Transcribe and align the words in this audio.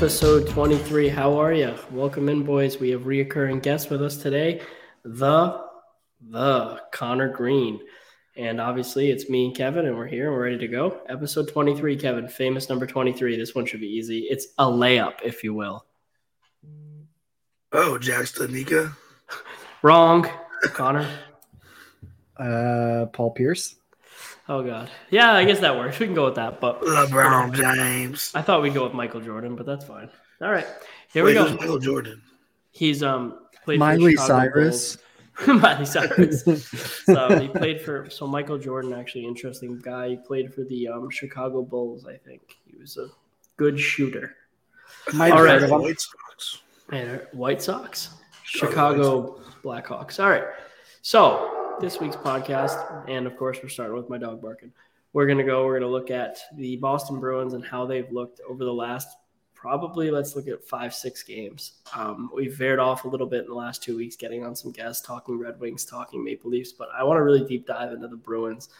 Episode 0.00 0.48
23. 0.48 1.08
How 1.08 1.38
are 1.38 1.52
you? 1.52 1.76
Welcome 1.92 2.28
in, 2.28 2.42
boys. 2.42 2.80
We 2.80 2.90
have 2.90 3.02
reoccurring 3.02 3.62
guests 3.62 3.90
with 3.90 4.02
us 4.02 4.16
today. 4.16 4.60
The, 5.04 5.62
the 6.20 6.80
Connor 6.90 7.28
Green. 7.28 7.78
And 8.36 8.60
obviously, 8.60 9.10
it's 9.10 9.28
me 9.28 9.46
and 9.46 9.56
Kevin, 9.56 9.86
and 9.86 9.96
we're 9.96 10.06
here 10.06 10.28
and 10.28 10.36
we're 10.36 10.44
ready 10.44 10.58
to 10.58 10.68
go. 10.68 11.00
Episode 11.08 11.48
23, 11.48 11.96
Kevin, 11.96 12.28
famous 12.28 12.68
number 12.68 12.86
23. 12.86 13.36
This 13.36 13.54
one 13.54 13.66
should 13.66 13.80
be 13.80 13.88
easy. 13.88 14.20
It's 14.30 14.48
a 14.58 14.64
layup, 14.64 15.14
if 15.24 15.42
you 15.42 15.52
will. 15.52 15.84
Oh, 17.72 17.98
Jack 17.98 18.22
Stanika. 18.22 18.94
Wrong, 19.82 20.28
Connor. 20.62 21.08
Uh, 22.36 23.06
Paul 23.12 23.32
Pierce. 23.32 23.74
Oh, 24.48 24.62
God. 24.62 24.90
Yeah, 25.10 25.32
I 25.32 25.44
guess 25.44 25.60
that 25.60 25.76
works. 25.76 25.98
We 25.98 26.06
can 26.06 26.14
go 26.14 26.24
with 26.26 26.36
that. 26.36 26.60
But 26.60 26.80
LeBron 26.82 27.54
James. 27.54 28.32
I 28.34 28.42
thought 28.42 28.62
we'd 28.62 28.74
go 28.74 28.84
with 28.84 28.94
Michael 28.94 29.20
Jordan, 29.20 29.56
but 29.56 29.66
that's 29.66 29.84
fine. 29.84 30.08
All 30.40 30.50
right. 30.50 30.66
Here 31.12 31.24
Wait, 31.24 31.34
we 31.36 31.40
who's 31.40 31.50
go. 31.50 31.56
Michael 31.56 31.78
Jordan. 31.78 32.22
He's 32.70 33.02
um 33.02 33.40
played 33.64 33.78
Miley 33.78 34.12
Chicago 34.12 34.26
Cyrus. 34.26 34.96
Bulls. 34.96 35.06
Miley 35.46 35.84
Cyrus. 35.84 36.42
so 37.04 37.40
he 37.40 37.48
played 37.48 37.80
for 37.80 38.08
so 38.10 38.26
Michael 38.26 38.58
Jordan 38.58 38.92
actually 38.92 39.24
interesting 39.24 39.78
guy. 39.78 40.10
He 40.10 40.16
played 40.16 40.52
for 40.52 40.64
the 40.64 40.88
um, 40.88 41.10
Chicago 41.10 41.62
Bulls, 41.62 42.06
I 42.06 42.16
think. 42.16 42.56
He 42.66 42.76
was 42.76 42.96
a 42.96 43.08
good 43.56 43.78
shooter. 43.78 44.36
Might 45.14 45.30
All 45.30 45.38
have 45.38 45.46
right. 45.46 45.52
heard 45.52 45.62
of 45.64 45.70
him. 45.70 45.82
White 45.82 46.00
Sox. 46.00 46.62
And 46.90 47.10
uh, 47.10 47.24
White 47.32 47.62
Sox, 47.62 48.10
Chicago 48.44 48.70
Chicago 48.70 49.40
Blackhawks. 49.62 50.22
All 50.22 50.30
right. 50.30 50.44
So 51.02 51.76
this 51.80 52.00
week's 52.00 52.16
podcast, 52.16 53.08
and 53.08 53.26
of 53.26 53.36
course 53.36 53.58
we're 53.62 53.68
starting 53.68 53.96
with 53.96 54.10
my 54.10 54.18
dog 54.18 54.42
barking. 54.42 54.72
We're 55.12 55.26
gonna 55.26 55.44
go. 55.44 55.64
We're 55.64 55.78
gonna 55.80 55.90
look 55.90 56.10
at 56.10 56.38
the 56.56 56.76
Boston 56.76 57.18
Bruins 57.18 57.54
and 57.54 57.64
how 57.64 57.86
they've 57.86 58.10
looked 58.12 58.40
over 58.48 58.64
the 58.64 58.72
last 58.72 59.08
probably 59.60 60.10
let's 60.10 60.34
look 60.34 60.48
at 60.48 60.64
five 60.64 60.94
six 60.94 61.22
games. 61.22 61.72
Um, 61.94 62.30
we've 62.34 62.56
veered 62.56 62.78
off 62.78 63.04
a 63.04 63.08
little 63.08 63.26
bit 63.26 63.42
in 63.42 63.50
the 63.50 63.54
last 63.54 63.82
two 63.82 63.96
weeks, 63.96 64.16
getting 64.16 64.44
on 64.44 64.56
some 64.56 64.72
guests, 64.72 65.06
talking 65.06 65.38
Red 65.38 65.60
Wings, 65.60 65.84
talking 65.84 66.24
Maple 66.24 66.50
Leafs, 66.50 66.72
but 66.72 66.88
I 66.96 67.04
want 67.04 67.18
to 67.18 67.22
really 67.22 67.44
deep 67.44 67.66
dive 67.66 67.92
into 67.92 68.08
the 68.08 68.16
Bruins, 68.16 68.70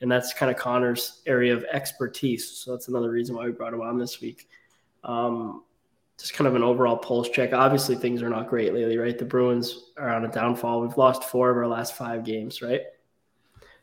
and 0.00 0.10
that's 0.10 0.32
kind 0.32 0.50
of 0.50 0.56
Connor's 0.56 1.20
area 1.26 1.54
of 1.54 1.64
expertise. 1.64 2.48
So 2.48 2.70
that's 2.72 2.88
another 2.88 3.10
reason 3.10 3.36
why 3.36 3.44
we 3.44 3.52
brought 3.52 3.74
him 3.74 3.82
on 3.82 3.98
this 3.98 4.22
week. 4.22 4.48
Um, 5.04 5.64
just 6.16 6.32
kind 6.32 6.48
of 6.48 6.54
an 6.54 6.62
overall 6.62 6.96
pulse 6.96 7.28
check. 7.28 7.52
Obviously, 7.52 7.96
things 7.96 8.22
are 8.22 8.30
not 8.30 8.48
great 8.48 8.72
lately, 8.72 8.96
right? 8.96 9.18
The 9.18 9.24
Bruins 9.26 9.90
are 9.98 10.08
on 10.08 10.24
a 10.24 10.28
downfall. 10.28 10.80
We've 10.80 10.96
lost 10.96 11.24
four 11.24 11.50
of 11.50 11.56
our 11.58 11.66
last 11.66 11.96
five 11.96 12.24
games, 12.24 12.62
right? 12.62 12.82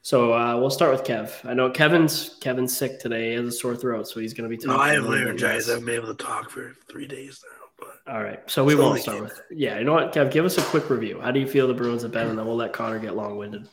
So 0.08 0.32
uh, 0.34 0.58
we'll 0.58 0.70
start 0.70 0.94
with 0.94 1.04
Kev. 1.04 1.34
I 1.44 1.54
know 1.54 1.70
Kevin's 1.70 2.38
Kevin's 2.40 2.78
sick 2.78 2.98
today. 2.98 3.32
He 3.32 3.36
has 3.36 3.46
a 3.46 3.52
sore 3.52 3.76
throat, 3.76 4.08
so 4.08 4.22
he's 4.22 4.34
going 4.34 4.50
to 4.50 4.58
be. 4.58 4.66
No, 4.66 4.78
I 4.78 4.94
have 4.94 5.04
laryngitis. 5.04 5.68
I 5.68 5.72
haven't 5.72 5.86
been 5.86 5.96
able 5.96 6.16
to 6.16 6.24
talk 6.24 6.50
for 6.50 6.78
three 6.90 7.08
days 7.08 7.44
now. 7.44 7.68
But 8.06 8.14
All 8.14 8.24
right, 8.24 8.40
so 8.50 8.64
we 8.64 8.74
won't 8.74 9.02
start 9.02 9.18
it. 9.18 9.24
with. 9.24 9.42
Yeah, 9.52 9.78
you 9.80 9.84
know 9.84 9.92
what, 9.92 10.14
Kev? 10.14 10.32
Give 10.32 10.46
us 10.46 10.58
a 10.58 10.62
quick 10.62 10.90
review. 10.90 11.20
How 11.20 11.32
do 11.32 11.42
you 11.42 11.46
feel 11.46 11.68
the 11.68 11.74
Bruins 11.74 12.04
have 12.04 12.14
been, 12.14 12.28
and 12.28 12.40
then 12.40 12.46
we'll 12.46 12.56
let 12.56 12.72
Connor 12.72 13.00
get 13.00 13.18
long-winded. 13.18 13.68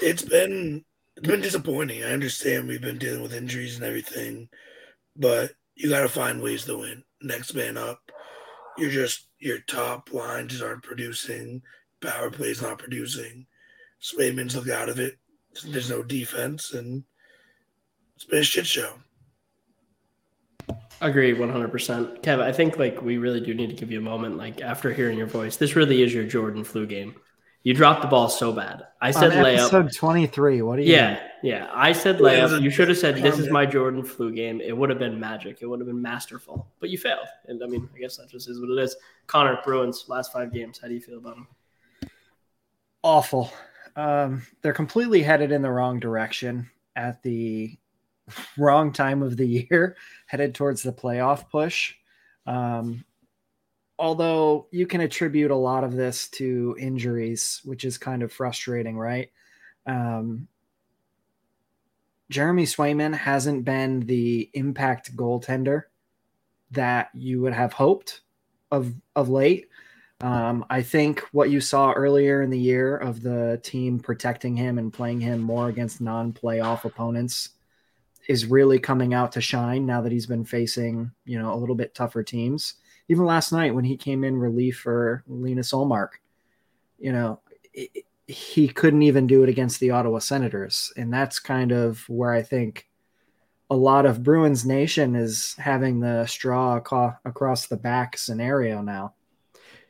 it's 0.00 0.22
been 0.22 0.84
it's 1.16 1.28
been 1.28 1.40
disappointing. 1.40 2.02
I 2.02 2.10
understand 2.10 2.66
we've 2.66 2.82
been 2.82 2.98
dealing 2.98 3.22
with 3.22 3.32
injuries 3.32 3.76
and 3.76 3.84
everything, 3.84 4.48
but 5.14 5.52
you 5.76 5.88
got 5.88 6.00
to 6.00 6.08
find 6.08 6.42
ways 6.42 6.64
to 6.64 6.78
win. 6.78 7.04
Next 7.22 7.54
man 7.54 7.76
up. 7.76 8.00
You're 8.76 8.90
just 8.90 9.28
your 9.38 9.60
top 9.60 10.12
line 10.12 10.48
just 10.48 10.64
aren't 10.64 10.82
producing. 10.82 11.62
Power 12.00 12.32
plays 12.32 12.60
not 12.60 12.80
producing. 12.80 13.46
Swayman's 14.02 14.56
look 14.56 14.68
out 14.68 14.88
of 14.88 14.98
it. 14.98 15.16
There's 15.62 15.90
no 15.90 16.02
defense, 16.02 16.72
and 16.72 17.04
it's 18.14 18.24
been 18.24 18.40
a 18.40 18.44
shit 18.44 18.66
show. 18.66 18.92
Agree, 21.00 21.34
one 21.34 21.50
hundred 21.50 21.70
percent, 21.70 22.22
Kev. 22.22 22.40
I 22.40 22.52
think 22.52 22.78
like 22.78 23.02
we 23.02 23.18
really 23.18 23.40
do 23.40 23.52
need 23.54 23.68
to 23.68 23.74
give 23.76 23.90
you 23.92 23.98
a 23.98 24.02
moment. 24.02 24.38
Like 24.38 24.62
after 24.62 24.92
hearing 24.92 25.18
your 25.18 25.26
voice, 25.26 25.56
this 25.56 25.76
really 25.76 26.02
is 26.02 26.14
your 26.14 26.24
Jordan 26.24 26.64
flu 26.64 26.86
game. 26.86 27.14
You 27.64 27.74
dropped 27.74 28.00
the 28.02 28.08
ball 28.08 28.28
so 28.28 28.52
bad. 28.52 28.84
I 29.02 29.10
said 29.10 29.32
On 29.32 29.44
layup. 29.44 29.54
episode 29.58 29.92
23. 29.92 30.62
What 30.62 30.76
do 30.76 30.82
you 30.82 30.92
Yeah, 30.94 31.20
yeah. 31.42 31.68
I 31.74 31.90
said 31.92 32.20
Well, 32.20 32.32
it 32.32 32.40
was 32.40 32.52
layup. 32.52 32.58
a- 32.60 32.62
You 32.62 32.70
should 32.70 32.88
have 32.88 32.96
said 32.96 33.16
this 33.16 33.40
is 33.40 33.50
my 33.50 33.66
Jordan 33.66 34.04
flu 34.04 34.30
game. 34.32 34.60
It 34.60 34.74
would 34.76 34.88
have 34.88 35.00
been 35.00 35.18
magic. 35.18 35.58
It 35.60 35.66
would 35.66 35.80
have 35.80 35.88
been 35.88 36.00
masterful. 36.00 36.68
But 36.78 36.90
you 36.90 36.96
failed. 36.98 37.26
And 37.46 37.60
I 37.62 37.66
mean, 37.66 37.88
I 37.94 37.98
guess 37.98 38.18
that 38.18 38.30
just 38.30 38.48
is 38.48 38.60
what 38.60 38.70
it 38.70 38.78
is. 38.80 38.94
Connor 39.26 39.58
Bruins 39.64 40.04
last 40.06 40.32
five 40.32 40.52
games. 40.52 40.78
How 40.80 40.86
do 40.86 40.94
you 40.94 41.00
feel 41.00 41.18
about 41.18 41.34
them? 41.34 41.48
awful. 43.02 43.52
Um, 43.96 44.42
they're 44.60 44.72
completely 44.72 45.22
headed 45.22 45.52
in 45.52 45.62
the 45.62 45.70
wrong 45.70 45.98
direction 45.98 46.70
at 46.94 47.22
the 47.22 47.76
wrong 48.58 48.92
time 48.92 49.22
of 49.22 49.36
the 49.36 49.46
year, 49.46 49.96
headed 50.26 50.54
towards 50.54 50.82
the 50.82 50.92
playoff 50.92 51.48
push. 51.50 51.94
Um, 52.46 53.04
although 53.98 54.66
you 54.70 54.86
can 54.86 55.00
attribute 55.00 55.50
a 55.50 55.56
lot 55.56 55.84
of 55.84 55.94
this 55.94 56.28
to 56.28 56.76
injuries, 56.78 57.60
which 57.64 57.84
is 57.84 57.98
kind 57.98 58.22
of 58.22 58.32
frustrating, 58.32 58.98
right? 58.98 59.30
Um, 59.86 60.48
Jeremy 62.28 62.64
Swayman 62.64 63.14
hasn't 63.14 63.64
been 63.64 64.00
the 64.00 64.50
impact 64.54 65.16
goaltender 65.16 65.84
that 66.72 67.10
you 67.14 67.40
would 67.40 67.52
have 67.52 67.72
hoped 67.72 68.22
of 68.70 68.92
of 69.14 69.28
late. 69.28 69.68
Um, 70.20 70.64
I 70.70 70.82
think 70.82 71.20
what 71.32 71.50
you 71.50 71.60
saw 71.60 71.92
earlier 71.92 72.42
in 72.42 72.50
the 72.50 72.58
year 72.58 72.96
of 72.96 73.22
the 73.22 73.60
team 73.62 73.98
protecting 73.98 74.56
him 74.56 74.78
and 74.78 74.92
playing 74.92 75.20
him 75.20 75.40
more 75.40 75.68
against 75.68 76.00
non-playoff 76.00 76.84
opponents 76.84 77.50
is 78.26 78.46
really 78.46 78.78
coming 78.78 79.12
out 79.12 79.32
to 79.32 79.40
shine 79.40 79.84
now 79.84 80.00
that 80.00 80.12
he's 80.12 80.26
been 80.26 80.44
facing, 80.44 81.10
you 81.26 81.38
know, 81.38 81.52
a 81.52 81.56
little 81.56 81.74
bit 81.74 81.94
tougher 81.94 82.22
teams. 82.22 82.74
Even 83.08 83.24
last 83.24 83.52
night 83.52 83.74
when 83.74 83.84
he 83.84 83.96
came 83.96 84.24
in 84.24 84.36
relief 84.36 84.78
for 84.78 85.22
Linus 85.28 85.72
Ullmark, 85.72 86.12
you 86.98 87.12
know, 87.12 87.40
it, 87.72 88.04
he 88.26 88.66
couldn't 88.66 89.02
even 89.02 89.26
do 89.26 89.42
it 89.44 89.48
against 89.48 89.78
the 89.78 89.90
Ottawa 89.90 90.18
Senators, 90.18 90.92
and 90.96 91.12
that's 91.12 91.38
kind 91.38 91.70
of 91.70 92.00
where 92.08 92.32
I 92.32 92.42
think 92.42 92.88
a 93.70 93.76
lot 93.76 94.06
of 94.06 94.22
Bruins 94.22 94.64
Nation 94.64 95.14
is 95.14 95.54
having 95.58 96.00
the 96.00 96.26
straw 96.26 96.76
across 96.76 97.66
the 97.66 97.76
back 97.76 98.18
scenario 98.18 98.80
now. 98.80 99.14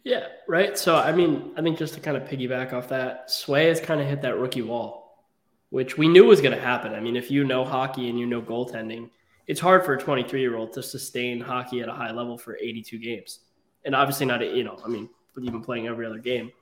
Yeah, 0.07 0.29
right. 0.47 0.79
So 0.79 0.95
I 0.95 1.11
mean, 1.11 1.51
I 1.57 1.63
think 1.63 1.79
just 1.79 1.95
to 1.95 2.01
kind 2.01 2.17
of 2.17 2.23
piggyback 2.29 2.73
off 2.73 2.89
that, 2.91 3.29
Sway 3.29 3.67
has 3.67 3.81
kind 3.81 4.01
of 4.01 4.07
hit 4.07 4.23
that 4.23 4.39
rookie 4.39 4.63
wall, 4.63 5.27
which 5.71 5.99
we 5.99 6.07
knew 6.07 6.27
was 6.27 6.41
going 6.41 6.55
to 6.55 6.63
happen. 6.63 6.95
I 6.95 7.01
mean, 7.01 7.17
if 7.17 7.29
you 7.29 7.43
know 7.43 7.65
hockey 7.65 8.09
and 8.09 8.17
you 8.17 8.25
know 8.25 8.41
goaltending, 8.41 9.11
it's 9.49 9.59
hard 9.59 9.85
for 9.85 9.95
a 9.95 9.99
23 9.99 10.41
year 10.41 10.57
old 10.57 10.73
to 10.75 10.83
sustain 10.85 11.41
hockey 11.41 11.81
at 11.81 11.89
a 11.89 11.93
high 11.93 12.13
level 12.13 12.39
for 12.39 12.57
82 12.57 13.01
games, 13.01 13.41
and 13.85 13.97
obviously 13.97 14.27
not. 14.27 14.49
You 14.49 14.63
know, 14.63 14.79
I 14.85 14.87
mean, 14.87 15.09
even 15.43 15.61
playing 15.61 15.89
every 15.89 16.07
other 16.07 16.21
game, 16.21 16.53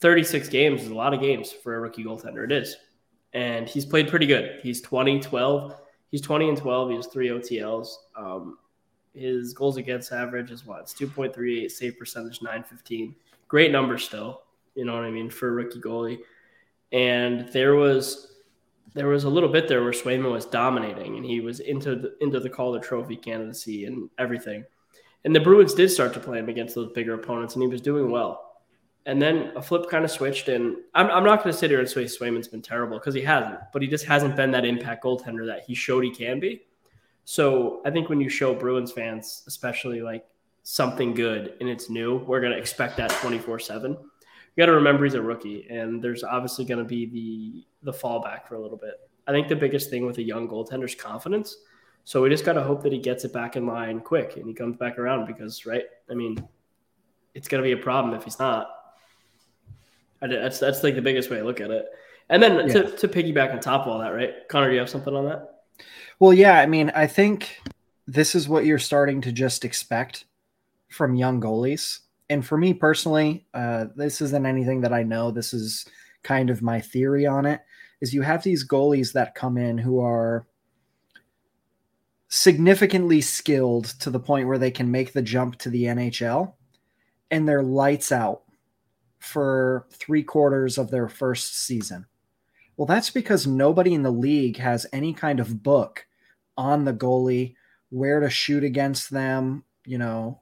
36 0.00 0.48
games 0.48 0.80
is 0.80 0.88
a 0.88 0.94
lot 0.94 1.12
of 1.12 1.20
games 1.20 1.52
for 1.52 1.74
a 1.74 1.80
rookie 1.80 2.04
goaltender. 2.04 2.42
It 2.44 2.52
is, 2.52 2.74
and 3.34 3.68
he's 3.68 3.84
played 3.84 4.08
pretty 4.08 4.24
good. 4.24 4.60
He's 4.62 4.80
20, 4.80 5.20
12. 5.20 5.74
He's 6.10 6.22
20 6.22 6.48
and 6.48 6.56
12. 6.56 6.88
He 6.88 6.96
has 6.96 7.06
three 7.08 7.28
OTLs. 7.28 7.88
Um, 8.16 8.56
his 9.18 9.52
goals 9.52 9.76
against 9.76 10.12
average 10.12 10.50
is 10.50 10.64
what? 10.64 10.80
It's 10.80 10.94
2.38, 10.94 11.70
save 11.70 11.98
percentage 11.98 12.40
915. 12.42 13.14
Great 13.48 13.72
number 13.72 13.98
still. 13.98 14.42
You 14.74 14.84
know 14.84 14.94
what 14.94 15.04
I 15.04 15.10
mean 15.10 15.30
for 15.30 15.48
a 15.48 15.52
rookie 15.52 15.80
goalie. 15.80 16.18
And 16.92 17.48
there 17.48 17.74
was 17.74 18.36
there 18.94 19.08
was 19.08 19.24
a 19.24 19.28
little 19.28 19.48
bit 19.48 19.68
there 19.68 19.82
where 19.82 19.92
Swayman 19.92 20.32
was 20.32 20.46
dominating 20.46 21.16
and 21.16 21.24
he 21.24 21.40
was 21.40 21.60
into 21.60 21.94
the, 21.94 22.16
into 22.20 22.40
the 22.40 22.48
Calder 22.48 22.80
Trophy 22.80 23.16
candidacy 23.16 23.84
and 23.84 24.08
everything. 24.18 24.64
And 25.24 25.34
the 25.34 25.40
Bruins 25.40 25.74
did 25.74 25.90
start 25.90 26.14
to 26.14 26.20
play 26.20 26.38
him 26.38 26.48
against 26.48 26.74
those 26.74 26.92
bigger 26.92 27.14
opponents 27.14 27.54
and 27.54 27.62
he 27.62 27.68
was 27.68 27.80
doing 27.80 28.10
well. 28.10 28.48
And 29.06 29.20
then 29.20 29.52
a 29.56 29.62
flip 29.62 29.88
kind 29.88 30.04
of 30.04 30.10
switched, 30.10 30.48
and 30.48 30.76
I'm, 30.94 31.06
I'm 31.10 31.24
not 31.24 31.42
going 31.42 31.52
to 31.52 31.58
sit 31.58 31.70
here 31.70 31.80
and 31.80 31.88
say 31.88 32.04
Swayman's 32.04 32.48
been 32.48 32.60
terrible 32.60 32.98
because 32.98 33.14
he 33.14 33.22
hasn't, 33.22 33.58
but 33.72 33.80
he 33.80 33.88
just 33.88 34.04
hasn't 34.04 34.36
been 34.36 34.50
that 34.50 34.66
impact 34.66 35.02
goaltender 35.02 35.46
that 35.46 35.62
he 35.66 35.74
showed 35.74 36.04
he 36.04 36.10
can 36.10 36.38
be. 36.38 36.60
So 37.30 37.82
I 37.84 37.90
think 37.90 38.08
when 38.08 38.22
you 38.22 38.30
show 38.30 38.54
Bruins 38.54 38.90
fans, 38.90 39.42
especially 39.46 40.00
like 40.00 40.24
something 40.62 41.12
good 41.12 41.56
and 41.60 41.68
it's 41.68 41.90
new, 41.90 42.24
we're 42.24 42.40
going 42.40 42.54
to 42.54 42.58
expect 42.58 42.96
that 42.96 43.10
24 43.10 43.58
7. 43.58 43.90
You 43.90 43.98
got 44.56 44.64
to 44.64 44.72
remember 44.72 45.04
he's 45.04 45.12
a 45.12 45.20
rookie, 45.20 45.66
and 45.68 46.02
there's 46.02 46.24
obviously 46.24 46.64
going 46.64 46.78
to 46.78 46.86
be 46.86 47.04
the 47.04 47.92
the 47.92 47.98
fallback 47.98 48.48
for 48.48 48.54
a 48.54 48.58
little 48.58 48.78
bit. 48.78 48.94
I 49.26 49.32
think 49.32 49.48
the 49.48 49.56
biggest 49.56 49.90
thing 49.90 50.06
with 50.06 50.16
a 50.16 50.22
young 50.22 50.48
goaltender 50.48 50.86
is 50.86 50.94
confidence. 50.94 51.54
So 52.04 52.22
we 52.22 52.30
just 52.30 52.46
got 52.46 52.54
to 52.54 52.62
hope 52.62 52.82
that 52.84 52.92
he 52.92 52.98
gets 52.98 53.26
it 53.26 53.34
back 53.34 53.56
in 53.56 53.66
line 53.66 54.00
quick 54.00 54.36
and 54.36 54.46
he 54.46 54.54
comes 54.54 54.78
back 54.78 54.98
around 54.98 55.26
because, 55.26 55.66
right? 55.66 55.84
I 56.10 56.14
mean, 56.14 56.42
it's 57.34 57.46
going 57.46 57.62
to 57.62 57.66
be 57.66 57.78
a 57.78 57.82
problem 57.82 58.14
if 58.14 58.24
he's 58.24 58.38
not. 58.38 58.70
I, 60.22 60.28
that's 60.28 60.60
that's 60.60 60.82
like 60.82 60.94
the 60.94 61.02
biggest 61.02 61.28
way 61.28 61.40
to 61.40 61.44
look 61.44 61.60
at 61.60 61.70
it. 61.70 61.88
And 62.30 62.42
then 62.42 62.68
Yeah. 62.68 62.72
to, 62.72 62.96
to 62.96 63.06
piggyback 63.06 63.52
on 63.52 63.60
top 63.60 63.82
of 63.82 63.88
all 63.88 63.98
that, 63.98 64.14
right? 64.14 64.48
Connor, 64.48 64.68
do 64.68 64.72
you 64.72 64.80
have 64.80 64.88
something 64.88 65.14
on 65.14 65.26
that? 65.26 65.57
Well, 66.18 66.32
yeah, 66.32 66.60
I 66.60 66.66
mean, 66.66 66.90
I 66.94 67.06
think 67.06 67.60
this 68.06 68.34
is 68.34 68.48
what 68.48 68.64
you're 68.64 68.78
starting 68.78 69.20
to 69.22 69.32
just 69.32 69.64
expect 69.64 70.24
from 70.88 71.14
young 71.14 71.40
goalies. 71.40 72.00
And 72.30 72.44
for 72.44 72.56
me 72.58 72.74
personally, 72.74 73.46
uh, 73.54 73.86
this 73.96 74.20
isn't 74.20 74.46
anything 74.46 74.80
that 74.82 74.92
I 74.92 75.02
know. 75.02 75.30
This 75.30 75.54
is 75.54 75.86
kind 76.22 76.50
of 76.50 76.62
my 76.62 76.80
theory 76.80 77.26
on 77.26 77.46
it. 77.46 77.60
Is 78.00 78.14
you 78.14 78.22
have 78.22 78.42
these 78.42 78.66
goalies 78.66 79.12
that 79.12 79.34
come 79.34 79.56
in 79.56 79.78
who 79.78 80.00
are 80.00 80.46
significantly 82.28 83.20
skilled 83.20 83.86
to 84.00 84.10
the 84.10 84.20
point 84.20 84.46
where 84.46 84.58
they 84.58 84.70
can 84.70 84.90
make 84.90 85.12
the 85.12 85.22
jump 85.22 85.56
to 85.56 85.70
the 85.70 85.84
NHL 85.84 86.52
and 87.30 87.48
they're 87.48 87.62
lights 87.62 88.12
out 88.12 88.42
for 89.18 89.86
three 89.92 90.22
quarters 90.22 90.78
of 90.78 90.90
their 90.90 91.08
first 91.08 91.56
season. 91.58 92.06
Well, 92.78 92.86
that's 92.86 93.10
because 93.10 93.46
nobody 93.46 93.92
in 93.92 94.04
the 94.04 94.10
league 94.10 94.56
has 94.58 94.86
any 94.92 95.12
kind 95.12 95.40
of 95.40 95.62
book 95.62 96.06
on 96.56 96.84
the 96.84 96.94
goalie, 96.94 97.56
where 97.90 98.20
to 98.20 98.30
shoot 98.30 98.64
against 98.64 99.10
them, 99.10 99.64
you 99.84 99.98
know, 99.98 100.40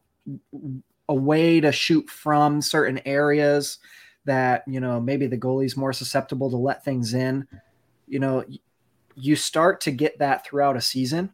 a 1.08 1.14
way 1.14 1.60
to 1.60 1.72
shoot 1.72 2.08
from 2.10 2.60
certain 2.60 3.00
areas 3.06 3.78
that, 4.26 4.64
you 4.66 4.80
know, 4.80 5.00
maybe 5.00 5.26
the 5.26 5.38
goalie's 5.38 5.76
more 5.76 5.92
susceptible 5.92 6.50
to 6.50 6.56
let 6.56 6.84
things 6.84 7.14
in. 7.14 7.48
You 8.06 8.18
know, 8.18 8.44
you 9.14 9.34
start 9.34 9.80
to 9.82 9.90
get 9.90 10.18
that 10.18 10.44
throughout 10.44 10.76
a 10.76 10.80
season, 10.80 11.32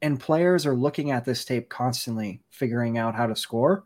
and 0.00 0.20
players 0.20 0.66
are 0.66 0.76
looking 0.76 1.10
at 1.10 1.24
this 1.24 1.44
tape 1.44 1.68
constantly, 1.68 2.40
figuring 2.50 2.96
out 2.96 3.16
how 3.16 3.26
to 3.26 3.34
score 3.34 3.84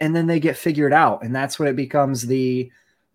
and 0.00 0.16
then 0.16 0.26
they 0.26 0.40
get 0.40 0.56
figured 0.56 0.92
out 0.92 1.22
and 1.22 1.34
that's 1.34 1.58
what 1.58 1.68
it 1.68 1.76
becomes 1.76 2.26
the 2.26 2.70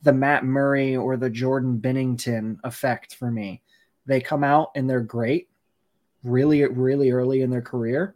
the 0.06 0.14
Matt 0.14 0.46
Murray 0.46 0.96
or 0.96 1.18
the 1.18 1.30
Jordan 1.30 1.80
Binnington 1.80 2.58
effect 2.64 3.16
for 3.16 3.30
me. 3.30 3.62
They 4.06 4.22
come 4.22 4.44
out 4.44 4.72
and 4.76 4.90
they're 4.90 5.02
great 5.02 5.50
really 6.24 6.66
really 6.66 7.12
early 7.12 7.42
in 7.42 7.52
their 7.52 7.62
career 7.62 8.16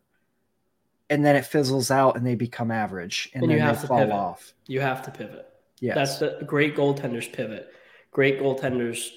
and 1.12 1.24
then 1.24 1.36
it 1.36 1.46
fizzles 1.46 1.92
out 1.92 2.16
and 2.18 2.26
they 2.26 2.34
become 2.34 2.72
average 2.72 3.30
and, 3.34 3.44
and 3.44 3.52
then 3.52 3.58
you 3.58 3.62
have 3.62 3.76
they 3.76 3.82
to 3.82 3.88
fall 3.88 4.00
pivot. 4.00 4.14
off. 4.14 4.54
You 4.66 4.82
have 4.82 5.04
to 5.04 5.12
pivot. 5.12 5.48
Yes. 5.80 5.96
That's 5.96 6.20
the 6.20 6.44
great 6.46 6.76
goaltenders 6.76 7.32
pivot. 7.32 7.72
Great 8.12 8.40
goaltenders 8.40 9.10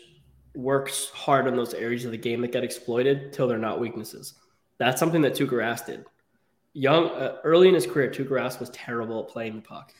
works 0.54 1.08
hard 1.14 1.46
on 1.46 1.56
those 1.56 1.72
areas 1.72 2.04
of 2.04 2.10
the 2.10 2.18
game 2.18 2.42
that 2.42 2.52
get 2.52 2.64
exploited 2.64 3.32
till 3.32 3.48
they're 3.48 3.56
not 3.56 3.80
weaknesses. 3.80 4.34
That's 4.76 5.00
something 5.00 5.22
that 5.22 5.32
Tuukka 5.32 5.52
Rask 5.52 5.86
did 5.86 6.04
young 6.72 7.10
uh, 7.10 7.36
early 7.44 7.68
in 7.68 7.74
his 7.74 7.86
career, 7.86 8.10
Tuukka 8.10 8.30
Rask 8.30 8.60
was 8.60 8.70
terrible 8.70 9.22
at 9.22 9.28
playing 9.28 9.56
the 9.56 9.62
puck, 9.62 9.92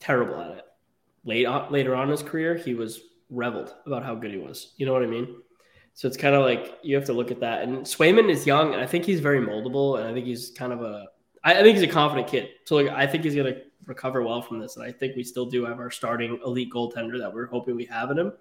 terrible 0.00 0.40
at 0.40 0.58
it. 0.58 0.64
Late 1.26 1.44
on, 1.44 1.70
later 1.70 1.94
on 1.94 2.04
in 2.04 2.10
his 2.10 2.22
career, 2.22 2.54
he 2.54 2.74
was 2.74 3.00
reveled 3.28 3.74
about 3.84 4.04
how 4.04 4.14
good 4.14 4.30
he 4.30 4.38
was. 4.38 4.72
You 4.78 4.86
know 4.86 4.92
what 4.92 5.02
I 5.02 5.06
mean? 5.06 5.42
So 5.94 6.06
it's 6.06 6.16
kind 6.16 6.34
of 6.34 6.44
like 6.44 6.78
you 6.82 6.94
have 6.94 7.04
to 7.06 7.12
look 7.12 7.30
at 7.30 7.40
that. 7.40 7.62
And 7.62 7.78
Swayman 7.78 8.30
is 8.30 8.46
young, 8.46 8.72
and 8.72 8.82
I 8.82 8.86
think 8.86 9.04
he's 9.04 9.20
very 9.20 9.40
moldable, 9.40 9.98
and 9.98 10.08
I 10.08 10.12
think 10.12 10.26
he's 10.26 10.50
kind 10.50 10.72
of 10.72 10.82
a. 10.82 11.06
I, 11.42 11.62
think 11.62 11.78
he's 11.78 11.88
a 11.88 11.92
confident 11.92 12.26
kid. 12.26 12.48
So 12.64 12.76
like, 12.76 12.88
I 12.88 13.06
think 13.06 13.24
he's 13.24 13.34
gonna 13.34 13.56
recover 13.86 14.22
well 14.22 14.42
from 14.42 14.58
this, 14.58 14.76
and 14.76 14.84
I 14.84 14.92
think 14.92 15.16
we 15.16 15.22
still 15.22 15.46
do 15.46 15.64
have 15.64 15.78
our 15.78 15.90
starting 15.90 16.40
elite 16.44 16.72
goaltender 16.72 17.18
that 17.18 17.32
we're 17.32 17.46
hoping 17.46 17.76
we 17.76 17.86
have 17.86 18.10
in 18.10 18.18
him. 18.18 18.32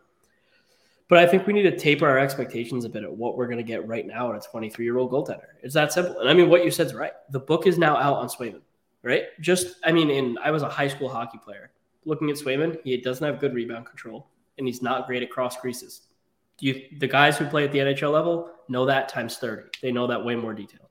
But 1.08 1.20
I 1.20 1.28
think 1.28 1.46
we 1.46 1.54
need 1.54 1.64
to 1.64 1.78
taper 1.78 2.08
our 2.08 2.18
expectations 2.18 2.84
a 2.84 2.90
bit 2.90 3.04
at 3.04 3.16
what 3.16 3.38
we're 3.38 3.46
going 3.46 3.58
to 3.58 3.64
get 3.64 3.88
right 3.88 4.08
now 4.08 4.34
at 4.34 4.44
a 4.44 4.50
23 4.50 4.84
year 4.84 4.98
old 4.98 5.12
goaltender. 5.12 5.46
It's 5.62 5.76
that 5.76 5.94
simple. 5.94 6.20
And 6.20 6.28
I 6.28 6.34
mean, 6.34 6.50
what 6.50 6.66
you 6.66 6.72
said 6.72 6.88
is 6.88 6.94
right. 6.96 7.12
The 7.30 7.40
book 7.40 7.68
is 7.68 7.78
now 7.78 7.96
out 7.96 8.18
on 8.18 8.28
Swayman, 8.28 8.62
right? 9.04 9.26
Just, 9.40 9.76
I 9.84 9.92
mean, 9.92 10.10
in 10.10 10.38
I 10.44 10.50
was 10.50 10.64
a 10.64 10.70
high 10.70 10.88
school 10.88 11.10
hockey 11.10 11.38
player. 11.38 11.72
Looking 12.06 12.30
at 12.30 12.38
Swayman, 12.38 12.80
he 12.84 12.98
doesn't 12.98 13.26
have 13.26 13.40
good 13.40 13.54
rebound 13.54 13.86
control, 13.86 14.28
and 14.58 14.68
he's 14.68 14.82
not 14.82 15.08
great 15.08 15.24
at 15.24 15.30
cross 15.30 15.58
creases. 15.58 16.02
You, 16.60 16.86
the 17.00 17.08
guys 17.08 17.38
who 17.38 17.46
play 17.46 17.66
at 17.66 17.72
the 17.72 17.80
NHL 17.80 18.14
level 18.14 18.52
know 18.70 18.86
that 18.86 19.10
times 19.10 19.38
30. 19.38 19.64
They 19.82 19.92
know 19.92 20.08
that 20.08 20.24
way 20.24 20.36
more 20.36 20.54
detailed. 20.54 20.88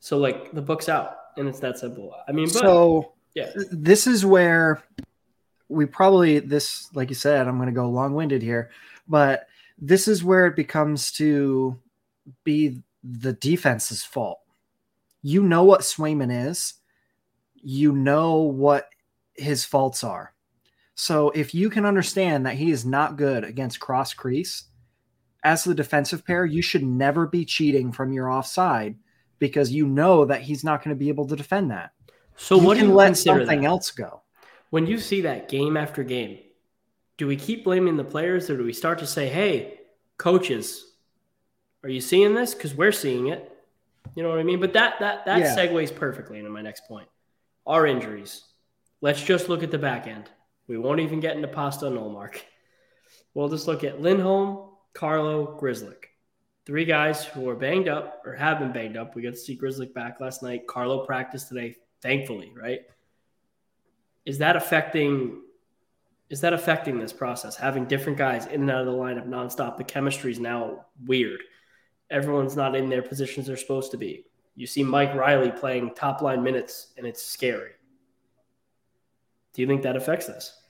So, 0.00 0.18
like, 0.18 0.52
the 0.52 0.62
book's 0.62 0.88
out, 0.88 1.16
and 1.36 1.48
it's 1.48 1.60
that 1.60 1.78
simple. 1.78 2.14
I 2.28 2.32
mean, 2.32 2.46
but 2.46 2.60
so 2.60 3.14
yeah, 3.34 3.50
this 3.72 4.06
is 4.06 4.24
where 4.24 4.82
we 5.68 5.86
probably 5.86 6.38
this 6.38 6.94
like 6.94 7.08
you 7.08 7.14
said 7.14 7.46
i'm 7.48 7.56
going 7.56 7.68
to 7.68 7.72
go 7.72 7.88
long-winded 7.88 8.42
here 8.42 8.70
but 9.08 9.46
this 9.78 10.08
is 10.08 10.22
where 10.22 10.46
it 10.46 10.56
becomes 10.56 11.10
to 11.12 11.78
be 12.44 12.82
the 13.02 13.32
defense's 13.34 14.04
fault 14.04 14.40
you 15.22 15.42
know 15.42 15.64
what 15.64 15.80
swayman 15.80 16.48
is 16.48 16.74
you 17.54 17.92
know 17.92 18.38
what 18.38 18.88
his 19.34 19.64
faults 19.64 20.04
are 20.04 20.32
so 20.94 21.30
if 21.30 21.54
you 21.54 21.70
can 21.70 21.84
understand 21.84 22.46
that 22.46 22.54
he 22.54 22.70
is 22.70 22.84
not 22.84 23.16
good 23.16 23.44
against 23.44 23.80
cross 23.80 24.14
crease 24.14 24.64
as 25.42 25.64
the 25.64 25.74
defensive 25.74 26.24
pair 26.24 26.44
you 26.44 26.62
should 26.62 26.82
never 26.84 27.26
be 27.26 27.44
cheating 27.44 27.92
from 27.92 28.12
your 28.12 28.30
offside 28.30 28.96
because 29.38 29.72
you 29.72 29.86
know 29.86 30.24
that 30.24 30.42
he's 30.42 30.64
not 30.64 30.82
going 30.82 30.94
to 30.94 30.98
be 30.98 31.08
able 31.08 31.26
to 31.26 31.36
defend 31.36 31.70
that 31.70 31.90
so 32.36 32.56
you 32.56 32.66
what 32.66 32.74
do 32.74 32.80
can 32.80 32.88
you 32.88 32.94
let 32.94 33.16
something 33.16 33.62
that? 33.62 33.66
else 33.66 33.90
go 33.90 34.22
when 34.70 34.88
you 34.88 34.98
see 34.98 35.20
that 35.20 35.48
game 35.48 35.76
after 35.76 36.02
game, 36.02 36.40
do 37.16 37.28
we 37.28 37.36
keep 37.36 37.62
blaming 37.62 37.96
the 37.96 38.02
players 38.02 38.50
or 38.50 38.56
do 38.56 38.64
we 38.64 38.72
start 38.72 38.98
to 38.98 39.06
say, 39.06 39.28
hey, 39.28 39.78
coaches, 40.18 40.96
are 41.84 41.88
you 41.88 42.00
seeing 42.00 42.34
this? 42.34 42.54
Because 42.54 42.74
we're 42.74 42.90
seeing 42.90 43.28
it. 43.28 43.56
You 44.16 44.24
know 44.24 44.30
what 44.30 44.40
I 44.40 44.42
mean? 44.42 44.58
But 44.58 44.72
that 44.72 44.98
that 44.98 45.26
that 45.26 45.38
Yeah. 45.38 45.56
segues 45.56 45.94
perfectly 45.94 46.38
into 46.40 46.50
my 46.50 46.60
next 46.60 46.88
point. 46.88 47.08
Our 47.66 47.86
injuries. 47.86 48.42
Let's 49.00 49.22
just 49.22 49.48
look 49.48 49.62
at 49.62 49.70
the 49.70 49.78
back 49.78 50.08
end. 50.08 50.28
We 50.66 50.78
won't 50.78 51.00
even 51.00 51.20
get 51.20 51.36
into 51.36 51.48
Pasta 51.48 51.86
and 51.86 51.98
Ullmark. 51.98 52.40
We'll 53.34 53.48
just 53.48 53.66
look 53.66 53.84
at 53.84 54.00
Lindholm, 54.00 54.70
Carlo, 54.92 55.58
Grzelcyk. 55.60 56.04
Three 56.66 56.84
guys 56.84 57.24
who 57.24 57.48
are 57.48 57.54
banged 57.54 57.88
up 57.88 58.22
or 58.24 58.34
have 58.34 58.58
been 58.58 58.72
banged 58.72 58.96
up. 58.96 59.14
We 59.14 59.22
got 59.22 59.30
to 59.30 59.36
see 59.36 59.56
Grzelcyk 59.56 59.92
back 59.92 60.20
last 60.20 60.42
night. 60.42 60.66
Carlo 60.66 61.04
practiced 61.04 61.48
today, 61.48 61.76
thankfully, 62.00 62.52
right? 62.56 62.80
is 64.24 64.38
that 64.38 64.56
affecting 64.56 65.40
is 66.30 66.40
that 66.40 66.52
affecting 66.52 66.98
this 66.98 67.12
process 67.12 67.56
having 67.56 67.84
different 67.84 68.18
guys 68.18 68.46
in 68.46 68.62
and 68.62 68.70
out 68.70 68.80
of 68.80 68.86
the 68.86 68.92
lineup 68.92 69.28
nonstop 69.28 69.76
the 69.76 69.84
chemistry 69.84 70.32
is 70.32 70.40
now 70.40 70.84
weird 71.06 71.42
everyone's 72.10 72.56
not 72.56 72.74
in 72.74 72.88
their 72.88 73.02
positions 73.02 73.46
they're 73.46 73.56
supposed 73.56 73.90
to 73.90 73.96
be 73.96 74.24
you 74.56 74.66
see 74.66 74.82
mike 74.82 75.14
reilly 75.14 75.50
playing 75.50 75.94
top 75.94 76.22
line 76.22 76.42
minutes 76.42 76.92
and 76.96 77.06
it's 77.06 77.22
scary 77.22 77.72
do 79.54 79.62
you 79.62 79.68
think 79.68 79.82
that 79.82 79.96
affects 79.96 80.26
this 80.26 80.60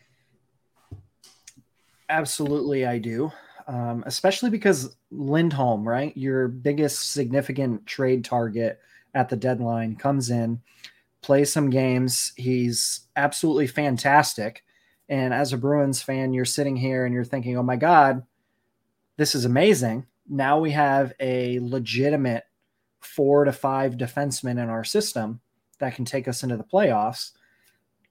Absolutely, 2.09 2.87
I 2.87 2.99
do. 2.99 3.33
Um, 3.67 4.05
especially 4.07 4.51
because 4.51 4.95
Lindholm, 5.11 5.89
right, 5.89 6.15
your 6.17 6.49
biggest 6.49 7.13
significant 7.13 7.87
trade 7.87 8.25
target 8.25 8.79
at 9.15 9.29
the 9.29 9.37
deadline, 9.37 9.97
comes 9.97 10.31
in, 10.31 10.61
plays 11.23 11.53
some 11.53 11.71
games. 11.71 12.33
He's 12.37 13.07
absolutely 13.17 13.67
fantastic. 13.67 14.65
And 15.09 15.33
as 15.33 15.53
a 15.53 15.59
Bruins 15.59 16.03
fan, 16.03 16.35
you're 16.35 16.45
sitting 16.45 16.77
here 16.77 17.07
and 17.07 17.15
you're 17.15 17.25
thinking, 17.25 17.57
oh 17.57 17.63
my 17.63 17.77
God, 17.77 18.23
this 19.17 19.35
is 19.35 19.45
amazing. 19.45 20.07
Now 20.29 20.59
we 20.59 20.71
have 20.73 21.13
a 21.21 21.59
legitimate 21.61 22.45
four 23.01 23.45
to 23.45 23.53
five 23.53 23.95
defensemen 23.95 24.63
in 24.63 24.71
our 24.71 24.85
system 24.85 25.41
that 25.79 25.95
can 25.95 26.05
take 26.05 26.29
us 26.29 26.43
into 26.43 26.57
the 26.57 26.65
playoffs. 26.65 27.33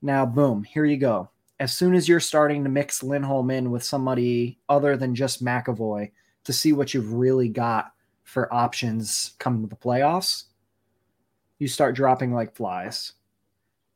Now, 0.03 0.25
boom, 0.25 0.63
here 0.63 0.85
you 0.85 0.97
go 0.97 1.29
as 1.59 1.73
soon 1.73 1.93
as 1.95 2.09
you're 2.09 2.19
starting 2.19 2.63
to 2.63 2.69
mix 2.69 3.01
Lindholm 3.03 3.49
in 3.49 3.71
with 3.71 3.83
somebody 3.83 4.59
other 4.67 4.97
than 4.97 5.15
just 5.15 5.43
McAvoy 5.45 6.11
to 6.43 6.51
see 6.51 6.73
what 6.73 6.93
you've 6.93 7.13
really 7.13 7.47
got 7.47 7.93
for 8.23 8.53
options 8.53 9.33
come 9.39 9.61
to 9.61 9.67
the 9.67 9.75
playoffs, 9.75 10.45
you 11.59 11.67
start 11.69 11.95
dropping 11.95 12.33
like 12.33 12.53
flies. 12.55 13.13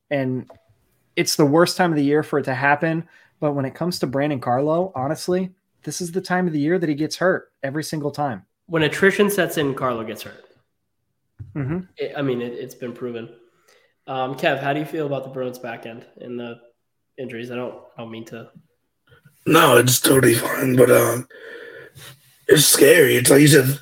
And 0.10 0.50
it's 1.18 1.36
the 1.36 1.46
worst 1.46 1.76
time 1.76 1.92
of 1.92 1.98
the 1.98 2.04
year 2.06 2.24
for 2.24 2.40
it 2.40 2.44
to 2.46 2.54
happen. 2.54 3.06
But 3.42 3.52
when 3.54 3.66
it 3.66 3.76
comes 3.76 4.00
to 4.00 4.08
Brandon 4.08 4.40
Carlo, 4.40 4.94
honestly, 4.96 5.52
this 5.84 6.00
is 6.00 6.12
the 6.14 6.22
time 6.22 6.48
of 6.48 6.54
the 6.54 6.60
year 6.60 6.80
that 6.80 6.88
he 6.88 6.96
gets 6.96 7.18
hurt 7.18 7.52
every 7.64 7.84
single 7.84 8.12
time. 8.12 8.46
when 8.68 8.84
attrition 8.84 9.30
sets 9.30 9.58
in 9.58 9.74
carlo 9.74 10.04
gets 10.06 10.22
hurt 10.22 10.44
Mm-hmm. 11.56 11.80
It- 11.98 12.14
i 12.18 12.22
mean 12.22 12.42
it, 12.42 12.54
it's 12.54 12.76
been 12.76 12.94
proven 12.94 13.30
um, 14.08 14.36
kev 14.36 14.60
how 14.60 14.74
do 14.74 14.80
you 14.80 14.86
feel 14.86 15.06
about 15.06 15.24
the 15.24 15.30
bruins 15.30 15.60
back 15.60 15.86
end 15.86 16.06
and 16.22 16.40
the 16.40 16.60
injuries 17.18 17.52
i 17.52 17.56
don't 17.56 17.76
i 17.98 18.02
don't 18.02 18.12
mean 18.12 18.26
to 18.26 18.50
No, 19.46 19.78
it's 19.78 20.02
totally 20.02 20.34
fine, 20.36 20.76
but 20.76 20.92
uh, 20.92 21.22
it's 22.50 22.66
scary. 22.66 23.16
It's 23.16 23.30
like 23.30 23.40
you 23.40 23.48
said, 23.48 23.80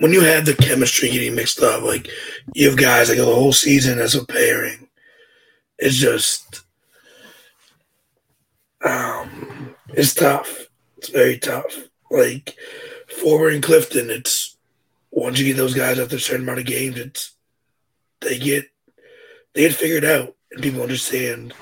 when 0.00 0.12
you 0.12 0.20
have 0.20 0.44
the 0.44 0.54
chemistry 0.54 1.08
getting 1.10 1.34
mixed 1.34 1.62
up, 1.62 1.82
like 1.82 2.10
you 2.54 2.68
have 2.68 2.78
guys 2.78 3.08
like 3.08 3.16
the 3.16 3.24
whole 3.24 3.52
season 3.54 3.98
as 3.98 4.14
a 4.14 4.26
pairing. 4.26 4.88
It's 5.78 5.96
just, 5.96 6.64
um, 8.84 9.74
it's 9.88 10.12
tough. 10.12 10.66
It's 10.98 11.08
very 11.08 11.38
tough. 11.38 11.88
Like 12.10 12.54
Forbort 13.18 13.54
and 13.54 13.62
Clifton, 13.62 14.10
it's 14.10 14.58
once 15.10 15.38
you 15.38 15.46
get 15.46 15.56
those 15.56 15.74
guys 15.74 15.98
after 15.98 16.16
a 16.16 16.20
certain 16.20 16.42
amount 16.42 16.60
of 16.60 16.66
games, 16.66 16.98
it's 16.98 17.32
they 18.20 18.38
get 18.38 18.66
they 19.56 19.62
get 19.62 19.74
figured 19.74 20.04
out, 20.04 20.36
and 20.52 20.62
people 20.62 20.82
understand 20.82 21.52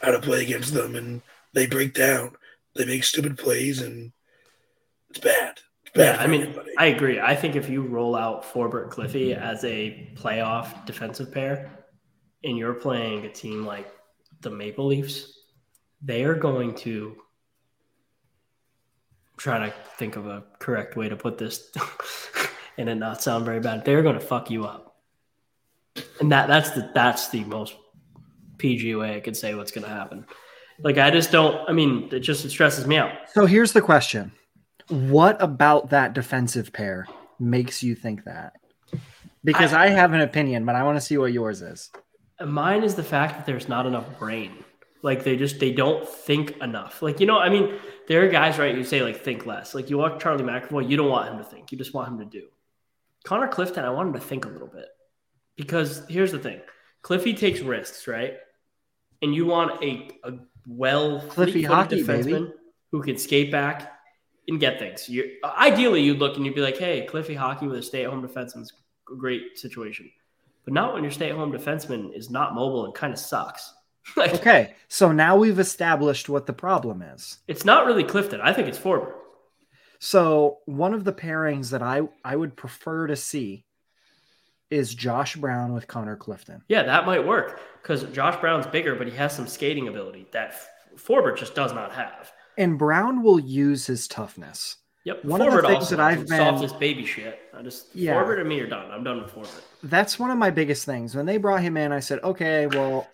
how 0.00 0.12
to 0.12 0.20
play 0.20 0.42
against 0.42 0.72
them, 0.72 0.96
and 0.96 1.20
they 1.52 1.66
break 1.66 1.92
down 1.92 2.36
they 2.74 2.84
make 2.84 3.04
stupid 3.04 3.38
plays 3.38 3.80
and 3.82 4.12
it's 5.10 5.18
bad. 5.18 5.60
Yeah, 5.96 6.16
I 6.20 6.28
mean, 6.28 6.42
everybody. 6.42 6.70
I 6.78 6.86
agree. 6.86 7.20
I 7.20 7.34
think 7.34 7.56
if 7.56 7.68
you 7.68 7.82
roll 7.82 8.14
out 8.14 8.44
Forbort 8.44 8.90
Cliffy 8.90 9.34
as 9.34 9.64
a 9.64 10.08
playoff 10.14 10.86
defensive 10.86 11.32
pair, 11.32 11.70
and 12.44 12.56
you're 12.56 12.74
playing 12.74 13.24
a 13.26 13.28
team 13.28 13.66
like 13.66 13.92
the 14.40 14.50
Maple 14.50 14.86
Leafs, 14.86 15.36
they 16.00 16.22
are 16.24 16.34
going 16.34 16.74
to 16.76 17.16
try 19.36 19.58
to 19.58 19.74
think 19.96 20.16
of 20.16 20.26
a 20.26 20.44
correct 20.60 20.96
way 20.96 21.08
to 21.08 21.16
put 21.16 21.38
this 21.38 21.70
and 22.78 22.88
it 22.88 22.94
not 22.94 23.20
sound 23.20 23.44
very 23.44 23.60
bad. 23.60 23.84
They're 23.84 24.02
going 24.02 24.18
to 24.18 24.24
fuck 24.24 24.48
you 24.48 24.64
up, 24.64 24.89
and 26.20 26.30
that 26.32 26.48
that's 26.48 26.70
the 26.70 26.90
that's 26.94 27.28
the 27.28 27.44
most 27.44 27.74
PG 28.58 28.94
way 28.94 29.16
I 29.16 29.20
could 29.20 29.36
say 29.36 29.54
what's 29.54 29.72
going 29.72 29.84
to 29.84 29.90
happen. 29.90 30.26
Like 30.82 30.98
I 30.98 31.10
just 31.10 31.32
don't. 31.32 31.68
I 31.68 31.72
mean, 31.72 32.08
it 32.12 32.20
just 32.20 32.44
it 32.44 32.50
stresses 32.50 32.86
me 32.86 32.96
out. 32.96 33.12
So 33.32 33.46
here's 33.46 33.72
the 33.72 33.82
question: 33.82 34.32
What 34.88 35.40
about 35.42 35.90
that 35.90 36.14
defensive 36.14 36.72
pair 36.72 37.06
makes 37.38 37.82
you 37.82 37.94
think 37.94 38.24
that? 38.24 38.54
Because 39.42 39.72
I, 39.72 39.84
I 39.84 39.88
have 39.88 40.12
an 40.12 40.20
opinion, 40.20 40.64
but 40.64 40.76
I 40.76 40.82
want 40.82 40.96
to 40.96 41.00
see 41.00 41.16
what 41.18 41.32
yours 41.32 41.62
is. 41.62 41.90
Mine 42.44 42.82
is 42.82 42.94
the 42.94 43.02
fact 43.02 43.36
that 43.36 43.46
there's 43.46 43.68
not 43.68 43.86
enough 43.86 44.18
brain. 44.18 44.64
Like 45.02 45.24
they 45.24 45.36
just 45.36 45.60
they 45.60 45.72
don't 45.72 46.08
think 46.08 46.56
enough. 46.58 47.02
Like 47.02 47.20
you 47.20 47.26
know, 47.26 47.38
I 47.38 47.48
mean, 47.48 47.78
there 48.08 48.24
are 48.24 48.28
guys, 48.28 48.58
right? 48.58 48.74
You 48.74 48.84
say 48.84 49.02
like 49.02 49.20
think 49.20 49.46
less. 49.46 49.74
Like 49.74 49.90
you 49.90 49.98
watch 49.98 50.22
Charlie 50.22 50.44
McAvoy, 50.44 50.88
you 50.88 50.96
don't 50.96 51.08
want 51.08 51.30
him 51.30 51.38
to 51.38 51.44
think. 51.44 51.72
You 51.72 51.78
just 51.78 51.94
want 51.94 52.08
him 52.08 52.18
to 52.18 52.24
do. 52.24 52.48
Connor 53.24 53.48
Clifton, 53.48 53.84
I 53.84 53.90
want 53.90 54.08
him 54.08 54.14
to 54.14 54.20
think 54.20 54.46
a 54.46 54.48
little 54.48 54.68
bit 54.68 54.86
because 55.60 56.02
here's 56.08 56.32
the 56.32 56.38
thing: 56.38 56.60
Cliffy 57.02 57.34
takes 57.34 57.60
risks, 57.60 58.08
right? 58.08 58.34
And 59.22 59.34
you 59.34 59.46
want 59.46 59.82
a, 59.84 60.08
a 60.24 60.38
well 60.66 61.20
Cliffy 61.28 61.62
hockey 61.62 62.02
defenseman 62.02 62.24
baby. 62.24 62.52
who 62.90 63.02
can 63.02 63.18
skate 63.18 63.52
back 63.52 63.92
and 64.48 64.58
get 64.58 64.78
things. 64.78 65.08
You 65.08 65.36
ideally 65.44 66.02
you'd 66.02 66.18
look 66.18 66.36
and 66.36 66.46
you'd 66.46 66.54
be 66.54 66.62
like, 66.62 66.78
hey, 66.78 67.06
Cliffy 67.06 67.34
hockey 67.34 67.66
with 67.66 67.78
a 67.78 67.82
stay-at-home 67.82 68.26
defenseman 68.26 68.62
is 68.62 68.72
a 69.10 69.14
great 69.14 69.58
situation. 69.58 70.10
But 70.64 70.74
not 70.74 70.94
when 70.94 71.02
your 71.02 71.12
stay-at-home 71.12 71.52
defenseman 71.52 72.16
is 72.16 72.30
not 72.30 72.54
mobile 72.54 72.84
and 72.86 72.94
kind 72.94 73.12
of 73.12 73.18
sucks. 73.18 73.74
like, 74.16 74.34
okay, 74.34 74.74
so 74.88 75.12
now 75.12 75.36
we've 75.36 75.58
established 75.58 76.28
what 76.28 76.46
the 76.46 76.52
problem 76.52 77.02
is. 77.02 77.38
It's 77.46 77.64
not 77.64 77.86
really 77.86 78.04
Clifton. 78.04 78.40
I 78.40 78.52
think 78.52 78.66
it's 78.68 78.78
Forbort. 78.78 79.12
So 79.98 80.58
one 80.64 80.94
of 80.94 81.04
the 81.04 81.12
pairings 81.12 81.70
that 81.70 81.82
I 81.82 82.00
I 82.24 82.34
would 82.34 82.56
prefer 82.56 83.06
to 83.06 83.16
see 83.16 83.66
is 84.70 84.94
Josh 84.94 85.36
Brown 85.36 85.72
with 85.72 85.86
Connor 85.86 86.16
Clifton. 86.16 86.62
Yeah, 86.68 86.82
that 86.84 87.06
might 87.06 87.26
work 87.26 87.60
because 87.82 88.04
Josh 88.04 88.40
Brown's 88.40 88.66
bigger, 88.66 88.94
but 88.94 89.06
he 89.06 89.14
has 89.16 89.34
some 89.34 89.46
skating 89.46 89.88
ability 89.88 90.26
that 90.32 90.54
Forbort 90.96 91.36
just 91.36 91.54
does 91.54 91.72
not 91.72 91.92
have. 91.92 92.32
And 92.56 92.78
Brown 92.78 93.22
will 93.22 93.40
use 93.40 93.86
his 93.86 94.06
toughness. 94.06 94.76
Yep. 95.04 95.24
One 95.24 95.40
Forbort 95.40 95.58
of 95.58 95.62
the 95.62 95.68
things 95.68 95.88
that 95.90 96.00
I've 96.00 96.28
been 96.28 96.38
softest 96.38 96.78
baby 96.78 97.06
shit. 97.06 97.40
I 97.54 97.62
just 97.62 97.94
yeah. 97.94 98.14
Forbort 98.14 98.38
and 98.38 98.48
me 98.48 98.60
are 98.60 98.66
done. 98.66 98.90
I'm 98.90 99.02
done 99.02 99.22
with 99.22 99.32
Forbort. 99.32 99.62
That's 99.82 100.18
one 100.18 100.30
of 100.30 100.38
my 100.38 100.50
biggest 100.50 100.84
things. 100.84 101.14
When 101.14 101.26
they 101.26 101.38
brought 101.38 101.62
him 101.62 101.76
in, 101.76 101.90
I 101.90 102.00
said, 102.00 102.20
okay, 102.22 102.66
well, 102.66 103.08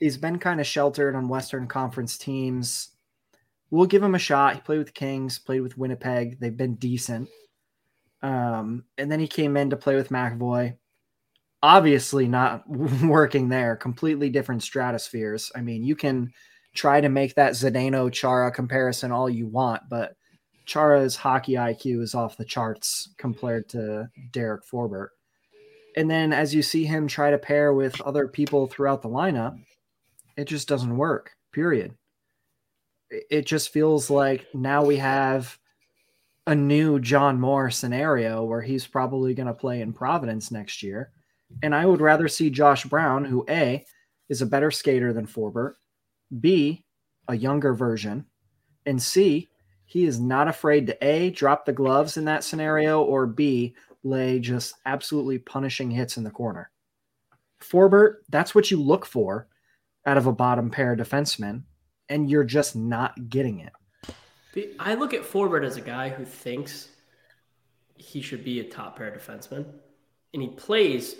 he's 0.00 0.18
been 0.18 0.38
kind 0.38 0.60
of 0.60 0.66
sheltered 0.66 1.14
on 1.14 1.28
Western 1.28 1.66
Conference 1.66 2.18
teams. 2.18 2.90
We'll 3.70 3.86
give 3.86 4.02
him 4.02 4.14
a 4.14 4.18
shot. 4.18 4.54
He 4.54 4.60
played 4.60 4.78
with 4.78 4.88
the 4.88 4.92
Kings, 4.92 5.38
played 5.38 5.62
with 5.62 5.78
Winnipeg. 5.78 6.38
They've 6.38 6.56
been 6.56 6.74
decent. 6.74 7.28
Um, 8.22 8.84
and 8.98 9.10
then 9.10 9.18
he 9.20 9.26
came 9.26 9.56
in 9.56 9.70
to 9.70 9.76
play 9.76 9.96
with 9.96 10.10
McAvoy. 10.10 10.76
Obviously, 11.64 12.28
not 12.28 12.68
working 12.68 13.48
there. 13.48 13.74
Completely 13.74 14.28
different 14.28 14.62
stratospheres. 14.62 15.50
I 15.56 15.62
mean, 15.62 15.82
you 15.82 15.96
can 15.96 16.30
try 16.74 17.00
to 17.00 17.08
make 17.08 17.34
that 17.36 17.52
Zdeno 17.52 18.12
Chara 18.12 18.52
comparison 18.52 19.10
all 19.10 19.30
you 19.30 19.46
want, 19.46 19.80
but 19.88 20.14
Chara's 20.66 21.16
hockey 21.16 21.54
IQ 21.54 22.02
is 22.02 22.14
off 22.14 22.36
the 22.36 22.44
charts 22.44 23.14
compared 23.16 23.66
to 23.70 24.10
Derek 24.30 24.66
Forbort. 24.66 25.08
And 25.96 26.10
then 26.10 26.34
as 26.34 26.54
you 26.54 26.60
see 26.60 26.84
him 26.84 27.08
try 27.08 27.30
to 27.30 27.38
pair 27.38 27.72
with 27.72 27.98
other 28.02 28.28
people 28.28 28.66
throughout 28.66 29.00
the 29.00 29.08
lineup, 29.08 29.58
it 30.36 30.44
just 30.44 30.68
doesn't 30.68 30.98
work, 30.98 31.30
period. 31.50 31.94
It 33.08 33.46
just 33.46 33.72
feels 33.72 34.10
like 34.10 34.46
now 34.52 34.84
we 34.84 34.98
have 34.98 35.58
a 36.46 36.54
new 36.54 37.00
John 37.00 37.40
Moore 37.40 37.70
scenario 37.70 38.44
where 38.44 38.60
he's 38.60 38.86
probably 38.86 39.32
going 39.32 39.46
to 39.46 39.54
play 39.54 39.80
in 39.80 39.94
Providence 39.94 40.50
next 40.50 40.82
year. 40.82 41.10
And 41.62 41.74
I 41.74 41.86
would 41.86 42.00
rather 42.00 42.28
see 42.28 42.50
Josh 42.50 42.84
Brown, 42.84 43.24
who 43.24 43.44
A 43.48 43.84
is 44.28 44.42
a 44.42 44.46
better 44.46 44.70
skater 44.70 45.12
than 45.12 45.26
Forbort, 45.26 45.74
B, 46.40 46.84
a 47.28 47.36
younger 47.36 47.74
version, 47.74 48.26
and 48.86 49.00
C, 49.00 49.48
he 49.86 50.04
is 50.04 50.18
not 50.18 50.48
afraid 50.48 50.86
to 50.86 51.04
A, 51.06 51.30
drop 51.30 51.64
the 51.64 51.72
gloves 51.72 52.16
in 52.16 52.24
that 52.24 52.44
scenario, 52.44 53.02
or 53.02 53.26
B, 53.26 53.74
lay 54.02 54.38
just 54.38 54.74
absolutely 54.86 55.38
punishing 55.38 55.90
hits 55.90 56.16
in 56.16 56.24
the 56.24 56.30
corner. 56.30 56.70
Forbort, 57.60 58.16
that's 58.28 58.54
what 58.54 58.70
you 58.70 58.80
look 58.80 59.06
for 59.06 59.48
out 60.06 60.16
of 60.16 60.26
a 60.26 60.32
bottom 60.32 60.70
pair 60.70 60.96
defenseman, 60.96 61.62
and 62.08 62.30
you're 62.30 62.44
just 62.44 62.76
not 62.76 63.28
getting 63.28 63.60
it. 63.60 63.72
I 64.78 64.94
look 64.94 65.14
at 65.14 65.22
Forbort 65.22 65.64
as 65.64 65.76
a 65.76 65.80
guy 65.80 66.10
who 66.10 66.24
thinks 66.24 66.88
he 67.96 68.20
should 68.20 68.44
be 68.44 68.60
a 68.60 68.64
top 68.64 68.96
pair 68.96 69.10
defenseman, 69.10 69.64
and 70.32 70.42
he 70.42 70.48
plays 70.48 71.16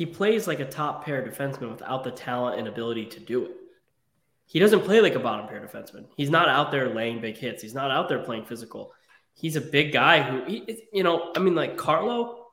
he 0.00 0.06
plays 0.06 0.46
like 0.46 0.60
a 0.60 0.64
top 0.64 1.04
pair 1.04 1.22
defenseman 1.22 1.70
without 1.70 2.04
the 2.04 2.10
talent 2.10 2.58
and 2.58 2.66
ability 2.66 3.06
to 3.06 3.20
do 3.20 3.44
it. 3.44 3.52
He 4.46 4.58
doesn't 4.58 4.80
play 4.80 5.00
like 5.00 5.14
a 5.14 5.20
bottom 5.20 5.46
pair 5.46 5.60
defenseman. 5.60 6.06
He's 6.16 6.30
not 6.30 6.48
out 6.48 6.72
there 6.72 6.88
laying 6.92 7.20
big 7.20 7.36
hits. 7.36 7.62
He's 7.62 7.74
not 7.74 7.90
out 7.90 8.08
there 8.08 8.18
playing 8.18 8.46
physical 8.46 8.92
he's 9.40 9.56
a 9.56 9.60
big 9.60 9.92
guy 9.92 10.22
who, 10.22 10.44
he, 10.44 10.82
you 10.92 11.02
know, 11.02 11.32
I 11.34 11.38
mean, 11.38 11.54
like 11.54 11.76
Carlo 11.76 12.46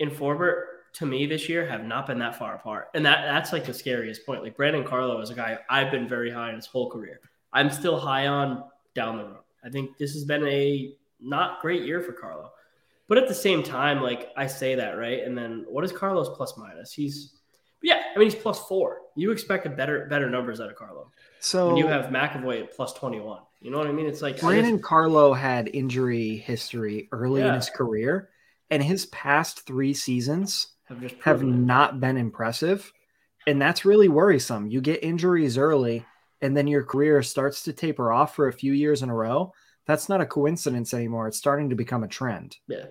and 0.00 0.10
Forbort 0.10 0.62
to 0.94 1.06
me 1.06 1.26
this 1.26 1.48
year 1.48 1.66
have 1.66 1.84
not 1.84 2.06
been 2.06 2.18
that 2.18 2.38
far 2.38 2.54
apart, 2.54 2.88
and 2.94 3.04
that 3.06 3.22
that's 3.24 3.52
like 3.52 3.64
the 3.64 3.74
scariest 3.74 4.24
point. 4.26 4.42
Like 4.42 4.56
Brandon 4.56 4.84
Carlo 4.84 5.20
is 5.20 5.30
a 5.30 5.34
guy 5.34 5.58
I've 5.68 5.90
been 5.90 6.08
very 6.08 6.30
high 6.30 6.48
on 6.48 6.54
his 6.54 6.66
whole 6.66 6.90
career. 6.90 7.20
I'm 7.52 7.70
still 7.70 7.98
high 7.98 8.26
on 8.26 8.64
down 8.94 9.16
the 9.16 9.24
road. 9.24 9.42
I 9.64 9.70
think 9.70 9.96
this 9.98 10.12
has 10.12 10.24
been 10.24 10.46
a 10.46 10.94
not 11.20 11.60
great 11.60 11.82
year 11.82 12.00
for 12.00 12.12
Carlo. 12.12 12.50
But 13.08 13.18
at 13.18 13.26
the 13.26 13.34
same 13.34 13.62
time, 13.62 14.02
like 14.02 14.30
I 14.36 14.46
say 14.46 14.74
that, 14.74 14.92
right? 14.92 15.24
And 15.24 15.36
then 15.36 15.64
what 15.68 15.82
is 15.84 15.92
Carlos 15.92 16.28
plus 16.36 16.56
minus? 16.56 16.92
He's 16.92 17.34
yeah, 17.82 18.02
I 18.14 18.18
mean 18.18 18.30
he's 18.30 18.40
plus 18.40 18.60
four. 18.66 18.98
You 19.16 19.30
expect 19.30 19.66
a 19.66 19.70
better 19.70 20.06
better 20.10 20.28
numbers 20.28 20.60
out 20.60 20.68
of 20.68 20.76
Carlo. 20.76 21.10
So 21.40 21.68
when 21.68 21.76
you 21.76 21.86
have 21.86 22.06
McAvoy 22.06 22.64
at 22.64 22.76
plus 22.76 22.92
twenty 22.92 23.20
one. 23.20 23.40
You 23.60 23.72
know 23.72 23.78
what 23.78 23.88
I 23.88 23.92
mean? 23.92 24.06
It's 24.06 24.22
like 24.22 24.40
Brandon 24.40 24.76
just, 24.76 24.84
Carlo 24.84 25.32
had 25.32 25.68
injury 25.72 26.36
history 26.36 27.08
early 27.10 27.40
yeah. 27.40 27.48
in 27.48 27.54
his 27.54 27.70
career, 27.70 28.28
and 28.70 28.82
his 28.82 29.06
past 29.06 29.66
three 29.66 29.94
seasons 29.94 30.68
have, 30.84 31.00
just 31.00 31.16
have 31.22 31.42
not 31.42 31.98
been 31.98 32.16
impressive. 32.16 32.92
And 33.46 33.60
that's 33.60 33.84
really 33.84 34.08
worrisome. 34.08 34.68
You 34.68 34.80
get 34.80 35.02
injuries 35.02 35.58
early, 35.58 36.04
and 36.40 36.56
then 36.56 36.68
your 36.68 36.84
career 36.84 37.22
starts 37.22 37.64
to 37.64 37.72
taper 37.72 38.12
off 38.12 38.36
for 38.36 38.46
a 38.46 38.52
few 38.52 38.72
years 38.72 39.02
in 39.02 39.10
a 39.10 39.14
row. 39.14 39.52
That's 39.88 40.08
not 40.08 40.20
a 40.20 40.26
coincidence 40.26 40.92
anymore. 40.94 41.26
It's 41.26 41.38
starting 41.38 41.70
to 41.70 41.74
become 41.74 42.04
a 42.04 42.08
trend. 42.08 42.58
Yeah. 42.68 42.84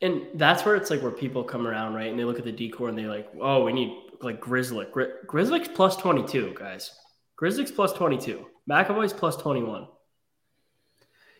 And 0.00 0.26
that's 0.34 0.64
where 0.64 0.76
it's 0.76 0.90
like 0.90 1.02
where 1.02 1.10
people 1.10 1.42
come 1.42 1.66
around, 1.66 1.94
right? 1.94 2.08
And 2.10 2.18
they 2.18 2.24
look 2.24 2.38
at 2.38 2.44
the 2.44 2.52
decor 2.52 2.88
and 2.88 2.96
they're 2.96 3.08
like, 3.08 3.28
oh, 3.40 3.64
we 3.64 3.72
need 3.72 3.96
like 4.20 4.40
Grzelcyk. 4.40 4.92
Gri- 4.92 5.68
plus 5.74 5.96
22, 5.96 6.54
guys. 6.56 6.92
Grzelcyk's 7.40 7.72
plus 7.72 7.92
22. 7.94 8.46
McAvoy's 8.70 9.14
plus 9.14 9.36
21. 9.36 9.88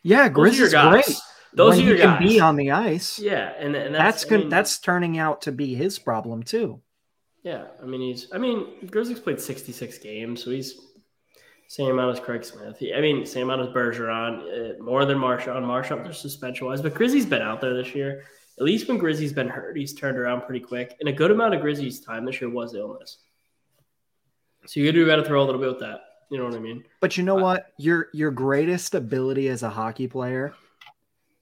Yeah, 0.03 0.29
Grizz 0.31 0.59
is 0.59 0.73
guys. 0.73 1.05
great. 1.05 1.17
Those 1.53 1.77
when 1.77 1.85
are 1.85 1.89
your 1.89 1.97
he 1.97 2.03
guys. 2.03 2.19
can 2.19 2.27
be 2.29 2.41
on 2.41 2.57
the 2.57 2.71
ice. 2.71 3.19
Yeah, 3.19 3.53
and, 3.59 3.77
and 3.77 3.95
that's, 3.95 4.23
that's. 4.23 4.33
I 4.33 4.37
mean, 4.37 4.49
that's 4.49 4.79
turning 4.79 5.19
out 5.19 5.43
to 5.43 5.53
be 5.53 5.75
his 5.75 5.99
problem 5.99 6.43
too. 6.43 6.81
Yeah, 7.43 7.65
I 7.83 7.87
mean 7.87 8.01
he's. 8.01 8.29
I 8.33 8.39
mean 8.39 8.87
Grizzlies 8.91 9.21
played 9.21 9.41
sixty 9.41 9.73
six 9.73 9.99
games, 9.99 10.43
so 10.43 10.51
he's 10.51 10.75
same 11.69 11.91
amount 11.91 12.19
as 12.19 12.25
Craig 12.25 12.45
Smith. 12.45 12.79
He, 12.79 12.93
I 12.93 13.01
mean 13.01 13.25
same 13.25 13.51
amount 13.51 13.69
as 13.69 13.75
Bergeron, 13.75 14.41
uh, 14.79 14.83
more 14.83 15.05
than 15.05 15.19
Marchand. 15.19 15.65
Marchand 15.65 16.05
there's 16.05 16.21
suspension 16.21 16.67
wise, 16.67 16.83
but 16.83 16.95
Grizzly's 16.95 17.27
been 17.27 17.43
out 17.43 17.61
there 17.61 17.75
this 17.75 17.95
year. 17.95 18.25
At 18.59 18.65
least 18.65 18.89
when 18.89 18.99
Grizzly's 18.99 19.33
been 19.33 19.49
hurt, 19.49 19.77
he's 19.77 19.95
turned 19.95 20.19
around 20.19 20.43
pretty 20.43 20.65
quick. 20.65 20.97
And 20.99 21.09
a 21.09 21.13
good 21.13 21.31
amount 21.31 21.55
of 21.55 21.61
Grizzlies' 21.61 22.01
time 22.01 22.25
this 22.25 22.41
year 22.41 22.51
was 22.51 22.75
illness. 22.75 23.19
So 24.67 24.81
you 24.81 24.91
do 24.91 25.07
got 25.07 25.17
to 25.17 25.25
throw 25.25 25.43
a 25.43 25.47
little 25.47 25.61
bit 25.61 25.71
with 25.71 25.81
that. 25.81 26.01
You 26.31 26.39
know 26.39 26.45
what 26.45 26.55
I 26.55 26.59
mean? 26.59 26.85
But 27.01 27.17
you 27.17 27.23
know 27.23 27.37
what? 27.37 27.73
Your 27.79 28.09
your 28.13 28.31
greatest 28.31 28.95
ability 28.95 29.49
as 29.49 29.63
a 29.63 29.71
hockey 29.71 30.09
player 30.09 30.55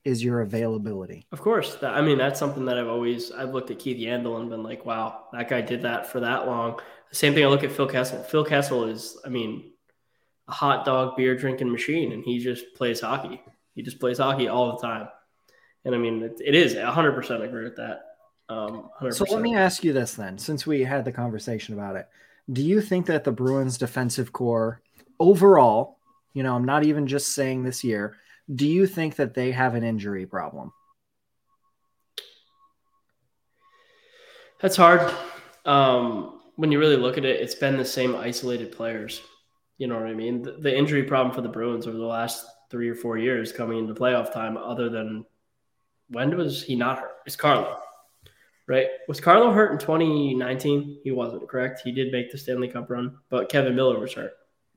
is 0.05 0.23
your 0.23 0.41
availability. 0.43 1.27
Of 1.33 1.41
course. 1.41 1.77
That, 1.77 1.95
I 1.95 2.01
mean, 2.01 2.19
that's 2.19 2.39
something 2.39 2.65
that 2.67 2.79
I've 2.79 2.89
always 2.89 3.33
I've 3.33 3.55
looked 3.55 3.71
at 3.71 3.79
Keith 3.79 3.97
Yandle 3.97 4.41
and 4.41 4.51
been 4.51 4.63
like, 4.63 4.85
wow, 4.85 5.27
that 5.33 5.49
guy 5.49 5.61
did 5.61 5.83
that 5.83 6.07
for 6.07 6.21
that 6.21 6.47
long. 6.47 6.79
The 7.11 7.17
same 7.17 7.35
thing 7.35 7.45
I 7.45 7.49
look 7.49 7.65
at 7.65 7.73
Phil 7.73 7.89
Kessel. 7.89 8.23
Phil 8.25 8.45
Kessel 8.45 8.85
is, 8.85 9.19
I 9.25 9.29
mean, 9.29 9.73
a 10.49 10.53
hot 10.53 10.85
dog 10.85 11.17
beer 11.17 11.37
drinking 11.37 11.71
machine, 11.71 12.13
and 12.13 12.25
he 12.25 12.39
just 12.39 12.75
plays 12.75 13.01
hockey. 13.01 13.41
He 13.75 13.83
just 13.83 14.01
plays 14.01 14.19
hockey 14.19 14.49
all 14.49 14.73
the 14.73 14.83
time. 14.87 15.09
And 15.85 15.95
I 15.95 15.99
mean, 15.99 16.23
it, 16.23 16.41
it 16.45 16.55
is 16.55 16.75
100% 16.75 17.45
agree 17.45 17.65
with 17.65 17.77
that. 17.77 18.03
Um, 18.49 18.91
so 19.11 19.25
let 19.31 19.43
me 19.43 19.57
ask 19.57 19.83
you 19.83 19.93
this 19.93 20.15
then, 20.15 20.39
since 20.39 20.67
we 20.67 20.85
had 20.85 21.05
the 21.05 21.13
conversation 21.13 21.75
about 21.75 21.97
it. 21.97 22.09
Do 22.53 22.63
you 22.63 22.81
think 22.81 23.07
that 23.07 23.25
the 23.25 23.33
Bruins 23.33 23.77
defensive 23.77 24.33
corps 24.33 24.81
overall, 25.19 25.99
you 26.33 26.43
know, 26.43 26.55
I'm 26.55 26.65
not 26.65 26.85
even 26.85 27.07
just 27.07 27.35
saying 27.35 27.65
this 27.65 27.83
year, 27.83 28.17
Do 28.55 28.67
you 28.67 28.87
think 28.87 29.17
that 29.17 29.35
they 29.35 29.51
have 29.51 29.75
an 29.75 29.83
injury 29.83 30.27
problem? 30.27 30.73
That's 34.61 34.77
hard. 34.77 35.13
Um, 35.65 36.41
when 36.55 36.71
you 36.73 36.79
really 36.79 36.97
look 36.97 37.19
at 37.19 37.25
it, 37.25 37.41
it's 37.41 37.57
been 37.57 37.77
the 37.77 37.85
same 37.85 38.15
isolated 38.15 38.73
players. 38.73 39.21
You 39.79 39.87
know 39.87 39.97
what 39.97 40.07
I 40.07 40.15
mean? 40.15 40.43
The, 40.43 40.53
the, 40.53 40.77
injury 40.77 41.03
problem 41.03 41.35
for 41.35 41.43
the 41.43 41.49
Bruins 41.49 41.87
over 41.87 41.97
the 41.97 42.05
last 42.05 42.47
three 42.71 42.89
or 42.89 42.95
four 42.95 43.19
years 43.19 43.53
coming 43.53 43.79
into 43.79 43.95
playoff 43.95 44.33
time, 44.33 44.57
other 44.57 44.89
than 44.89 45.25
when 46.09 46.37
was 46.37 46.63
he 46.63 46.75
not 46.75 46.99
hurt? 46.99 47.17
It's 47.27 47.37
Carlo, 47.37 47.79
right? 48.67 48.87
Was 49.07 49.21
Carlo 49.21 49.53
hurt 49.53 49.73
in 49.73 49.79
2019? 49.79 51.01
He 51.05 51.11
wasn't, 51.11 51.49
correct? 51.49 51.83
He 51.85 51.93
did 51.93 52.11
make 52.11 52.33
the 52.33 52.39
Stanley 52.39 52.69
Cup 52.69 52.89
run, 52.89 53.19
but 53.29 53.51
Kevin 53.51 53.77
Miller 53.77 53.99
was 53.99 54.15
hurt. 54.15 54.33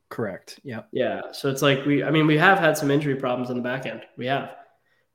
Correct. 0.09 0.59
Yeah. 0.63 0.81
Yeah. 0.91 1.21
So 1.31 1.49
it's 1.49 1.61
like 1.61 1.85
we, 1.85 2.03
I 2.03 2.11
mean, 2.11 2.27
we 2.27 2.37
have 2.37 2.57
had 2.59 2.77
some 2.77 2.91
injury 2.91 3.15
problems 3.15 3.51
in 3.51 3.57
the 3.57 3.63
back 3.63 3.85
end. 3.85 4.01
We 4.17 4.25
have. 4.25 4.55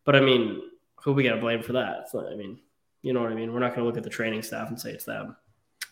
But 0.04 0.16
I 0.16 0.20
mean, 0.20 0.62
who 1.02 1.12
we 1.12 1.24
got 1.24 1.34
to 1.34 1.40
blame 1.40 1.62
for 1.62 1.72
that? 1.74 2.06
Not, 2.14 2.32
I 2.32 2.36
mean, 2.36 2.60
you 3.02 3.12
know 3.12 3.20
what 3.20 3.32
I 3.32 3.34
mean? 3.34 3.52
We're 3.52 3.60
not 3.60 3.74
going 3.74 3.80
to 3.80 3.86
look 3.86 3.96
at 3.96 4.04
the 4.04 4.10
training 4.10 4.42
staff 4.42 4.68
and 4.68 4.80
say 4.80 4.92
it's 4.92 5.04
them. 5.04 5.36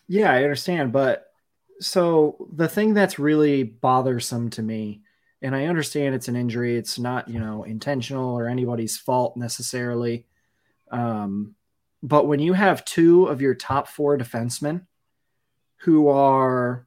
Yeah, 0.07 0.31
I 0.31 0.43
understand. 0.43 0.91
But 0.91 1.32
so 1.79 2.47
the 2.53 2.67
thing 2.67 2.93
that's 2.93 3.19
really 3.19 3.63
bothersome 3.63 4.49
to 4.51 4.61
me, 4.61 5.01
and 5.41 5.55
I 5.55 5.65
understand 5.65 6.15
it's 6.15 6.27
an 6.27 6.35
injury, 6.35 6.77
it's 6.77 6.97
not, 6.97 7.27
you 7.27 7.39
know, 7.39 7.63
intentional 7.63 8.37
or 8.37 8.47
anybody's 8.47 8.97
fault 8.97 9.35
necessarily. 9.35 10.25
Um, 10.91 11.55
but 12.01 12.27
when 12.27 12.39
you 12.39 12.53
have 12.53 12.85
two 12.85 13.25
of 13.27 13.41
your 13.41 13.55
top 13.55 13.87
four 13.87 14.17
defensemen 14.17 14.85
who 15.77 16.07
are 16.07 16.85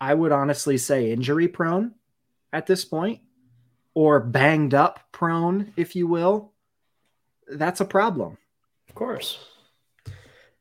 I 0.00 0.14
would 0.14 0.32
honestly 0.32 0.78
say 0.78 1.12
injury 1.12 1.48
prone 1.48 1.94
at 2.52 2.66
this 2.66 2.84
point 2.84 3.20
or 3.92 4.18
banged 4.20 4.72
up 4.72 5.00
prone, 5.12 5.74
if 5.76 5.94
you 5.94 6.06
will, 6.06 6.52
that's 7.46 7.80
a 7.80 7.84
problem. 7.84 8.38
Of 8.88 8.94
course. 8.94 9.44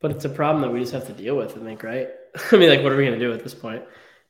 But 0.01 0.11
it's 0.11 0.25
a 0.25 0.29
problem 0.29 0.61
that 0.61 0.71
we 0.71 0.81
just 0.81 0.93
have 0.93 1.07
to 1.07 1.13
deal 1.13 1.37
with, 1.37 1.57
I 1.57 1.61
think, 1.61 1.83
right? 1.83 2.09
I 2.51 2.57
mean, 2.57 2.69
like, 2.69 2.83
what 2.83 2.91
are 2.91 2.97
we 2.97 3.05
going 3.05 3.19
to 3.19 3.25
do 3.25 3.33
at 3.33 3.43
this 3.43 3.53
point? 3.53 3.83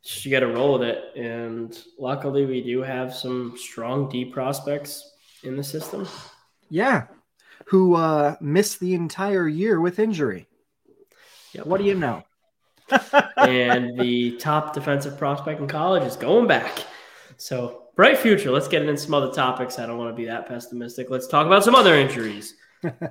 Just, 0.04 0.26
you 0.26 0.32
got 0.32 0.42
to 0.42 0.48
roll 0.48 0.80
with 0.80 0.88
it. 0.88 1.16
And 1.16 1.78
luckily, 1.98 2.46
we 2.46 2.62
do 2.62 2.82
have 2.82 3.14
some 3.14 3.56
strong 3.58 4.10
D 4.10 4.26
prospects 4.26 5.12
in 5.44 5.56
the 5.56 5.64
system. 5.64 6.08
Yeah. 6.70 7.08
Who 7.66 7.96
uh, 7.96 8.36
missed 8.40 8.80
the 8.80 8.96
entire 8.96 9.48
year 9.48 9.80
with 9.80 10.00
injury. 10.00 10.48
Yep. 11.54 11.66
What 11.66 11.80
do 11.80 11.84
you 11.84 11.96
know? 11.96 12.24
and 13.38 14.00
the 14.00 14.38
top 14.38 14.74
defensive 14.74 15.18
prospect 15.18 15.60
in 15.62 15.68
college 15.68 16.04
is 16.04 16.16
going 16.16 16.48
back. 16.48 16.86
So 17.38 17.84
bright 17.96 18.18
future. 18.18 18.52
Let's 18.52 18.68
get 18.68 18.82
into 18.82 18.98
some 18.98 19.14
other 19.14 19.32
topics. 19.32 19.80
I 19.80 19.86
don't 19.86 19.98
want 19.98 20.10
to 20.10 20.16
be 20.16 20.26
that 20.26 20.48
pessimistic. 20.48 21.10
Let's 21.10 21.28
talk 21.28 21.46
about 21.46 21.64
some 21.64 21.76
other 21.76 21.96
injuries. 21.96 22.56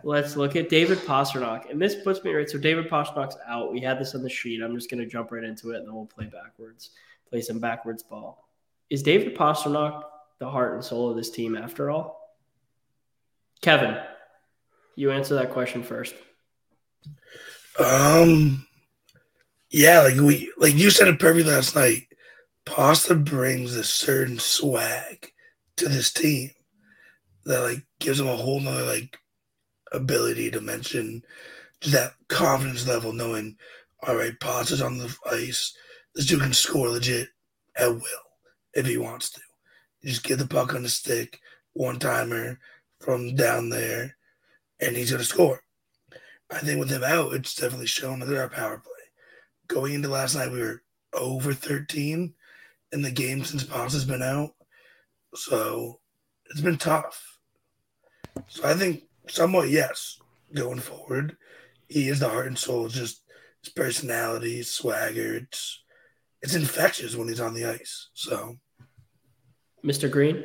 Let's 0.02 0.36
look 0.36 0.56
at 0.56 0.68
David 0.68 0.98
Pastrnak. 0.98 1.70
And 1.70 1.80
this 1.80 1.94
puts 1.94 2.22
me 2.24 2.32
right. 2.32 2.48
So 2.48 2.58
David 2.58 2.88
Pastrnak's 2.88 3.36
out. 3.46 3.72
We 3.72 3.80
had 3.80 3.98
this 3.98 4.14
on 4.14 4.22
the 4.22 4.28
sheet. 4.28 4.62
I'm 4.62 4.74
just 4.74 4.90
going 4.90 5.00
to 5.02 5.06
jump 5.06 5.32
right 5.32 5.44
into 5.44 5.72
it 5.72 5.78
and 5.78 5.86
then 5.86 5.94
we'll 5.94 6.06
play 6.06 6.26
backwards, 6.26 6.90
play 7.28 7.40
some 7.40 7.58
backwards 7.58 8.02
ball. 8.02 8.48
Is 8.90 9.02
David 9.02 9.36
Pastrnak 9.36 10.02
the 10.38 10.48
heart 10.48 10.74
and 10.74 10.84
soul 10.84 11.10
of 11.10 11.16
this 11.16 11.30
team 11.30 11.56
after 11.56 11.90
all? 11.90 12.18
Kevin, 13.60 13.98
you 14.96 15.10
answer 15.10 15.34
that 15.34 15.50
question 15.52 15.82
first. 15.82 16.14
Um, 17.78 18.66
yeah, 19.70 20.00
like 20.00 20.16
we 20.16 20.52
like 20.56 20.74
you 20.74 20.90
said 20.90 21.08
it 21.08 21.20
perfectly 21.20 21.52
last 21.52 21.74
night. 21.74 22.06
Pasta 22.64 23.14
brings 23.14 23.74
a 23.74 23.84
certain 23.84 24.38
swag 24.38 25.32
to 25.76 25.88
this 25.88 26.12
team 26.12 26.50
that 27.44 27.62
like 27.62 27.86
gives 27.98 28.18
them 28.18 28.28
a 28.28 28.36
whole 28.36 28.60
nother 28.60 28.84
like 28.84 29.18
ability 29.92 30.50
to 30.50 30.60
mention 30.60 31.22
just 31.80 31.94
that 31.94 32.14
confidence 32.28 32.86
level, 32.86 33.12
knowing 33.12 33.56
all 34.06 34.16
right, 34.16 34.38
Pasta's 34.38 34.82
on 34.82 34.98
the 34.98 35.14
ice. 35.30 35.74
This 36.14 36.26
dude 36.26 36.42
can 36.42 36.52
score 36.52 36.88
legit 36.88 37.28
at 37.76 37.92
will 37.92 38.02
if 38.74 38.86
he 38.86 38.96
wants 38.96 39.30
to. 39.30 39.40
You 40.02 40.10
just 40.10 40.24
get 40.24 40.38
the 40.38 40.46
puck 40.46 40.74
on 40.74 40.82
the 40.84 40.88
stick, 40.88 41.40
one 41.72 41.98
timer 41.98 42.60
from 43.00 43.34
down 43.34 43.70
there, 43.70 44.16
and 44.80 44.96
he's 44.96 45.10
gonna 45.10 45.24
score. 45.24 45.62
I 46.50 46.58
think 46.58 46.78
with 46.78 46.90
him 46.90 47.04
out, 47.04 47.34
it's 47.34 47.54
definitely 47.54 47.86
shown 47.86 48.20
that 48.20 48.44
a 48.44 48.48
power 48.48 48.78
play 48.78 48.92
going 49.68 49.94
into 49.94 50.08
last 50.08 50.34
night, 50.34 50.50
we 50.50 50.60
were 50.60 50.82
over 51.12 51.52
13 51.52 52.34
in 52.92 53.02
the 53.02 53.10
game 53.10 53.44
since 53.44 53.62
Pops 53.62 53.92
has 53.92 54.04
been 54.04 54.22
out. 54.22 54.54
So 55.34 56.00
it's 56.50 56.62
been 56.62 56.78
tough. 56.78 57.38
So 58.48 58.66
I 58.66 58.74
think 58.74 59.04
somewhat, 59.30 59.68
yes, 59.68 60.18
going 60.54 60.80
forward, 60.80 61.36
he 61.88 62.08
is 62.08 62.20
the 62.20 62.28
heart 62.28 62.46
and 62.46 62.58
soul. 62.58 62.88
Just 62.88 63.22
his 63.62 63.72
personality, 63.72 64.56
his 64.58 64.70
swagger. 64.70 65.36
It's 65.36 65.82
it's 66.40 66.54
infectious 66.54 67.16
when 67.16 67.28
he's 67.28 67.40
on 67.40 67.54
the 67.54 67.64
ice. 67.64 68.10
So, 68.14 68.56
Mr. 69.84 70.10
Green, 70.10 70.44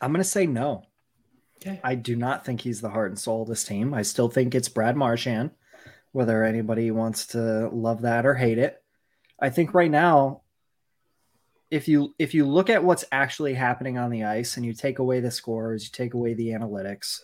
I'm 0.00 0.12
gonna 0.12 0.24
say 0.24 0.46
no. 0.46 0.84
Okay. 1.58 1.80
I 1.82 1.94
do 1.94 2.14
not 2.14 2.44
think 2.44 2.60
he's 2.60 2.80
the 2.80 2.90
heart 2.90 3.10
and 3.10 3.18
soul 3.18 3.42
of 3.42 3.48
this 3.48 3.64
team. 3.64 3.94
I 3.94 4.02
still 4.02 4.28
think 4.28 4.54
it's 4.54 4.68
Brad 4.68 4.96
Marchand 4.96 5.50
whether 6.14 6.44
anybody 6.44 6.92
wants 6.92 7.26
to 7.26 7.68
love 7.72 8.02
that 8.02 8.24
or 8.24 8.34
hate 8.34 8.56
it. 8.56 8.80
I 9.40 9.50
think 9.50 9.74
right 9.74 9.90
now, 9.90 10.42
if 11.72 11.88
you 11.88 12.14
if 12.20 12.34
you 12.34 12.46
look 12.46 12.70
at 12.70 12.84
what's 12.84 13.04
actually 13.10 13.52
happening 13.52 13.98
on 13.98 14.10
the 14.10 14.22
ice 14.22 14.56
and 14.56 14.64
you 14.64 14.74
take 14.74 15.00
away 15.00 15.18
the 15.18 15.32
scores, 15.32 15.82
you 15.82 15.90
take 15.90 16.14
away 16.14 16.34
the 16.34 16.50
analytics, 16.50 17.22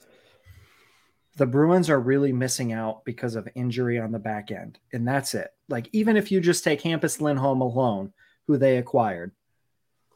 the 1.37 1.47
Bruins 1.47 1.89
are 1.89 2.01
really 2.01 2.33
missing 2.33 2.73
out 2.73 3.05
because 3.05 3.37
of 3.37 3.49
injury 3.55 3.99
on 3.99 4.13
the 4.13 4.19
back 4.19 4.51
end. 4.51 4.79
And 4.93 5.07
that's 5.07 5.35
it. 5.35 5.53
Like 5.69 5.89
even 5.93 6.17
if 6.17 6.31
you 6.31 6.41
just 6.41 6.65
take 6.65 6.83
Hampus 6.83 7.21
Lindholm 7.21 7.61
alone, 7.61 8.13
who 8.47 8.57
they 8.57 8.79
acquired, 8.79 9.33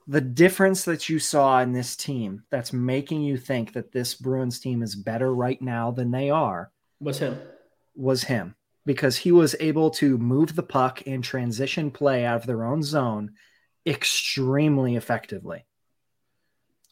the 0.06 0.20
difference 0.20 0.84
that 0.84 1.08
you 1.08 1.18
saw 1.18 1.60
in 1.60 1.72
this 1.72 1.96
team 1.96 2.42
that's 2.50 2.72
making 2.72 3.22
you 3.22 3.38
think 3.38 3.72
that 3.72 3.92
this 3.92 4.14
Bruins 4.14 4.58
team 4.58 4.82
is 4.82 4.94
better 4.94 5.34
right 5.34 5.60
now 5.62 5.90
than 5.90 6.10
they 6.10 6.30
are 6.30 6.70
was 7.00 7.18
him. 7.18 7.40
Was 7.96 8.24
him 8.24 8.54
because 8.86 9.16
he 9.16 9.32
was 9.32 9.56
able 9.60 9.90
to 9.90 10.18
move 10.18 10.54
the 10.54 10.62
puck 10.62 11.02
and 11.06 11.24
transition 11.24 11.90
play 11.90 12.24
out 12.24 12.36
of 12.36 12.46
their 12.46 12.64
own 12.64 12.82
zone 12.82 13.32
extremely 13.86 14.96
effectively. 14.96 15.64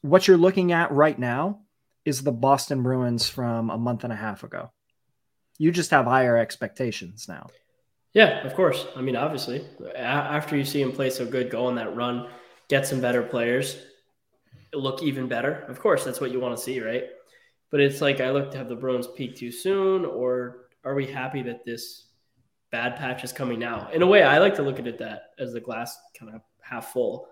What 0.00 0.26
you're 0.26 0.36
looking 0.36 0.72
at 0.72 0.90
right 0.90 1.18
now 1.18 1.61
is 2.04 2.22
the 2.22 2.32
Boston 2.32 2.82
Bruins 2.82 3.28
from 3.28 3.70
a 3.70 3.78
month 3.78 4.04
and 4.04 4.12
a 4.12 4.16
half 4.16 4.42
ago. 4.42 4.70
You 5.58 5.70
just 5.70 5.90
have 5.90 6.06
higher 6.06 6.36
expectations 6.36 7.26
now. 7.28 7.48
Yeah, 8.12 8.44
of 8.46 8.54
course. 8.54 8.86
I 8.96 9.00
mean, 9.00 9.16
obviously, 9.16 9.64
after 9.96 10.56
you 10.56 10.64
see 10.64 10.82
him 10.82 10.92
play 10.92 11.10
so 11.10 11.24
good, 11.24 11.50
go 11.50 11.66
on 11.66 11.76
that 11.76 11.96
run, 11.96 12.28
get 12.68 12.86
some 12.86 13.00
better 13.00 13.22
players, 13.22 13.78
look 14.74 15.02
even 15.02 15.28
better. 15.28 15.64
Of 15.68 15.80
course, 15.80 16.04
that's 16.04 16.20
what 16.20 16.30
you 16.30 16.40
want 16.40 16.56
to 16.56 16.62
see, 16.62 16.80
right? 16.80 17.04
But 17.70 17.80
it's 17.80 18.00
like 18.00 18.20
I 18.20 18.30
look 18.30 18.50
to 18.50 18.58
have 18.58 18.68
the 18.68 18.76
Bruins 18.76 19.06
peak 19.06 19.36
too 19.36 19.50
soon 19.50 20.04
or 20.04 20.66
are 20.84 20.94
we 20.94 21.06
happy 21.06 21.42
that 21.42 21.64
this 21.64 22.08
bad 22.70 22.96
patch 22.96 23.24
is 23.24 23.32
coming 23.32 23.58
now? 23.58 23.88
In 23.92 24.02
a 24.02 24.06
way, 24.06 24.22
I 24.22 24.38
like 24.38 24.54
to 24.56 24.62
look 24.62 24.78
at 24.78 24.86
it 24.86 24.98
that 24.98 25.30
as 25.38 25.52
the 25.52 25.60
glass 25.60 25.96
kind 26.18 26.34
of 26.34 26.42
half 26.60 26.92
full, 26.92 27.28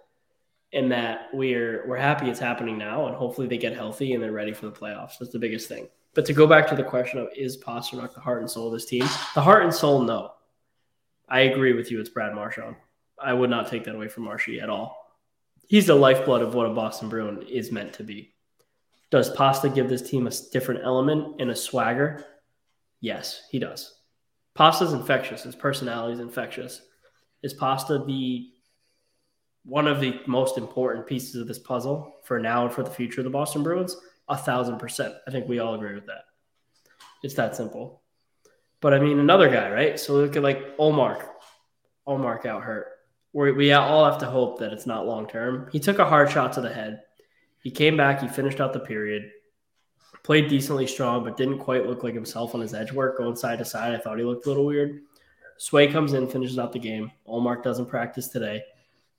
and 0.73 0.91
that 0.93 1.29
we're 1.33 1.87
we're 1.89 1.97
happy 1.97 2.29
it's 2.29 2.41
happening 2.41 2.79
now, 2.79 3.07
and 3.07 3.17
hopefully 3.17 3.47
they 3.47 3.59
get 3.59 3.75
healthy 3.75 4.15
and 4.15 4.23
they're 4.23 4.33
ready 4.33 4.53
for 4.53 4.67
the 4.67 4.73
playoffs. 4.73 5.19
That's 5.19 5.33
the 5.33 5.39
biggest 5.39 5.69
thing. 5.69 5.89
But 6.15 6.27
to 6.27 6.33
go 6.33 6.47
back 6.47 6.67
to 6.69 6.77
the 6.77 6.85
question 6.85 7.21
of 7.21 7.29
is 7.37 7.57
Pastrnak 7.57 8.15
the 8.15 8.21
heart 8.21 8.41
and 8.41 8.51
soul 8.51 8.69
of 8.69 8.73
this 8.73 8.87
team? 8.87 9.03
The 9.35 9.43
heart 9.43 9.63
and 9.63 9.75
soul, 9.75 10.03
no. 10.03 10.33
I 11.29 11.41
agree 11.41 11.73
with 11.73 11.91
you. 11.91 12.01
It's 12.01 12.09
Brad 12.09 12.35
Marchand. 12.35 12.77
I 13.23 13.33
would 13.33 13.51
not 13.51 13.69
take 13.69 13.85
that 13.85 13.95
away 13.95 14.09
from 14.09 14.25
Marshy 14.25 14.61
at 14.61 14.71
all. 14.71 14.97
He's 15.69 15.87
the 15.87 15.95
lifeblood 15.95 16.43
of 16.43 16.55
what 16.55 16.67
a 16.67 16.71
Boston 16.71 17.09
Bruin 17.09 17.43
is 17.43 17.71
meant 17.71 17.93
to 17.95 18.03
be. 18.03 18.35
Does 19.11 19.31
Pasta 19.31 19.69
give 19.69 19.89
this 19.89 20.09
team 20.09 20.27
a 20.27 20.33
different 20.53 20.81
element 20.83 21.41
and 21.41 21.51
a 21.51 21.57
swagger? 21.57 22.25
Yes, 23.01 23.43
he 23.51 23.59
does. 23.59 23.95
Pasta's 24.55 24.93
infectious. 24.93 25.45
His 25.45 25.55
personality 25.55 26.15
is 26.15 26.21
infectious. 26.21 26.83
Is 27.43 27.55
Pasta 27.55 28.03
the 28.05 28.49
one 29.65 29.87
of 29.87 30.01
the 30.01 30.21
most 30.27 30.59
important 30.59 31.07
pieces 31.07 31.37
of 31.37 31.47
this 31.47 31.59
puzzle 31.59 32.17
for 32.25 32.39
now 32.39 32.65
and 32.65 32.75
for 32.75 32.83
the 32.83 32.91
future 32.91 33.21
of 33.21 33.25
the 33.25 33.31
Boston 33.31 33.63
Bruins? 33.63 33.97
A 34.29 34.37
thousand 34.37 34.79
percent. 34.79 35.15
I 35.27 35.31
think 35.31 35.49
we 35.49 35.59
all 35.59 35.75
agree 35.75 35.95
with 35.95 36.07
that. 36.07 36.25
It's 37.23 37.35
that 37.35 37.57
simple. 37.57 38.03
But 38.81 38.95
I 38.95 39.01
mean, 39.01 39.19
another 39.19 39.51
guy, 39.51 39.71
right? 39.71 39.99
So 39.99 40.15
look 40.15 40.37
at 40.37 40.43
like 40.43 40.77
Ullmark. 40.79 41.27
Ullmark 42.07 42.47
out 42.47 42.63
hurt. 42.63 42.87
we 43.33 43.53
we 43.53 43.73
all 43.73 44.05
have 44.05 44.19
to 44.19 44.27
hope 44.27 44.59
that 44.61 44.73
it's 44.73 44.87
not 44.87 45.07
long 45.07 45.29
term. 45.29 45.69
He 45.73 45.81
took 45.81 45.99
a 45.99 46.05
hard 46.05 46.31
shot 46.31 46.53
to 46.55 46.61
the 46.61 46.73
head. 46.73 47.03
He 47.63 47.71
came 47.71 47.97
back. 47.97 48.21
He 48.21 48.29
finished 48.29 48.61
out 48.61 48.73
the 48.73 48.81
period 48.81 49.31
played 50.23 50.49
decently 50.49 50.87
strong, 50.87 51.25
but 51.25 51.37
didn't 51.37 51.59
quite 51.59 51.87
look 51.87 52.03
like 52.03 52.15
himself 52.15 52.55
on 52.55 52.61
his 52.61 52.75
edge 52.75 52.93
work 52.93 53.19
going 53.19 53.37
side 53.37 53.59
to 53.59 53.65
side. 53.65 53.95
I 53.95 53.99
thought 53.99 54.19
he 54.19 54.25
looked 54.25 54.47
a 54.47 54.49
little 54.49 54.67
weird. 54.67 55.03
Sway 55.59 55.89
comes 55.89 56.13
in, 56.13 56.29
finishes 56.29 56.59
out 56.59 56.73
the 56.73 56.79
game. 56.79 57.11
Ullmark 57.29 57.63
doesn't 57.63 57.87
practice 57.87 58.29
today. 58.29 58.63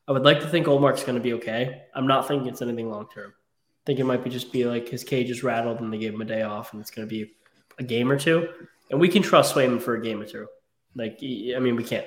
I 0.08 0.12
would 0.12 0.24
like 0.24 0.40
to 0.42 0.48
think 0.48 0.68
Ullmark's 0.68 1.04
going 1.04 1.16
to 1.16 1.22
be 1.22 1.34
okay. 1.34 1.84
I'm 1.94 2.08
not 2.08 2.28
thinking 2.28 2.48
it's 2.48 2.62
anything 2.62 2.90
long 2.90 3.08
term. 3.14 3.34
I 3.34 3.84
think 3.86 4.00
it 4.00 4.04
might 4.04 4.24
be 4.24 4.30
just 4.30 4.52
be 4.52 4.66
like 4.66 4.90
his 4.90 5.04
cage 5.04 5.30
is 5.30 5.44
rattled 5.44 5.80
and 5.80 5.92
they 5.92 5.98
gave 5.98 6.14
him 6.14 6.22
a 6.22 6.26
day 6.26 6.42
off, 6.42 6.74
and 6.74 6.82
it's 6.82 6.92
going 6.92 7.08
to 7.08 7.10
be 7.10 7.32
a 7.80 7.84
game 7.84 8.12
or 8.12 8.20
two, 8.20 8.48
and 8.90 9.00
we 9.00 9.08
can 9.08 9.22
trust 9.22 9.56
Swayman 9.56 9.82
for 9.82 9.96
a 9.96 10.02
game 10.02 10.22
or 10.22 10.26
two. 10.26 10.48
Like, 10.96 11.20
I 11.22 11.60
mean, 11.60 11.76
we 11.76 11.84
can't. 11.84 12.06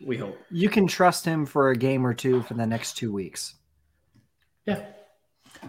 We 0.00 0.16
hope 0.16 0.36
you 0.50 0.68
can 0.68 0.86
trust 0.86 1.24
him 1.24 1.46
for 1.46 1.70
a 1.70 1.76
game 1.76 2.06
or 2.06 2.14
two 2.14 2.42
for 2.42 2.54
the 2.54 2.66
next 2.66 2.94
two 2.94 3.12
weeks. 3.12 3.54
Yeah. 4.66 4.82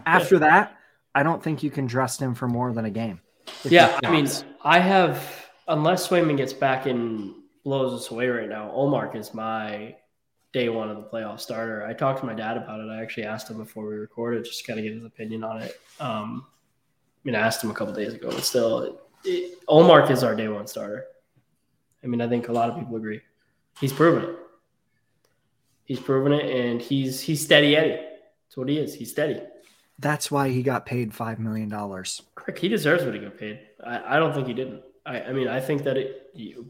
After 0.04 0.36
yeah. 0.36 0.40
that, 0.40 0.76
I 1.14 1.22
don't 1.22 1.42
think 1.42 1.62
you 1.62 1.70
can 1.70 1.86
trust 1.86 2.20
him 2.20 2.34
for 2.34 2.48
more 2.48 2.72
than 2.72 2.84
a 2.84 2.90
game. 2.90 3.20
Yeah, 3.64 3.98
I 4.02 4.10
mean, 4.10 4.28
I 4.64 4.80
have 4.80 5.46
unless 5.68 6.08
Swayman 6.08 6.36
gets 6.36 6.52
back 6.52 6.86
and 6.86 7.34
blows 7.64 7.92
us 7.92 8.10
away 8.10 8.28
right 8.28 8.48
now. 8.48 8.70
Ullmark 8.70 9.14
is 9.16 9.32
my 9.32 9.96
day 10.56 10.70
one 10.70 10.88
of 10.88 10.96
the 10.96 11.02
playoff 11.02 11.38
starter. 11.38 11.84
I 11.84 11.92
talked 11.92 12.20
to 12.20 12.26
my 12.26 12.32
dad 12.32 12.56
about 12.56 12.80
it. 12.80 12.88
I 12.88 13.02
actually 13.02 13.24
asked 13.24 13.50
him 13.50 13.58
before 13.58 13.86
we 13.86 13.94
recorded, 13.94 14.46
just 14.46 14.60
to 14.60 14.66
kind 14.66 14.78
of 14.78 14.84
get 14.84 14.94
his 14.94 15.04
opinion 15.04 15.44
on 15.44 15.60
it. 15.60 15.78
Um, 16.00 16.46
I 16.48 17.20
mean, 17.24 17.34
I 17.34 17.40
asked 17.40 17.62
him 17.62 17.70
a 17.70 17.74
couple 17.74 17.92
days 17.92 18.14
ago, 18.14 18.30
but 18.30 18.42
still, 18.42 18.80
it, 18.80 18.94
it, 19.26 19.66
Ullmark 19.66 20.10
is 20.10 20.24
our 20.24 20.34
day 20.34 20.48
one 20.48 20.66
starter. 20.66 21.04
I 22.02 22.06
mean, 22.06 22.22
I 22.22 22.28
think 22.28 22.48
a 22.48 22.52
lot 22.52 22.70
of 22.70 22.78
people 22.78 22.96
agree. 22.96 23.20
He's 23.78 23.92
proven 23.92 24.30
it. 24.30 24.36
He's 25.84 26.00
proven 26.00 26.32
it, 26.32 26.48
and 26.50 26.80
he's 26.80 27.20
he's 27.20 27.44
steady 27.44 27.76
Eddie. 27.76 28.00
That's 28.46 28.56
what 28.56 28.70
he 28.70 28.78
is. 28.78 28.94
He's 28.94 29.10
steady. 29.10 29.38
That's 29.98 30.30
why 30.30 30.48
he 30.48 30.62
got 30.62 30.86
paid 30.86 31.12
five 31.12 31.38
million 31.38 31.68
dollars. 31.68 32.22
Correct. 32.34 32.58
He 32.58 32.68
deserves 32.68 33.04
what 33.04 33.12
he 33.12 33.20
got 33.20 33.36
paid. 33.36 33.60
I, 33.84 34.16
I 34.16 34.18
don't 34.18 34.32
think 34.32 34.46
he 34.46 34.54
didn't. 34.54 34.82
I, 35.04 35.20
I 35.20 35.32
mean, 35.34 35.48
I 35.48 35.60
think 35.60 35.82
that 35.82 35.98
it. 35.98 36.30
You, 36.34 36.66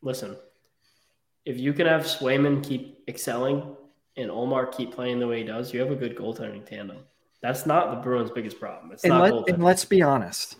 listen, 0.00 0.36
if 1.44 1.58
you 1.58 1.72
can 1.72 1.86
have 1.86 2.02
Swayman 2.02 2.62
keep 2.62 3.02
excelling 3.08 3.74
and 4.16 4.30
Ullmark 4.30 4.76
keep 4.76 4.92
playing 4.92 5.18
the 5.18 5.26
way 5.26 5.38
he 5.38 5.44
does, 5.44 5.72
you 5.72 5.80
have 5.80 5.90
a 5.90 5.96
good 5.96 6.16
goaltending 6.16 6.64
tandem. 6.64 6.98
That's 7.40 7.66
not 7.66 7.90
the 7.90 7.96
Bruins' 7.96 8.30
biggest 8.30 8.60
problem. 8.60 8.92
It's 8.92 9.02
and 9.04 9.14
not 9.14 9.32
let, 9.32 9.48
and 9.48 9.64
let's 9.64 9.84
be 9.84 10.02
honest. 10.02 10.56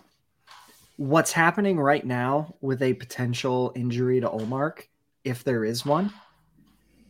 What's 0.97 1.33
happening 1.33 1.79
right 1.79 2.05
now 2.05 2.57
with 2.61 2.83
a 2.83 2.95
potential 2.95 3.73
injury 3.77 4.21
to 4.21 4.29
Ullmark, 4.29 4.87
if 5.25 5.45
there 5.45 5.65
is 5.65 5.87
one, 5.87 6.13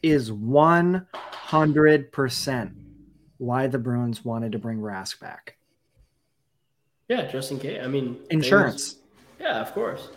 is 0.03 0.31
100% 0.31 2.73
why 3.39 3.67
the 3.67 3.79
Bruins 3.79 4.23
wanted 4.25 4.53
to 4.53 4.59
bring 4.59 4.79
Rask 4.79 5.19
back. 5.21 5.57
Yeah, 7.09 7.27
just 7.27 7.51
in 7.51 7.59
case. 7.59 7.81
I 7.83 7.89
mean, 7.89 8.19
insurance. 8.31 8.97
yeah, 9.41 9.61
of 9.61 9.73
course. 9.73 10.11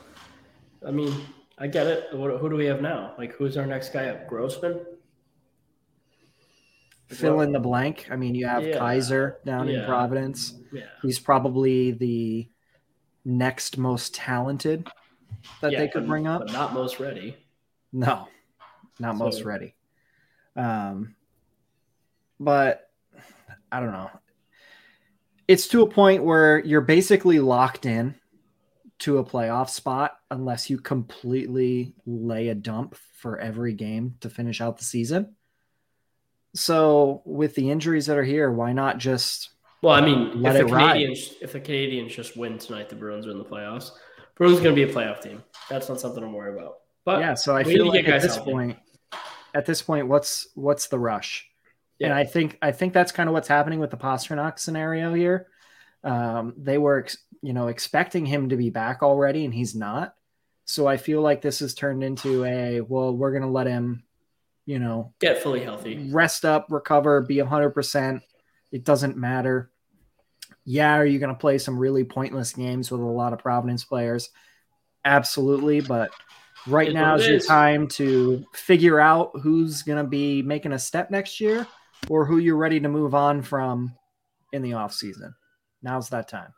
I 0.86 0.92
mean, 0.92 1.26
I 1.58 1.68
get 1.68 1.88
it. 1.88 2.14
What, 2.14 2.40
who 2.40 2.50
do 2.50 2.56
we 2.56 2.66
have 2.66 2.82
now? 2.82 3.14
Like, 3.18 3.34
who's 3.34 3.58
our 3.58 3.66
next 3.66 3.94
guy 3.94 4.08
up? 4.08 4.28
Grossman? 4.28 4.82
Fill 7.08 7.42
in 7.42 7.52
the 7.52 7.60
blank. 7.60 8.08
I 8.12 8.16
mean, 8.16 8.36
you 8.36 8.48
have 8.48 8.66
yeah. 8.66 8.80
Keyser 8.80 9.36
down 9.46 9.68
yeah. 9.68 9.82
in 9.82 9.86
Providence. 9.86 10.56
Yeah. 10.74 10.84
He's 11.02 11.20
probably 11.20 11.92
the 11.92 12.50
next 13.24 13.78
most 13.78 14.16
talented 14.16 14.88
that 15.62 15.72
yeah, 15.72 15.80
they 15.80 15.88
could 15.88 16.08
bring 16.08 16.28
up. 16.28 16.42
But 16.48 16.54
not 16.54 16.74
most 16.74 17.00
ready. 17.00 17.38
No, 17.94 18.28
not 19.00 19.18
so, 19.18 19.24
most 19.24 19.44
ready. 19.44 19.76
Um, 20.56 21.16
but 22.40 22.90
I 23.72 23.80
don't 23.80 23.92
know. 23.92 24.10
It's 25.48 25.68
to 25.70 25.84
a 25.84 25.90
point 25.90 26.24
where 26.24 26.60
you're 26.66 26.82
basically 26.82 27.40
locked 27.40 27.86
in 27.86 28.16
to 29.00 29.18
a 29.18 29.24
playoff 29.24 29.70
spot 29.70 30.18
unless 30.32 30.70
you 30.70 30.78
completely 30.78 31.94
lay 32.06 32.50
a 32.50 32.56
dump 32.56 32.96
for 33.14 33.40
every 33.40 33.74
game 33.74 34.16
to 34.22 34.30
finish 34.30 34.62
out 34.62 34.78
the 34.78 34.86
season. 34.86 35.36
So 36.54 37.22
with 37.26 37.56
the 37.56 37.70
injuries 37.70 38.06
that 38.06 38.18
are 38.18 38.24
here, 38.24 38.52
why 38.52 38.72
not 38.72 38.98
just 38.98 39.50
well, 39.82 39.94
I 39.94 40.02
mean, 40.02 40.44
if 40.46 40.54
the 40.54 40.64
Canadiens 40.64 41.32
ride? 41.32 41.38
if 41.42 41.52
the 41.52 41.60
Canadiens 41.60 42.10
just 42.10 42.38
win 42.38 42.58
tonight, 42.58 42.90
the 42.90 42.96
Bruins 42.96 43.28
are 43.28 43.32
in 43.32 43.38
the 43.38 43.46
playoffs. 43.46 43.92
Bruins 44.36 44.60
going 44.60 44.76
to 44.76 44.86
be 44.86 44.90
a 44.90 44.94
playoff 44.94 45.22
team. 45.22 45.44
That's 45.70 45.90
not 45.90 46.00
something 46.00 46.24
I'm 46.24 46.34
worried 46.34 46.58
about. 46.58 46.78
But 47.04 47.20
yeah, 47.20 47.36
so 47.36 47.56
I 47.56 47.64
feel 47.64 47.88
like 47.88 48.08
at 48.08 48.22
this 48.22 48.36
healthy. 48.36 48.52
point, 48.52 48.78
at 49.54 49.66
this 49.66 49.82
point, 49.82 50.08
what's 50.08 50.48
what's 50.56 50.88
the 50.88 50.98
rush? 50.98 51.48
Yeah. 52.00 52.08
And 52.08 52.16
I 52.16 52.24
think 52.26 52.58
I 52.62 52.72
think 52.72 52.94
that's 52.94 53.12
kind 53.12 53.30
of 53.30 53.34
what's 53.34 53.48
happening 53.48 53.80
with 53.80 53.92
the 53.92 53.98
Pastrnak 53.98 54.60
scenario 54.60 55.14
here. 55.14 55.48
Um, 56.06 56.54
they 56.56 56.78
were, 56.78 57.08
you 57.42 57.52
know, 57.52 57.68
expecting 57.68 58.26
him 58.26 58.50
to 58.50 58.56
be 58.56 58.70
back 58.70 59.02
already, 59.02 59.44
and 59.44 59.54
he's 59.54 59.76
not. 59.76 60.14
So 60.66 60.88
I 60.88 60.98
feel 60.98 61.22
like 61.22 61.42
this 61.42 61.60
has 61.60 61.74
turned 61.74 62.04
into 62.04 62.46
a 62.46 62.82
well, 62.82 63.16
we're 63.16 63.32
going 63.32 63.42
to 63.42 63.50
let 63.50 63.68
him, 63.68 64.04
you 64.66 64.80
know, 64.80 65.14
get 65.20 65.42
fully 65.42 65.64
healthy, 65.64 66.10
rest 66.12 66.46
up, 66.46 66.68
recover, 66.70 67.22
be 67.22 67.40
hundred 67.40 67.72
percent. 67.72 68.22
It 68.72 68.84
doesn't 68.84 69.18
matter. 69.18 69.72
Yeah, 70.64 70.96
are 70.96 71.06
you 71.06 71.20
going 71.20 71.34
to 71.34 71.40
play 71.40 71.58
some 71.58 71.78
really 71.78 72.04
pointless 72.04 72.54
games 72.54 72.90
with 72.92 73.02
a 73.02 73.06
lot 73.06 73.34
of 73.34 73.40
Providence 73.40 73.84
players? 73.84 74.30
Absolutely, 75.04 75.82
but 75.82 76.12
right 76.68 76.92
now 76.92 77.16
is 77.16 77.28
your 77.28 77.40
time 77.40 77.88
to 77.88 78.44
figure 78.54 79.00
out 79.00 79.32
who's 79.42 79.84
going 79.84 80.04
to 80.04 80.10
be 80.10 80.42
making 80.42 80.74
a 80.74 80.80
step 80.80 81.12
next 81.12 81.40
year 81.40 81.68
or 82.10 82.26
who 82.26 82.38
you're 82.38 82.58
ready 82.58 82.80
to 82.80 82.90
move 82.90 83.14
on 83.14 83.42
from 83.42 83.94
in 84.52 84.64
the 84.64 84.74
off 84.74 84.94
season 84.94 85.34
now's 85.86 86.10
that 86.10 86.28
time. 86.28 86.54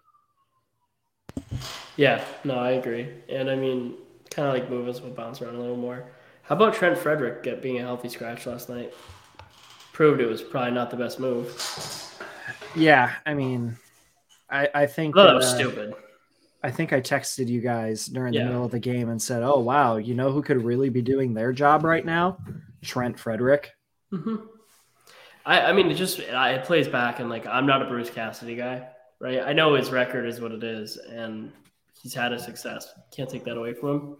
Yeah, 1.97 2.23
no, 2.43 2.55
I 2.55 2.71
agree. 2.71 3.09
And 3.29 3.49
I 3.49 3.55
mean, 3.55 3.95
kind 4.31 4.47
of 4.47 4.53
like 4.53 4.69
move 4.69 4.87
us 4.87 5.01
will 5.01 5.11
bounce 5.11 5.41
around 5.41 5.55
a 5.55 5.59
little 5.59 5.77
more. 5.77 6.05
How 6.43 6.55
about 6.55 6.73
Trent 6.73 6.97
Frederic 6.97 7.43
get 7.43 7.61
being 7.61 7.79
a 7.79 7.81
healthy 7.81 8.09
scratch 8.09 8.45
last 8.45 8.69
night? 8.69 8.93
Proved 9.93 10.21
it 10.21 10.27
was 10.27 10.41
probably 10.41 10.71
not 10.71 10.89
the 10.89 10.97
best 10.97 11.19
move. 11.19 11.53
Yeah, 12.75 13.13
I 13.25 13.33
mean, 13.33 13.77
I 14.49 14.69
I 14.73 14.85
think 14.85 15.15
that, 15.15 15.33
was 15.33 15.45
uh, 15.45 15.55
stupid. 15.55 15.93
I 16.63 16.71
think 16.71 16.93
I 16.93 17.01
texted 17.01 17.47
you 17.47 17.61
guys 17.61 18.05
during 18.05 18.33
yeah. 18.33 18.43
the 18.43 18.49
middle 18.49 18.65
of 18.65 18.71
the 18.71 18.79
game 18.79 19.09
and 19.09 19.21
said, 19.21 19.43
"Oh 19.43 19.59
wow, 19.59 19.97
you 19.97 20.13
know 20.13 20.31
who 20.31 20.41
could 20.41 20.63
really 20.63 20.89
be 20.89 21.01
doing 21.01 21.33
their 21.33 21.51
job 21.51 21.83
right 21.83 22.05
now? 22.05 22.37
Trent 22.83 23.19
Frederic." 23.19 23.73
Mm-hmm. 24.13 24.35
I 25.45 25.61
I 25.61 25.73
mean, 25.73 25.89
it 25.89 25.95
just 25.95 26.19
it 26.19 26.63
plays 26.63 26.87
back 26.87 27.19
and 27.19 27.29
like 27.29 27.47
I'm 27.47 27.65
not 27.65 27.81
a 27.81 27.85
Bruce 27.85 28.11
Cassidy 28.11 28.55
guy 28.55 28.87
right? 29.19 29.41
I 29.41 29.53
know 29.53 29.75
his 29.75 29.91
record 29.91 30.25
is 30.25 30.41
what 30.41 30.51
it 30.51 30.63
is, 30.63 30.97
and 30.97 31.51
he's 32.01 32.13
had 32.13 32.33
a 32.33 32.39
success. 32.39 32.93
Can't 33.11 33.29
take 33.29 33.43
that 33.45 33.57
away 33.57 33.73
from 33.73 33.89
him. 33.89 34.17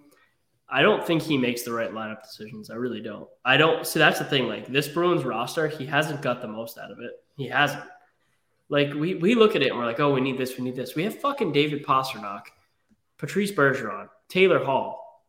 I 0.70 0.82
don't 0.82 1.06
think 1.06 1.22
he 1.22 1.38
makes 1.38 1.64
the 1.64 1.72
right 1.72 1.92
lineup 1.92 2.22
decisions. 2.24 2.70
I 2.70 2.76
really 2.76 3.02
don't. 3.02 3.28
I 3.46 3.56
don't. 3.56 3.88
So 3.88 4.00
that's 4.00 4.20
the 4.20 4.26
thing. 4.26 4.48
Like 4.48 4.68
this 4.68 4.88
Bruins 4.88 5.24
roster, 5.24 5.68
he 5.68 5.86
hasn't 5.86 6.22
got 6.22 6.42
the 6.42 6.48
most 6.48 6.78
out 6.78 6.92
of 6.92 7.00
it. 7.00 7.12
He 7.38 7.48
hasn't. 7.48 7.84
Like 8.70 8.94
we 8.94 9.16
we 9.16 9.34
look 9.34 9.56
at 9.56 9.62
it 9.62 9.70
and 9.70 9.78
we're 9.78 9.86
like, 9.86 10.02
oh, 10.02 10.14
we 10.14 10.20
need 10.20 10.38
this, 10.38 10.58
we 10.58 10.64
need 10.66 10.76
this. 10.76 10.94
We 10.94 11.04
have 11.04 11.20
fucking 11.22 11.54
David 11.54 11.86
Pastrnak, 11.86 12.44
Patrice 13.18 13.54
Bergeron, 13.54 14.10
Taylor 14.28 14.62
Hall, 14.62 15.24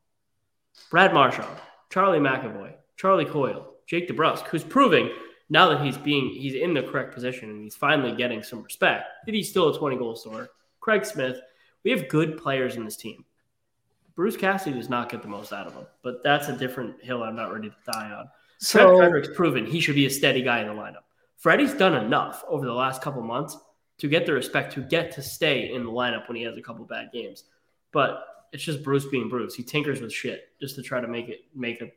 Brad 0.91 1.15
Marchand, 1.15 1.57
Charlie 1.89 2.19
McAvoy, 2.19 2.73
Charlie 2.97 3.25
Coyle, 3.25 3.75
Jake 3.87 4.09
DeBrusk, 4.09 4.49
who's 4.49 4.65
proving 4.65 5.09
now 5.51 5.69
that 5.69 5.85
he's 5.85 5.97
being 5.97 6.29
he's 6.29 6.55
in 6.55 6.75
the 6.75 6.83
correct 6.83 7.15
position 7.15 7.51
and 7.51 7.63
he's 7.63 7.77
finally 7.77 8.15
getting 8.17 8.43
some 8.43 8.63
respect, 8.63 9.05
that 9.27 9.35
he's 9.35 9.49
still 9.49 9.75
a 9.75 9.79
20 9.79 9.97
goal 9.97 10.15
scorer. 10.15 10.51
Craig 10.81 11.05
Smith, 11.05 11.41
we 11.85 11.91
have 11.91 12.09
good 12.09 12.37
players 12.37 12.77
in 12.77 12.85
this 12.85 12.97
team. 12.97 13.25
Bruce 14.15 14.37
Cassidy 14.37 14.77
does 14.77 14.89
not 14.89 15.11
get 15.11 15.23
the 15.23 15.29
most 15.29 15.53
out 15.53 15.67
of 15.67 15.75
them, 15.75 15.87
but 16.03 16.23
that's 16.25 16.49
a 16.49 16.57
different 16.57 17.01
hill 17.03 17.23
I'm 17.23 17.37
not 17.37 17.53
ready 17.53 17.69
to 17.71 17.93
die 17.93 18.11
on. 18.11 18.29
So, 18.59 18.89
Fred 18.89 18.97
Frederic's 18.97 19.29
proven 19.37 19.65
he 19.65 19.81
should 19.81 19.95
be 19.95 20.07
a 20.07 20.11
steady 20.11 20.43
guy 20.43 20.61
in 20.61 20.67
the 20.67 20.75
lineup. 20.75 21.05
Freddie's 21.37 21.73
done 21.75 21.95
enough 21.95 22.45
over 22.49 22.67
the 22.67 22.73
last 22.73 23.01
couple 23.01 23.23
months 23.23 23.57
to 23.99 24.09
get 24.09 24.27
the 24.27 24.33
respect 24.33 24.73
to 24.75 24.81
get 24.81 25.13
to 25.13 25.23
stay 25.23 25.73
in 25.73 25.85
the 25.85 25.91
lineup 25.91 26.27
when 26.27 26.37
he 26.37 26.43
has 26.43 26.57
a 26.57 26.63
couple 26.63 26.85
bad 26.85 27.11
games. 27.13 27.45
But 27.93 28.25
it's 28.53 28.65
just 28.65 28.83
Bruce 28.83 29.07
being 29.07 29.29
Bruce. 29.29 29.55
He 29.55 29.63
tinkers 29.63 30.01
with 30.01 30.13
shit 30.13 30.49
just 30.61 30.75
to 30.77 30.83
try 30.83 31.01
to 31.01 31.09
make 31.09 31.29
it 31.29 31.43
make 31.55 31.81
it. 31.81 31.97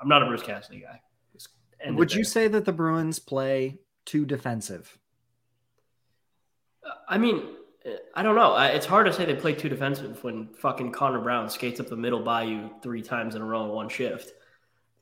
I'm 0.00 0.08
not 0.08 0.22
a 0.22 0.26
Bruce 0.26 0.42
Cassidy 0.42 0.80
guy. 0.80 1.00
Would 1.86 2.12
you 2.12 2.24
say 2.24 2.48
that 2.48 2.64
the 2.64 2.72
Bruins 2.72 3.18
play 3.18 3.78
too 4.04 4.24
defensive? 4.24 4.98
I 7.08 7.18
mean, 7.18 7.42
I 8.14 8.22
don't 8.22 8.36
know. 8.36 8.56
It's 8.56 8.86
hard 8.86 9.06
to 9.06 9.12
say 9.12 9.24
they 9.24 9.34
play 9.34 9.54
too 9.54 9.68
defensive 9.68 10.22
when 10.22 10.48
fucking 10.54 10.92
Connor 10.92 11.20
Brown 11.20 11.48
skates 11.48 11.80
up 11.80 11.88
the 11.88 11.96
middle 11.96 12.20
by 12.20 12.44
you 12.44 12.70
three 12.82 13.02
times 13.02 13.34
in 13.34 13.42
a 13.42 13.44
row 13.44 13.64
in 13.64 13.70
one 13.70 13.88
shift. 13.88 14.32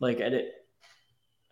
Like, 0.00 0.20
I, 0.20 0.42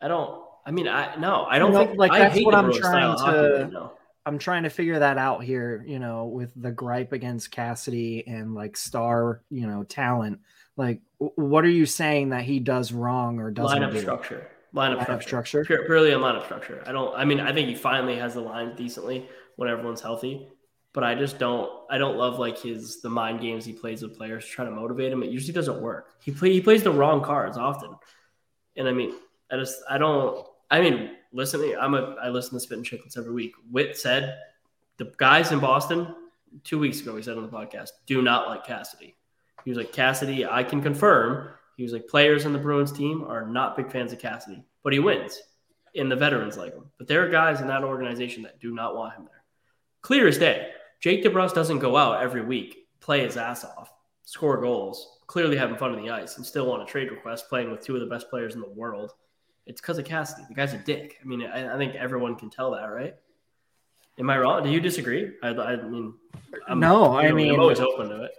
I 0.01 0.09
don't. 0.09 0.43
I 0.65 0.71
mean, 0.73 0.89
I 0.89 1.17
no, 1.17 1.45
I 1.49 1.59
don't 1.59 1.73
you 1.73 1.79
know, 1.79 1.87
think 1.87 1.99
like 1.99 2.13
that's 2.13 2.45
what 2.45 2.55
I'm 2.55 2.73
trying 2.73 3.17
to. 3.19 3.91
I'm 4.25 4.39
trying 4.39 4.65
to 4.65 4.71
figure 4.71 4.99
that 4.99 5.19
out 5.19 5.45
here. 5.45 5.85
You 5.87 5.99
know, 5.99 6.27
with 6.27 6.53
the 6.57 6.73
gripe 6.73 7.13
against 7.13 7.51
Cassidy 7.51 8.27
and 8.27 8.55
like 8.55 8.77
star, 8.77 9.43
you 9.51 9.67
know, 9.67 9.85
talent. 9.85 10.41
Like, 10.77 11.01
what 11.19 11.65
are 11.65 11.71
you 11.71 11.87
saying 11.87 12.31
that 12.31 12.43
he 12.43 12.61
does 12.61 12.93
wrong 12.93 13.39
or 13.39 13.51
doesn't? 13.51 13.79
Lineup 13.79 13.93
do? 13.93 14.01
structure 14.01 14.49
lineup 14.77 15.03
structure. 15.03 15.27
structure. 15.27 15.65
Pure, 15.65 15.87
purely 15.87 16.13
on 16.13 16.21
lineup 16.21 16.45
structure. 16.45 16.83
I 16.87 16.93
don't. 16.93 17.15
I 17.17 17.25
mean, 17.25 17.41
I 17.41 17.53
think 17.53 17.69
he 17.69 17.75
finally 17.75 18.17
has 18.17 18.35
the 18.35 18.41
lines 18.41 18.77
decently 18.77 19.29
when 19.57 19.69
everyone's 19.69 20.01
healthy. 20.01 20.49
But 20.93 21.05
I 21.05 21.15
just 21.15 21.39
don't. 21.39 21.71
I 21.91 21.99
don't 21.99 22.17
love 22.17 22.39
like 22.39 22.59
his 22.59 23.03
the 23.03 23.11
mind 23.11 23.41
games 23.41 23.65
he 23.65 23.73
plays 23.73 24.03
with 24.03 24.17
players 24.17 24.47
trying 24.47 24.69
to 24.69 24.75
motivate 24.75 25.13
him. 25.13 25.23
It 25.23 25.31
usually 25.31 25.53
doesn't 25.53 25.81
work. 25.81 26.11
He 26.23 26.31
play 26.31 26.53
he 26.53 26.61
plays 26.61 26.83
the 26.83 26.93
wrong 26.93 27.23
cards 27.23 27.59
often. 27.59 27.91
And 28.77 28.89
I 28.89 28.93
mean, 28.93 29.15
I 29.51 29.57
just 29.57 29.81
I 29.91 29.99
don't. 29.99 30.47
I 30.71 30.81
mean, 30.81 31.11
listen. 31.33 31.75
I'm 31.81 31.95
a. 31.95 32.17
I 32.23 32.29
listen 32.29 32.55
to 32.55 32.61
Spittin' 32.61 32.85
Chiclets 32.85 33.19
every 33.19 33.33
week. 33.33 33.55
Wit 33.71 33.97
said 33.97 34.39
The 34.99 35.13
guys 35.19 35.53
in 35.53 35.59
Boston 35.59 36.15
two 36.65 36.79
weeks 36.79 37.01
ago, 37.01 37.17
He 37.17 37.23
said 37.23 37.37
on 37.37 37.43
the 37.43 37.49
podcast, 37.49 37.91
do 38.07 38.23
not 38.23 38.49
like 38.49 38.65
Cassidy. 38.65 39.15
He 39.65 39.71
was 39.71 39.77
like, 39.77 39.93
Cassidy, 39.93 40.47
I 40.47 40.63
can 40.63 40.83
confirm. 40.83 41.51
He 41.77 41.83
was 41.83 41.93
like, 41.93 42.09
players 42.09 42.47
in 42.47 42.53
the 42.53 42.59
Bruins 42.59 42.93
team 42.93 43.25
are 43.25 43.47
not 43.47 43.77
big 43.77 43.93
fans 43.93 44.13
of 44.13 44.19
Cassidy, 44.19 44.65
but 44.83 44.93
he 44.93 44.99
wins. 44.99 45.41
And 45.95 46.11
the 46.11 46.17
veterans 46.17 46.57
like 46.57 46.75
him. 46.75 46.91
But 46.99 47.07
there 47.07 47.25
are 47.25 47.31
guys 47.31 47.61
in 47.61 47.69
that 47.69 47.85
organization 47.85 48.43
that 48.43 48.61
do 48.61 48.75
not 48.75 48.97
want 48.97 49.15
him 49.15 49.25
there. 49.25 49.45
Clear 50.03 50.29
as 50.29 50.39
day. 50.39 50.71
Jake 51.01 51.23
DeBrusk 51.23 51.55
doesn't 51.55 51.79
go 51.79 51.97
out 51.97 52.23
every 52.23 52.43
week, 52.43 52.87
play 53.01 53.21
his 53.21 53.37
ass 53.37 53.65
off, 53.65 53.93
score 54.25 54.61
goals, 54.61 55.21
clearly 55.27 55.57
having 55.57 55.77
fun 55.77 55.93
on 55.93 56.03
the 56.03 56.11
ice, 56.11 56.37
and 56.37 56.47
still 56.47 56.67
want 56.67 56.83
a 56.83 56.87
trade 56.87 57.11
request 57.11 57.49
playing 57.49 57.71
with 57.71 57.85
two 57.85 57.95
of 57.95 58.01
the 58.01 58.07
best 58.07 58.31
players 58.31 58.55
in 58.55 58.61
the 58.61 58.69
world. 58.69 59.13
It's 59.67 59.81
because 59.81 59.99
of 59.99 60.05
Cassidy. 60.05 60.45
The 60.49 60.55
guy's 60.55 60.75
a 60.75 60.79
dick. 60.79 61.19
I 61.21 61.27
mean, 61.27 61.43
I, 61.43 61.75
I, 61.75 61.77
think 61.77 61.95
everyone 61.97 62.37
can 62.37 62.51
tell 62.51 62.71
that, 62.73 62.85
right? 62.85 63.15
Am 64.19 64.31
I 64.31 64.39
wrong? 64.39 64.63
Do 64.63 64.71
you 64.71 64.81
disagree? 64.81 65.33
I, 65.43 65.49
I 65.49 65.77
mean, 65.77 66.15
I'm, 66.69 66.81
no, 66.81 67.17
I 67.17 67.33
mean, 67.33 67.55
I'm 67.55 67.61
always 67.61 67.81
open 67.81 68.09
to 68.09 68.25
it. 68.25 68.33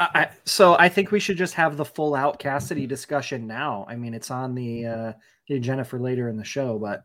I, 0.00 0.28
so 0.44 0.74
I 0.78 0.88
think 0.88 1.10
we 1.10 1.20
should 1.20 1.36
just 1.36 1.54
have 1.54 1.76
the 1.76 1.84
full 1.84 2.14
out 2.14 2.38
Cassidy 2.38 2.86
discussion 2.86 3.46
now. 3.46 3.86
I 3.88 3.96
mean, 3.96 4.14
it's 4.14 4.30
on 4.30 4.54
the 4.54 4.86
uh, 4.86 5.12
agenda 5.50 5.84
for 5.84 5.98
later 5.98 6.28
in 6.28 6.36
the 6.36 6.44
show, 6.44 6.78
but 6.78 7.04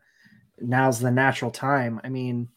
now's 0.60 1.00
the 1.00 1.12
natural 1.12 1.52
time. 1.52 2.00
I 2.04 2.10
mean, 2.10 2.50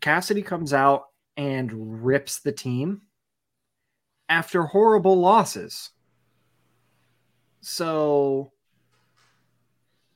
Cassidy 0.00 0.42
comes 0.42 0.72
out 0.72 1.06
and 1.36 2.04
rips 2.04 2.40
the 2.40 2.52
team 2.52 3.02
after 4.28 4.64
horrible 4.64 5.16
losses. 5.16 5.90
So 7.60 8.52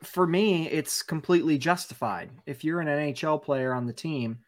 for 0.03 0.27
me, 0.27 0.69
it's 0.69 1.03
completely 1.03 1.59
justified. 1.59 2.31
If 2.47 2.65
you're 2.65 2.81
an 2.81 2.89
NHL 2.89 3.43
player 3.43 3.73
on 3.73 3.87
the 3.87 3.93
team 3.93 4.41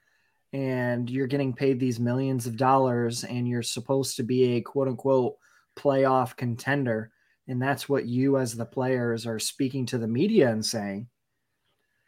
and 0.55 1.11
you're 1.11 1.27
getting 1.27 1.53
paid 1.53 1.81
these 1.81 1.99
millions 1.99 2.47
of 2.47 2.57
dollars 2.57 3.25
and 3.25 3.49
you're 3.49 3.61
supposed 3.61 4.17
to 4.17 4.23
be 4.23 4.55
a 4.55 4.61
quote 4.61 4.87
unquote 4.87 5.35
playoff 5.75 6.37
contender, 6.37 7.11
and 7.49 7.61
that's 7.61 7.89
what 7.89 8.07
you 8.07 8.39
as 8.39 8.55
the 8.55 8.65
players 8.65 9.27
are 9.27 9.41
speaking 9.41 9.85
to 9.85 9.99
the 9.99 10.07
media 10.07 10.49
and 10.51 10.65
saying, 10.65 11.09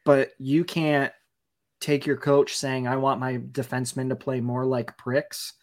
but 0.05 0.31
you 0.39 0.65
can't 0.65 1.13
take 1.81 2.07
your 2.07 2.17
coach 2.17 2.57
saying, 2.57 2.87
I 2.87 2.95
want 2.95 3.19
my 3.19 3.39
defensemen 3.39 4.09
to 4.11 4.17
play 4.17 4.41
more 4.41 4.65
like 4.65 4.97
pricks 4.97 5.55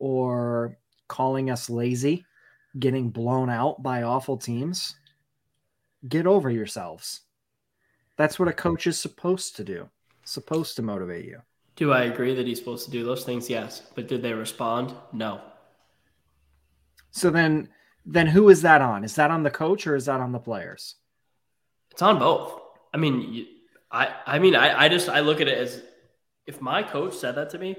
or 0.00 0.76
calling 1.06 1.48
us 1.48 1.70
lazy, 1.70 2.26
getting 2.76 3.10
blown 3.10 3.50
out 3.50 3.84
by 3.84 4.02
awful 4.02 4.36
teams. 4.36 4.96
Get 6.08 6.26
over 6.26 6.50
yourselves. 6.50 7.20
That's 8.16 8.40
what 8.40 8.48
a 8.48 8.52
coach 8.52 8.88
is 8.88 8.98
supposed 8.98 9.54
to 9.56 9.64
do, 9.64 9.88
supposed 10.24 10.74
to 10.76 10.82
motivate 10.82 11.26
you. 11.26 11.40
Do 11.76 11.92
I 11.92 12.02
agree 12.04 12.34
that 12.34 12.46
he's 12.46 12.58
supposed 12.58 12.84
to 12.84 12.90
do 12.90 13.04
those 13.04 13.24
things? 13.24 13.48
Yes. 13.48 13.82
But 13.94 14.08
did 14.08 14.22
they 14.22 14.32
respond? 14.32 14.94
No. 15.12 15.40
So 17.10 17.30
then 17.30 17.68
then 18.04 18.26
who 18.26 18.48
is 18.48 18.62
that 18.62 18.82
on? 18.82 19.04
Is 19.04 19.14
that 19.14 19.30
on 19.30 19.42
the 19.42 19.50
coach 19.50 19.86
or 19.86 19.94
is 19.96 20.06
that 20.06 20.20
on 20.20 20.32
the 20.32 20.38
players? 20.38 20.96
It's 21.90 22.02
on 22.02 22.18
both. 22.18 22.60
I 22.92 22.96
mean, 22.96 23.46
I 23.90 24.14
I 24.26 24.38
mean, 24.38 24.54
I, 24.54 24.84
I 24.84 24.88
just 24.88 25.08
I 25.08 25.20
look 25.20 25.40
at 25.40 25.48
it 25.48 25.58
as 25.58 25.82
if 26.46 26.60
my 26.60 26.82
coach 26.82 27.14
said 27.14 27.36
that 27.36 27.50
to 27.50 27.58
me, 27.58 27.76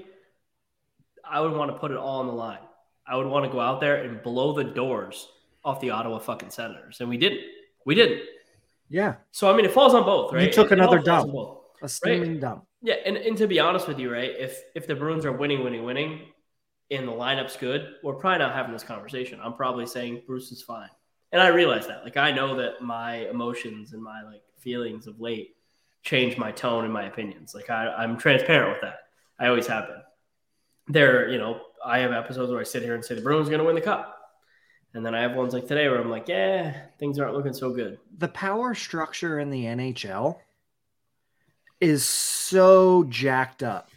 I 1.24 1.40
would 1.40 1.52
want 1.52 1.70
to 1.70 1.78
put 1.78 1.90
it 1.90 1.96
all 1.96 2.20
on 2.20 2.26
the 2.26 2.32
line. 2.32 2.58
I 3.06 3.16
would 3.16 3.26
want 3.26 3.44
to 3.44 3.50
go 3.50 3.60
out 3.60 3.80
there 3.80 3.96
and 3.96 4.22
blow 4.22 4.54
the 4.54 4.64
doors 4.64 5.28
off 5.64 5.80
the 5.80 5.90
Ottawa 5.90 6.18
fucking 6.18 6.50
Senators, 6.50 7.00
and 7.00 7.08
we 7.08 7.18
didn't. 7.18 7.40
We 7.84 7.94
didn't. 7.94 8.22
Yeah. 8.88 9.16
So 9.30 9.50
I 9.50 9.56
mean, 9.56 9.64
it 9.64 9.72
falls 9.72 9.94
on 9.94 10.04
both, 10.04 10.32
right? 10.32 10.46
You 10.46 10.52
took 10.52 10.70
it, 10.70 10.78
another 10.78 10.98
it 10.98 11.04
dump, 11.04 11.32
a 11.84 11.88
steaming 11.88 12.32
right? 12.32 12.40
dump. 12.40 12.64
Yeah, 12.82 12.96
and, 13.04 13.16
and 13.16 13.36
to 13.38 13.46
be 13.46 13.60
honest 13.60 13.86
with 13.86 13.98
you, 13.98 14.12
right? 14.12 14.32
If 14.36 14.60
if 14.74 14.86
the 14.86 14.94
Bruins 14.94 15.24
are 15.24 15.32
winning, 15.32 15.62
winning, 15.62 15.84
winning, 15.84 16.22
and 16.90 17.06
the 17.06 17.12
lineup's 17.12 17.56
good, 17.56 17.94
we're 18.02 18.14
probably 18.14 18.38
not 18.40 18.54
having 18.54 18.72
this 18.72 18.82
conversation. 18.82 19.40
I'm 19.42 19.54
probably 19.54 19.86
saying 19.86 20.22
Bruce 20.26 20.50
is 20.52 20.62
fine, 20.62 20.90
and 21.32 21.40
I 21.40 21.48
realize 21.48 21.86
that. 21.86 22.04
Like 22.04 22.16
I 22.16 22.32
know 22.32 22.56
that 22.56 22.82
my 22.82 23.28
emotions 23.28 23.92
and 23.92 24.02
my 24.02 24.22
like 24.22 24.42
feelings 24.58 25.06
of 25.06 25.20
late 25.20 25.54
change 26.02 26.36
my 26.36 26.52
tone 26.52 26.84
and 26.84 26.92
my 26.92 27.04
opinions. 27.04 27.54
Like 27.54 27.70
I, 27.70 27.86
I'm 27.86 28.16
transparent 28.18 28.72
with 28.72 28.82
that. 28.82 28.98
I 29.38 29.48
always 29.48 29.66
have 29.66 29.86
been. 29.86 30.02
There, 30.88 31.30
you 31.30 31.38
know, 31.38 31.60
I 31.84 32.00
have 32.00 32.12
episodes 32.12 32.50
where 32.50 32.60
I 32.60 32.64
sit 32.64 32.82
here 32.82 32.94
and 32.94 33.04
say 33.04 33.14
the 33.14 33.22
Bruins 33.22 33.48
going 33.48 33.60
to 33.60 33.64
win 33.64 33.74
the 33.74 33.80
cup. 33.80 34.10
And 34.92 35.04
then 35.04 35.14
I 35.14 35.22
have 35.22 35.34
ones 35.34 35.52
like 35.52 35.66
today 35.66 35.88
where 35.88 36.00
I'm 36.00 36.10
like, 36.10 36.28
yeah, 36.28 36.72
things 37.00 37.18
aren't 37.18 37.34
looking 37.34 37.52
so 37.52 37.72
good. 37.72 37.98
The 38.18 38.28
power 38.28 38.74
structure 38.74 39.40
in 39.40 39.50
the 39.50 39.64
NHL 39.64 40.38
is 41.80 42.04
so 42.04 43.04
jacked 43.04 43.62
up. 43.62 43.90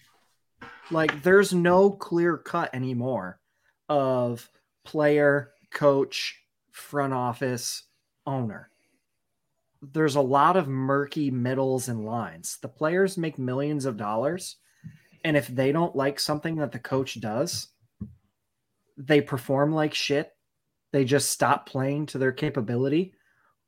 Like 0.91 1.23
there's 1.23 1.53
no 1.53 1.91
clear 1.91 2.37
cut 2.37 2.73
anymore 2.73 3.39
of 3.89 4.49
player, 4.85 5.51
coach, 5.71 6.41
front 6.71 7.13
office, 7.13 7.83
owner. 8.25 8.69
There's 9.81 10.15
a 10.15 10.21
lot 10.21 10.57
of 10.57 10.67
murky 10.67 11.29
middles 11.29 11.87
and 11.87 12.05
lines. 12.05 12.57
The 12.61 12.67
players 12.67 13.17
make 13.17 13.37
millions 13.37 13.85
of 13.85 13.97
dollars. 13.97 14.57
And 15.23 15.35
if 15.35 15.47
they 15.47 15.71
don't 15.71 15.95
like 15.95 16.19
something 16.19 16.55
that 16.57 16.71
the 16.71 16.79
coach 16.79 17.19
does, 17.19 17.67
they 18.97 19.21
perform 19.21 19.73
like 19.73 19.93
shit, 19.93 20.31
they 20.91 21.05
just 21.05 21.31
stop 21.31 21.67
playing 21.67 22.07
to 22.07 22.17
their 22.17 22.31
capability, 22.31 23.13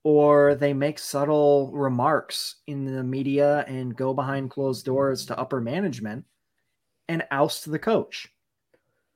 or 0.03 0.55
they 0.55 0.73
make 0.73 0.97
subtle 0.97 1.71
remarks 1.73 2.55
in 2.67 2.85
the 2.85 3.03
media 3.03 3.65
and 3.67 3.95
go 3.95 4.13
behind 4.13 4.49
closed 4.49 4.85
doors 4.85 5.25
to 5.25 5.37
upper 5.37 5.59
management 5.59 6.25
and 7.07 7.23
oust 7.31 7.69
the 7.69 7.79
coach. 7.79 8.27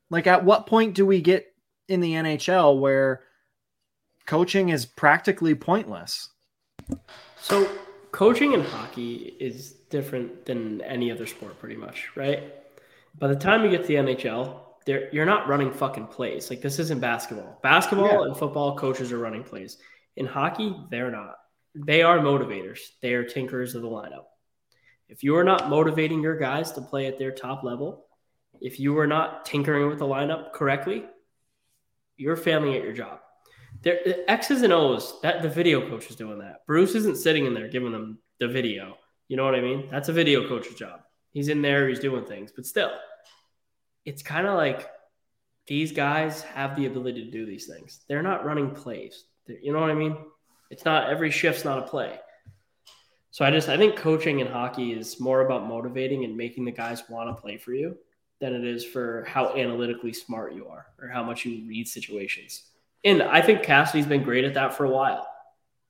Like, 0.10 0.28
at 0.28 0.44
what 0.44 0.68
point 0.68 0.94
do 0.94 1.06
we 1.06 1.22
get 1.22 1.54
in 1.88 2.02
the 2.02 2.14
NHL 2.14 2.80
where 2.80 3.22
coaching 4.26 4.70
is 4.70 4.86
practically 4.86 5.56
pointless? 5.56 6.30
So, 7.40 7.70
coaching 8.12 8.54
in 8.54 8.62
hockey 8.62 9.36
is 9.40 9.72
different 9.90 10.46
than 10.46 10.82
any 10.82 11.12
other 11.12 11.26
sport, 11.26 11.60
pretty 11.60 11.78
much, 11.78 12.10
right? 12.16 12.44
By 13.18 13.28
the 13.28 13.36
time 13.36 13.64
you 13.64 13.72
get 13.72 13.82
to 13.82 13.88
the 13.88 13.96
NHL, 13.96 14.60
you're 14.86 15.26
not 15.26 15.48
running 15.48 15.72
fucking 15.72 16.08
plays. 16.08 16.50
Like 16.50 16.62
this 16.62 16.80
isn't 16.80 17.00
basketball. 17.00 17.60
Basketball 17.62 18.08
yeah. 18.08 18.24
and 18.24 18.38
football 18.38 18.76
coaches 18.78 19.12
are 19.12 19.20
running 19.20 19.44
plays. 19.44 19.78
In 20.16 20.26
hockey, 20.26 20.76
they're 20.90 21.12
not. 21.12 21.36
They 21.76 22.04
are 22.04 22.20
motivators. 22.20 22.80
They 23.02 23.14
are 23.14 23.24
tinkerers 23.24 23.76
of 23.76 23.82
the 23.82 23.90
lineup. 23.90 24.26
If 25.10 25.24
you 25.24 25.36
are 25.36 25.44
not 25.44 25.70
motivating 25.70 26.22
your 26.22 26.38
guys 26.38 26.72
to 26.74 26.82
play 26.82 27.08
at 27.08 27.18
their 27.18 27.32
top 27.32 27.64
level, 27.64 28.06
if 28.62 28.80
you 28.80 28.98
are 29.00 29.08
not 29.08 29.46
tinkering 29.46 29.90
with 29.90 30.00
the 30.00 30.06
lineup 30.06 30.54
correctly, 30.54 31.06
you're 32.18 32.36
failing 32.36 32.76
at 32.76 32.84
your 32.84 32.94
job. 32.94 33.20
There, 33.82 34.00
X's 34.28 34.62
and 34.62 34.72
O's. 34.72 35.20
That 35.22 35.42
the 35.42 35.50
video 35.50 35.88
coach 35.90 36.10
is 36.10 36.16
doing 36.16 36.40
that. 36.40 36.66
Bruce 36.68 36.96
isn't 36.96 37.18
sitting 37.18 37.46
in 37.46 37.54
there 37.54 37.68
giving 37.68 37.92
them 37.92 38.20
the 38.40 38.48
video. 38.48 38.98
You 39.28 39.38
know 39.38 39.46
what 39.46 39.56
I 39.56 39.62
mean? 39.62 39.88
That's 39.90 40.10
a 40.10 40.14
video 40.14 40.48
coach's 40.48 40.76
job. 40.76 41.02
He's 41.32 41.48
in 41.48 41.62
there. 41.62 41.90
He's 41.90 42.00
doing 42.00 42.26
things, 42.26 42.52
but 42.56 42.66
still, 42.66 42.92
it's 44.06 44.22
kind 44.22 44.48
of 44.48 44.56
like 44.56 44.88
these 45.66 45.92
guys 45.92 46.42
have 46.42 46.76
the 46.76 46.86
ability 46.86 47.26
to 47.26 47.32
do 47.32 47.46
these 47.46 47.68
things. 47.68 48.02
They're 48.08 48.22
not 48.22 48.46
running 48.46 48.72
plays. 48.72 49.26
You 49.48 49.74
know 49.74 49.80
what 49.80 49.90
I 49.90 49.96
mean? 49.96 50.18
It's 50.70 50.86
not 50.86 51.10
every 51.10 51.32
shift's 51.32 51.66
not 51.66 51.80
a 51.80 51.84
play. 51.84 52.20
So 53.32 53.44
I 53.44 53.52
just 53.52 53.70
I 53.70 53.78
think 53.78 53.96
coaching 53.96 54.40
in 54.40 54.48
hockey 54.48 54.94
is 54.94 55.20
more 55.20 55.42
about 55.42 55.68
motivating 55.68 56.24
and 56.24 56.36
making 56.38 56.66
the 56.66 56.72
guys 56.72 57.04
want 57.10 57.36
to 57.36 57.42
play 57.42 57.58
for 57.58 57.74
you 57.74 57.98
than 58.40 58.54
it 58.54 58.64
is 58.64 58.84
for 58.86 59.26
how 59.28 59.56
analytically 59.56 60.14
smart 60.14 60.54
you 60.54 60.68
are 60.68 60.88
or 61.02 61.08
how 61.08 61.24
much 61.24 61.46
you 61.46 61.68
read 61.68 61.88
situations. 61.88 62.64
And 63.04 63.22
I 63.22 63.42
think 63.42 63.64
Cassidy's 63.64 64.06
been 64.06 64.24
great 64.24 64.46
at 64.46 64.54
that 64.54 64.74
for 64.74 64.86
a 64.86 64.90
while. 64.90 65.28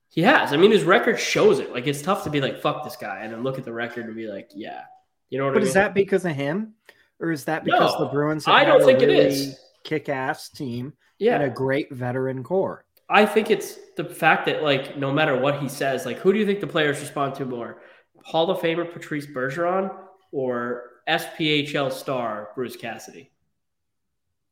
He 0.09 0.21
has. 0.21 0.53
I 0.53 0.57
mean, 0.57 0.71
his 0.71 0.83
record 0.83 1.19
shows 1.19 1.59
it. 1.59 1.71
Like 1.71 1.87
it's 1.87 2.01
tough 2.01 2.23
to 2.23 2.29
be 2.29 2.41
like, 2.41 2.61
fuck 2.61 2.83
this 2.83 2.95
guy, 2.95 3.19
and 3.21 3.33
then 3.33 3.43
look 3.43 3.57
at 3.57 3.65
the 3.65 3.73
record 3.73 4.05
and 4.05 4.15
be 4.15 4.27
like, 4.27 4.51
yeah. 4.53 4.81
You 5.29 5.39
know 5.39 5.45
what 5.45 5.53
but 5.53 5.59
I 5.59 5.61
mean? 5.61 5.67
is 5.67 5.73
that 5.73 5.93
because 5.93 6.25
of 6.25 6.35
him? 6.35 6.75
or 7.23 7.31
is 7.31 7.45
that 7.45 7.63
because 7.63 7.93
no, 7.93 8.05
the 8.05 8.11
Bruins 8.11 8.45
have 8.45 8.55
I 8.55 8.65
don't 8.65 8.83
think 8.83 8.99
really 8.99 9.15
it 9.15 9.31
is. 9.31 9.59
kick-ass 9.83 10.49
team 10.49 10.93
yeah. 11.19 11.35
and 11.35 11.43
a 11.43 11.49
great 11.49 11.89
veteran 11.91 12.43
core? 12.43 12.85
I 13.09 13.25
think 13.25 13.49
it's 13.51 13.77
the 13.95 14.05
fact 14.05 14.45
that 14.45 14.63
like 14.63 14.97
no 14.97 15.11
matter 15.11 15.37
what 15.37 15.61
he 15.61 15.69
says, 15.69 16.05
like 16.05 16.17
who 16.17 16.33
do 16.33 16.39
you 16.39 16.45
think 16.45 16.59
the 16.59 16.67
players 16.67 16.99
respond 16.99 17.35
to 17.35 17.45
more? 17.45 17.81
Hall 18.23 18.49
of 18.49 18.59
Famer 18.59 18.91
Patrice 18.91 19.27
Bergeron 19.27 19.93
or 20.31 20.91
SPHL 21.07 21.91
star 21.91 22.49
Bruce 22.55 22.75
Cassidy? 22.75 23.31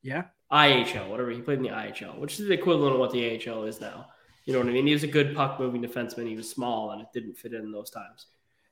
Yeah. 0.02 0.24
IHL, 0.52 1.10
whatever 1.10 1.32
he 1.32 1.40
played 1.42 1.60
in 1.60 1.64
the 1.64 1.70
IHL, 1.70 2.20
which 2.20 2.40
is 2.40 2.48
the 2.48 2.54
equivalent 2.54 2.94
of 2.94 3.00
what 3.00 3.12
the 3.12 3.50
AHL 3.50 3.64
is 3.64 3.80
now. 3.80 4.08
You 4.46 4.54
know 4.54 4.60
what 4.60 4.68
I 4.68 4.72
mean? 4.72 4.88
He 4.88 4.94
was 4.94 5.04
a 5.04 5.08
good 5.08 5.36
puck 5.36 5.60
moving 5.60 5.82
defenseman. 5.82 6.28
He 6.28 6.36
was 6.36 6.50
small 6.50 6.92
and 6.92 7.02
it 7.02 7.08
didn't 7.14 7.38
fit 7.38 7.54
in 7.54 7.72
those 7.72 7.90
times. 7.90 8.26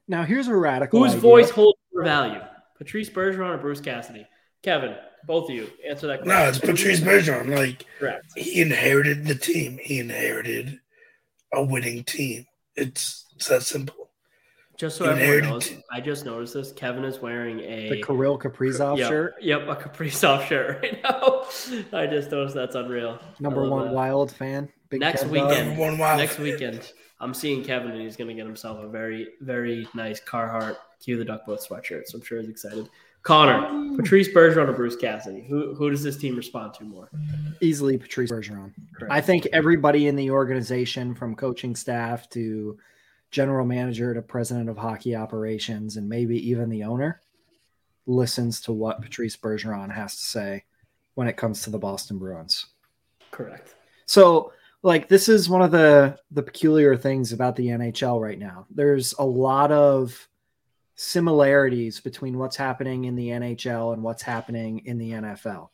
Now 0.07 0.23
here's 0.23 0.47
a 0.47 0.55
radical. 0.55 0.99
Whose 0.99 1.11
idea. 1.11 1.21
voice 1.21 1.49
holds 1.49 1.79
more 1.93 2.03
value? 2.03 2.41
Patrice 2.77 3.09
Bergeron 3.09 3.55
or 3.55 3.57
Bruce 3.57 3.79
Cassidy? 3.79 4.27
Kevin, 4.61 4.95
both 5.25 5.49
of 5.49 5.55
you 5.55 5.69
answer 5.88 6.08
that 6.08 6.23
question. 6.23 6.39
No, 6.39 6.49
it's 6.49 6.60
Patrice 6.60 6.99
Bergeron. 6.99 7.55
Like 7.55 7.86
Correct. 7.99 8.25
he 8.36 8.62
inherited 8.62 9.25
the 9.25 9.36
team. 9.36 9.79
He 9.82 9.99
inherited 9.99 10.79
a 11.53 11.63
winning 11.63 12.03
team. 12.03 12.45
It's, 12.75 13.25
it's 13.36 13.47
that 13.47 13.63
simple. 13.63 14.10
Just 14.79 14.95
so 14.95 15.05
everyone 15.05 15.49
knows, 15.49 15.73
I 15.91 15.99
just 15.99 16.23
noticed 16.23 16.53
this. 16.53 16.71
Kevin 16.71 17.03
is 17.03 17.19
wearing 17.19 17.60
a 17.60 17.89
the 17.89 18.01
Kirill 18.01 18.39
Kaprizov 18.39 18.97
yep, 18.97 19.10
shirt. 19.10 19.36
Yep, 19.41 19.67
a 19.67 19.75
Kaprizov 19.75 20.45
shirt 20.47 20.82
right 20.82 21.03
now. 21.03 21.43
I 21.91 22.08
just 22.08 22.32
noticed 22.32 22.55
that's 22.55 22.75
unreal. 22.75 23.19
Number 23.41 23.69
one 23.69 23.88
that. 23.88 23.93
wild 23.93 24.32
fan. 24.32 24.69
Big 24.89 25.01
next 25.01 25.25
Kev 25.25 25.32
weekend. 25.32 25.77
One 25.77 25.97
wild 25.97 26.19
next 26.19 26.36
fan. 26.36 26.43
weekend. 26.43 26.93
I'm 27.19 27.34
seeing 27.34 27.62
Kevin 27.62 27.91
and 27.91 27.99
he's 28.01 28.15
gonna 28.15 28.34
get 28.34 28.45
himself 28.45 28.82
a 28.82 28.88
very, 28.88 29.27
very 29.41 29.86
nice 29.93 30.21
Carhartt 30.21 30.77
Cue 31.03 31.17
the 31.17 31.25
Duck 31.25 31.45
Boat 31.45 31.60
sweatshirt. 31.60 32.03
So 32.05 32.17
I'm 32.17 32.23
sure 32.23 32.39
he's 32.39 32.49
excited. 32.49 32.89
Connor, 33.23 33.65
um, 33.65 33.97
Patrice 33.97 34.29
Bergeron 34.29 34.69
or 34.69 34.73
Bruce 34.73 34.95
Cassidy? 34.95 35.45
Who 35.47 35.75
who 35.75 35.89
does 35.89 36.03
this 36.03 36.17
team 36.17 36.36
respond 36.36 36.73
to 36.75 36.84
more? 36.84 37.10
Easily 37.62 37.97
Patrice 37.97 38.32
Bergeron. 38.32 38.73
Correct. 38.95 39.13
I 39.13 39.21
think 39.21 39.47
everybody 39.51 40.08
in 40.08 40.15
the 40.15 40.32
organization, 40.32 41.13
from 41.15 41.36
coaching 41.36 41.75
staff 41.75 42.29
to 42.32 42.77
general 43.32 43.65
manager 43.65 44.13
to 44.13 44.21
president 44.21 44.69
of 44.69 44.77
hockey 44.77 45.15
operations, 45.15 45.97
and 45.97 46.08
maybe 46.08 46.49
even 46.49 46.69
the 46.69 46.84
owner, 46.84 47.21
listens 48.05 48.62
to 48.62 48.71
what 48.71 49.01
Patrice 49.01 49.36
Bergeron 49.36 49.93
has 49.93 50.15
to 50.15 50.25
say 50.25 50.63
when 51.15 51.27
it 51.27 51.38
comes 51.38 51.63
to 51.63 51.69
the 51.69 51.77
Boston 51.77 52.17
Bruins. 52.17 52.67
Correct. 53.32 53.75
So, 54.05 54.53
like, 54.82 55.10
this 55.10 55.27
is 55.27 55.49
one 55.49 55.62
of 55.62 55.71
the 55.71 56.17
the 56.32 56.41
peculiar 56.41 56.95
things 56.95 57.34
about 57.34 57.58
the 57.58 57.67
NHL 57.67 58.21
right 58.21 58.39
now. 58.39 58.65
There's 58.69 59.13
a 59.19 59.25
lot 59.25 59.73
of 59.73 60.28
similarities 61.01 62.01
between 62.01 62.38
what's 62.38 62.57
happening 62.57 63.05
in 63.05 63.15
the 63.15 63.29
NHL 63.29 63.93
and 63.93 64.03
what's 64.03 64.21
happening 64.21 64.79
in 64.85 64.97
the 64.97 65.12
NFL. 65.12 65.69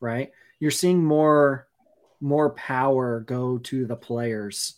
Right? 0.00 0.32
You're 0.60 0.70
seeing 0.70 1.02
more 1.02 1.66
more 2.20 2.50
power 2.50 3.20
go 3.20 3.56
to 3.56 3.86
the 3.86 3.96
players 3.96 4.74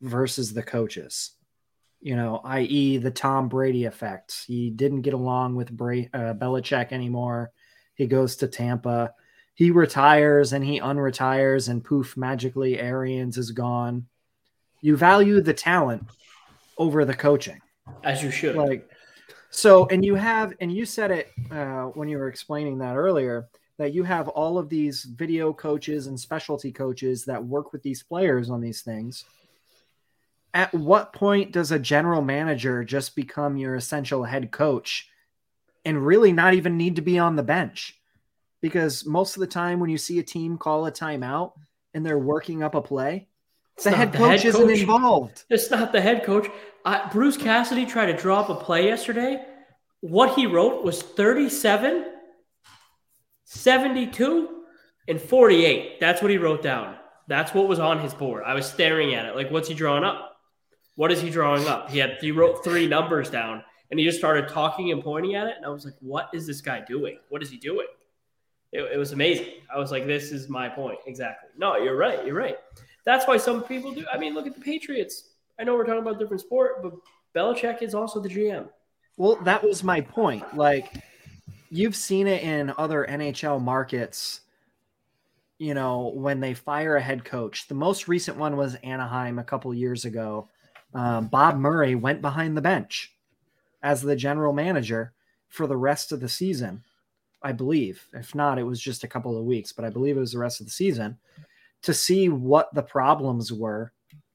versus 0.00 0.52
the 0.52 0.62
coaches. 0.64 1.30
You 2.00 2.16
know, 2.16 2.40
i.e., 2.42 2.96
the 2.96 3.12
Tom 3.12 3.48
Brady 3.48 3.84
effect. 3.84 4.44
He 4.46 4.70
didn't 4.70 5.02
get 5.02 5.14
along 5.14 5.54
with 5.54 5.70
Bra- 5.70 6.08
uh, 6.12 6.34
Belichick 6.34 6.90
anymore. 6.90 7.52
He 7.94 8.06
goes 8.06 8.36
to 8.36 8.48
Tampa. 8.48 9.12
He 9.54 9.70
retires 9.70 10.52
and 10.52 10.64
he 10.64 10.80
unretires, 10.80 11.68
and 11.68 11.84
poof, 11.84 12.16
magically, 12.16 12.80
Arians 12.80 13.36
is 13.36 13.50
gone. 13.52 14.06
You 14.80 14.96
value 14.96 15.42
the 15.42 15.54
talent 15.54 16.08
over 16.78 17.04
the 17.04 17.14
coaching 17.14 17.60
as 18.04 18.22
you 18.22 18.30
should. 18.30 18.56
Like 18.56 18.88
so, 19.50 19.86
and 19.88 20.04
you 20.04 20.14
have, 20.14 20.54
and 20.60 20.72
you 20.72 20.84
said 20.86 21.10
it 21.10 21.30
uh, 21.50 21.84
when 21.86 22.08
you 22.08 22.18
were 22.18 22.28
explaining 22.28 22.78
that 22.78 22.96
earlier 22.96 23.48
that 23.78 23.94
you 23.94 24.04
have 24.04 24.28
all 24.28 24.58
of 24.58 24.68
these 24.68 25.04
video 25.04 25.54
coaches 25.54 26.06
and 26.06 26.20
specialty 26.20 26.70
coaches 26.70 27.24
that 27.24 27.42
work 27.42 27.72
with 27.72 27.82
these 27.82 28.02
players 28.02 28.50
on 28.50 28.60
these 28.60 28.82
things. 28.82 29.24
At 30.52 30.74
what 30.74 31.14
point 31.14 31.52
does 31.52 31.72
a 31.72 31.78
general 31.78 32.20
manager 32.20 32.84
just 32.84 33.16
become 33.16 33.56
your 33.56 33.76
essential 33.76 34.22
head 34.22 34.50
coach 34.50 35.08
and 35.86 36.04
really 36.04 36.30
not 36.30 36.52
even 36.52 36.76
need 36.76 36.96
to 36.96 37.02
be 37.02 37.18
on 37.18 37.36
the 37.36 37.42
bench? 37.42 37.98
Because 38.60 39.06
most 39.06 39.36
of 39.36 39.40
the 39.40 39.46
time, 39.46 39.80
when 39.80 39.88
you 39.88 39.96
see 39.96 40.18
a 40.18 40.24
team 40.24 40.58
call 40.58 40.84
a 40.84 40.92
timeout 40.92 41.52
and 41.94 42.04
they're 42.04 42.18
working 42.18 42.62
up 42.62 42.74
a 42.74 42.82
play, 42.82 43.28
the 43.84 43.90
head 43.90 44.12
the 44.12 44.18
coach 44.18 44.42
head 44.42 44.44
isn't 44.46 44.70
involved. 44.70 45.44
It's 45.48 45.70
not 45.70 45.92
the 45.92 46.00
head 46.00 46.24
coach. 46.24 46.48
Uh, 46.84 47.08
Bruce 47.10 47.36
Cassidy 47.36 47.86
tried 47.86 48.06
to 48.06 48.16
drop 48.16 48.48
a 48.48 48.54
play 48.54 48.86
yesterday. 48.86 49.44
What 50.00 50.34
he 50.34 50.46
wrote 50.46 50.82
was 50.82 51.02
37, 51.02 52.06
72, 53.44 54.48
and 55.08 55.20
48. 55.20 56.00
That's 56.00 56.22
what 56.22 56.30
he 56.30 56.38
wrote 56.38 56.62
down. 56.62 56.96
That's 57.28 57.52
what 57.52 57.68
was 57.68 57.78
on 57.78 58.00
his 58.00 58.14
board. 58.14 58.42
I 58.46 58.54
was 58.54 58.66
staring 58.66 59.14
at 59.14 59.26
it. 59.26 59.36
Like, 59.36 59.50
what's 59.50 59.68
he 59.68 59.74
drawing 59.74 60.04
up? 60.04 60.36
What 60.96 61.12
is 61.12 61.20
he 61.20 61.30
drawing 61.30 61.66
up? 61.66 61.90
He 61.90 61.98
had 61.98 62.18
he 62.20 62.32
wrote 62.32 62.64
three 62.64 62.86
numbers 62.86 63.30
down 63.30 63.62
and 63.90 63.98
he 63.98 64.06
just 64.06 64.18
started 64.18 64.48
talking 64.48 64.90
and 64.92 65.02
pointing 65.02 65.34
at 65.34 65.46
it. 65.46 65.54
And 65.56 65.66
I 65.66 65.68
was 65.68 65.84
like, 65.84 65.94
what 66.00 66.28
is 66.32 66.46
this 66.46 66.60
guy 66.60 66.80
doing? 66.86 67.18
What 67.28 67.42
is 67.42 67.50
he 67.50 67.56
doing? 67.56 67.86
It, 68.72 68.82
it 68.94 68.96
was 68.96 69.12
amazing. 69.12 69.46
I 69.74 69.78
was 69.78 69.90
like, 69.90 70.06
this 70.06 70.30
is 70.30 70.48
my 70.48 70.68
point. 70.68 70.98
Exactly. 71.06 71.50
No, 71.56 71.76
you're 71.76 71.96
right. 71.96 72.24
You're 72.24 72.36
right. 72.36 72.56
That's 73.04 73.26
why 73.26 73.36
some 73.36 73.62
people 73.62 73.92
do. 73.92 74.04
I 74.12 74.18
mean, 74.18 74.34
look 74.34 74.46
at 74.46 74.54
the 74.54 74.60
Patriots. 74.60 75.24
I 75.58 75.64
know 75.64 75.74
we're 75.74 75.84
talking 75.84 76.00
about 76.00 76.18
different 76.18 76.40
sport, 76.40 76.82
but 76.82 76.94
Belichick 77.34 77.82
is 77.82 77.94
also 77.94 78.20
the 78.20 78.28
GM. 78.28 78.68
Well, 79.16 79.36
that 79.44 79.62
was 79.62 79.84
my 79.84 80.00
point. 80.00 80.56
Like, 80.56 80.92
you've 81.70 81.96
seen 81.96 82.26
it 82.26 82.42
in 82.42 82.72
other 82.78 83.06
NHL 83.08 83.60
markets. 83.60 84.40
You 85.58 85.74
know, 85.74 86.12
when 86.14 86.40
they 86.40 86.54
fire 86.54 86.96
a 86.96 87.02
head 87.02 87.24
coach, 87.24 87.68
the 87.68 87.74
most 87.74 88.08
recent 88.08 88.38
one 88.38 88.56
was 88.56 88.76
Anaheim 88.76 89.38
a 89.38 89.44
couple 89.44 89.74
years 89.74 90.06
ago. 90.06 90.48
Um, 90.94 91.26
Bob 91.26 91.58
Murray 91.58 91.94
went 91.94 92.22
behind 92.22 92.56
the 92.56 92.62
bench 92.62 93.14
as 93.82 94.00
the 94.00 94.16
general 94.16 94.52
manager 94.52 95.12
for 95.48 95.66
the 95.66 95.76
rest 95.76 96.12
of 96.12 96.20
the 96.20 96.28
season, 96.28 96.82
I 97.42 97.52
believe. 97.52 98.06
If 98.14 98.34
not, 98.34 98.58
it 98.58 98.62
was 98.62 98.80
just 98.80 99.04
a 99.04 99.08
couple 99.08 99.38
of 99.38 99.44
weeks, 99.44 99.72
but 99.72 99.84
I 99.84 99.90
believe 99.90 100.16
it 100.16 100.20
was 100.20 100.32
the 100.32 100.38
rest 100.38 100.60
of 100.60 100.66
the 100.66 100.72
season 100.72 101.18
to 101.82 101.94
see 101.94 102.28
what 102.28 102.72
the 102.74 102.82
problems 102.82 103.52
were 103.52 103.92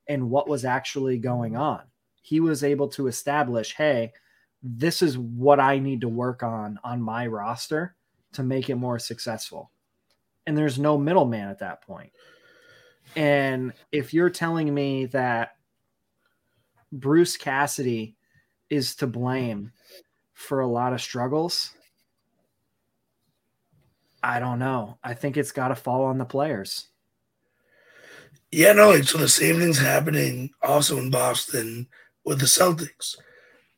and 0.07 0.29
what 0.29 0.47
was 0.47 0.65
actually 0.65 1.17
going 1.17 1.53
mm-hmm. 1.53 1.61
on. 1.61 1.81
He 2.21 2.39
was 2.39 2.63
able 2.63 2.87
to 2.89 3.07
establish, 3.07 3.75
hey, 3.75 4.13
this 4.63 5.01
is 5.01 5.17
what 5.17 5.59
I 5.59 5.77
need 5.77 6.01
to 6.01 6.09
work 6.09 6.41
on 6.41 6.79
on 6.83 7.01
my 7.01 7.27
roster 7.27 7.95
to 8.33 8.43
make 8.43 8.69
it 8.69 8.75
more 8.75 8.97
successful. 8.97 9.71
And 10.47 10.57
there's 10.57 10.79
no 10.79 10.97
middleman 10.97 11.49
at 11.49 11.59
that 11.59 11.81
point. 11.83 12.11
And 13.15 13.73
if 13.91 14.13
you're 14.13 14.29
telling 14.29 14.73
me 14.73 15.05
that 15.07 15.55
Bruce 16.91 17.37
Cassidy 17.37 18.15
is 18.69 18.95
to 18.95 19.07
blame 19.07 19.71
for 20.33 20.61
a 20.61 20.67
lot 20.67 20.93
of 20.93 21.01
struggles, 21.01 21.71
I 24.23 24.39
don't 24.39 24.59
know. 24.59 24.97
I 25.03 25.13
think 25.13 25.37
it's 25.37 25.51
got 25.51 25.67
to 25.67 25.75
fall 25.75 26.05
on 26.05 26.17
the 26.17 26.25
players. 26.25 26.87
Yeah, 28.55 28.71
no, 28.71 29.01
so 29.01 29.17
the 29.17 29.27
same 29.27 29.59
thing's 29.59 29.79
happening 29.79 30.49
also 30.61 30.97
in 30.97 31.09
Boston 31.09 31.87
with 32.23 32.39
the 32.39 32.45
Celtics. 32.45 33.17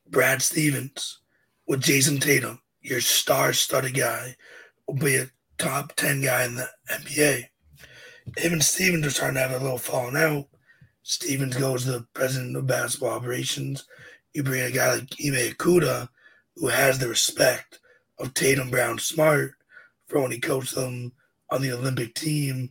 Brad 0.08 0.40
Stevens 0.44 1.18
with 1.66 1.82
Jayson 1.82 2.20
Tatum, 2.20 2.62
your 2.82 3.02
star 3.02 3.54
studded 3.54 3.96
guy, 3.96 4.36
will 4.86 4.94
be 4.94 5.16
a 5.16 5.32
top 5.58 5.96
10 5.96 6.22
guy 6.22 6.46
in 6.46 6.54
the 6.58 6.70
NBA. 6.92 7.46
Him 8.38 8.54
and 8.54 8.64
Stevens 8.64 9.08
are 9.08 9.10
starting 9.10 9.38
to 9.38 9.48
have 9.48 9.60
a 9.60 9.64
little 9.64 9.80
falling 9.80 10.16
out. 10.16 10.46
Stevens 11.02 11.58
goes 11.58 11.86
to 11.86 11.94
the 11.94 12.08
president 12.14 12.56
of 12.56 12.68
basketball 12.68 13.18
operations. 13.18 13.88
You 14.36 14.44
bring 14.44 14.62
a 14.62 14.70
guy 14.70 14.94
like 14.94 15.12
Ime 15.20 15.56
Udoka, 15.56 16.08
who 16.56 16.68
has 16.68 17.00
the 17.00 17.08
respect 17.08 17.80
of 18.20 18.36
Tatum 18.36 18.70
Brown 18.70 19.00
Smart 19.00 19.56
for 20.06 20.22
when 20.22 20.30
he 20.30 20.40
coached 20.40 20.76
them 20.76 21.14
on 21.50 21.64
the 21.64 21.72
Olympic 21.72 22.14
team 22.14 22.70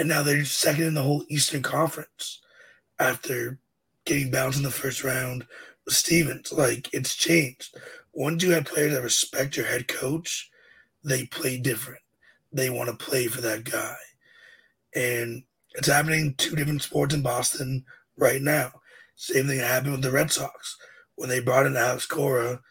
and 0.00 0.08
now 0.08 0.22
they're 0.22 0.46
second 0.46 0.84
in 0.84 0.94
the 0.94 1.02
whole 1.02 1.26
Eastern 1.28 1.62
Conference 1.62 2.40
after 2.98 3.58
getting 4.06 4.30
bounced 4.30 4.56
in 4.56 4.64
the 4.64 4.70
first 4.70 5.04
round 5.04 5.46
with 5.84 5.94
Stevens. 5.94 6.50
Like 6.50 6.88
it's 6.94 7.14
changed. 7.14 7.76
Once 8.14 8.42
you 8.42 8.52
have 8.52 8.64
players 8.64 8.94
that 8.94 9.02
respect 9.02 9.58
your 9.58 9.66
head 9.66 9.88
coach, 9.88 10.50
they 11.04 11.26
play 11.26 11.58
different. 11.58 12.00
They 12.50 12.70
want 12.70 12.88
to 12.88 12.96
play 12.96 13.26
for 13.26 13.42
that 13.42 13.64
guy. 13.64 13.94
And 14.94 15.42
it's 15.74 15.88
happening 15.88 16.34
two 16.38 16.56
different 16.56 16.80
sports 16.80 17.14
in 17.14 17.20
Boston 17.20 17.84
right 18.16 18.40
now. 18.40 18.72
Same 19.16 19.48
thing 19.48 19.58
happened 19.58 19.92
with 19.92 20.02
the 20.02 20.10
Red 20.10 20.32
Sox. 20.32 20.78
When 21.16 21.28
they 21.28 21.40
brought 21.40 21.66
in 21.66 21.76
Alex 21.76 22.06
Cora, 22.06 22.62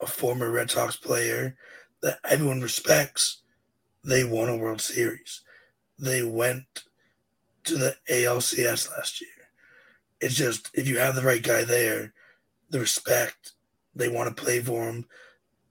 a 0.00 0.06
former 0.06 0.50
Red 0.50 0.70
Sox 0.70 0.96
player 0.96 1.54
that 2.00 2.18
everyone 2.24 2.62
respects, 2.62 3.42
they 4.02 4.24
won 4.24 4.48
a 4.48 4.56
World 4.56 4.80
Series 4.80 5.42
they 5.98 6.22
went 6.22 6.84
to 7.64 7.76
the 7.76 7.96
ALCS 8.10 8.90
last 8.90 9.20
year. 9.20 9.30
It's 10.20 10.34
just 10.34 10.70
if 10.74 10.88
you 10.88 10.98
have 10.98 11.14
the 11.14 11.22
right 11.22 11.42
guy 11.42 11.64
there, 11.64 12.12
the 12.70 12.80
respect 12.80 13.52
they 13.94 14.08
want 14.08 14.34
to 14.34 14.42
play 14.42 14.60
for 14.60 14.88
him 14.88 15.06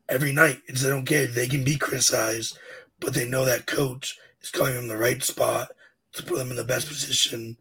every 0.10 0.32
night. 0.32 0.62
It's 0.68 0.82
they 0.82 0.90
don't 0.90 1.06
care. 1.06 1.28
They 1.28 1.48
can 1.48 1.63
be 1.63 1.78
criticized, 1.78 2.58
but 2.99 3.14
they 3.14 3.28
know 3.28 3.45
that 3.45 3.66
coach 3.66 4.18
is 4.41 4.51
calling 4.51 4.76
them 4.76 4.88
the 4.88 4.97
right 4.97 5.22
spot 5.24 5.72
to 6.14 6.24
put 6.24 6.38
them 6.38 6.49
in 6.49 6.58
the 6.58 6.64
best 6.64 6.88
position 6.88 7.58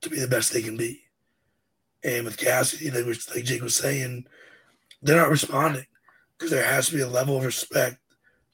to 0.00 0.10
be 0.10 0.18
the 0.18 0.28
best 0.28 0.52
they 0.52 0.62
can 0.62 0.76
be. 0.76 1.02
And 2.04 2.24
with 2.24 2.36
Cassidy, 2.36 2.88
they 2.88 3.02
was 3.02 3.32
like 3.34 3.44
Jake 3.44 3.62
was 3.62 3.76
saying, 3.76 4.26
they're 5.02 5.16
not 5.16 5.30
responding 5.30 5.86
because 6.36 6.50
there 6.50 6.64
has 6.64 6.88
to 6.88 6.96
be 6.96 7.02
a 7.02 7.08
level 7.08 7.36
of 7.36 7.44
respect 7.44 7.98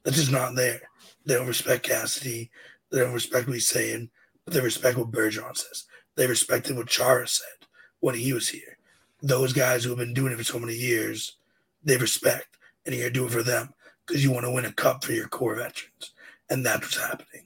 that's 0.03 0.17
just 0.17 0.33
not 0.33 0.55
there. 0.55 0.83
They 1.25 1.35
don't 1.35 1.47
respect 1.47 1.83
Cassidy. 1.85 2.51
They 2.91 3.01
don't 3.01 3.13
respect 3.13 3.47
what 3.47 3.55
he's 3.55 3.69
saying, 3.69 4.11
but 4.45 4.55
they 4.55 4.61
respect 4.61 4.97
what 4.97 5.11
Bergeron 5.11 5.57
says. 5.57 5.85
They 6.17 6.27
respected 6.27 6.77
what 6.77 6.89
Chara 6.89 7.29
said 7.29 7.67
when 8.01 8.15
he 8.15 8.33
was 8.33 8.49
here. 8.49 8.79
Those 9.23 9.53
guys 9.53 9.85
who 9.85 9.91
have 9.91 9.99
been 9.99 10.15
doing 10.15 10.33
it 10.33 10.39
for 10.39 10.45
so 10.45 10.59
many 10.59 10.75
years, 10.75 11.37
they 11.85 11.97
respect, 11.97 12.57
and 12.87 12.95
you're 12.95 13.11
doing 13.11 13.29
it 13.29 13.33
for 13.33 13.43
them 13.43 13.75
because 14.07 14.25
you 14.25 14.31
want 14.31 14.45
to 14.47 14.51
win 14.51 14.65
a 14.65 14.73
cup 14.73 15.05
for 15.05 15.13
your 15.13 15.29
core 15.29 15.57
veterans, 15.57 16.13
and 16.49 16.65
that's 16.65 16.81
what's 16.81 16.97
happening. 16.97 17.45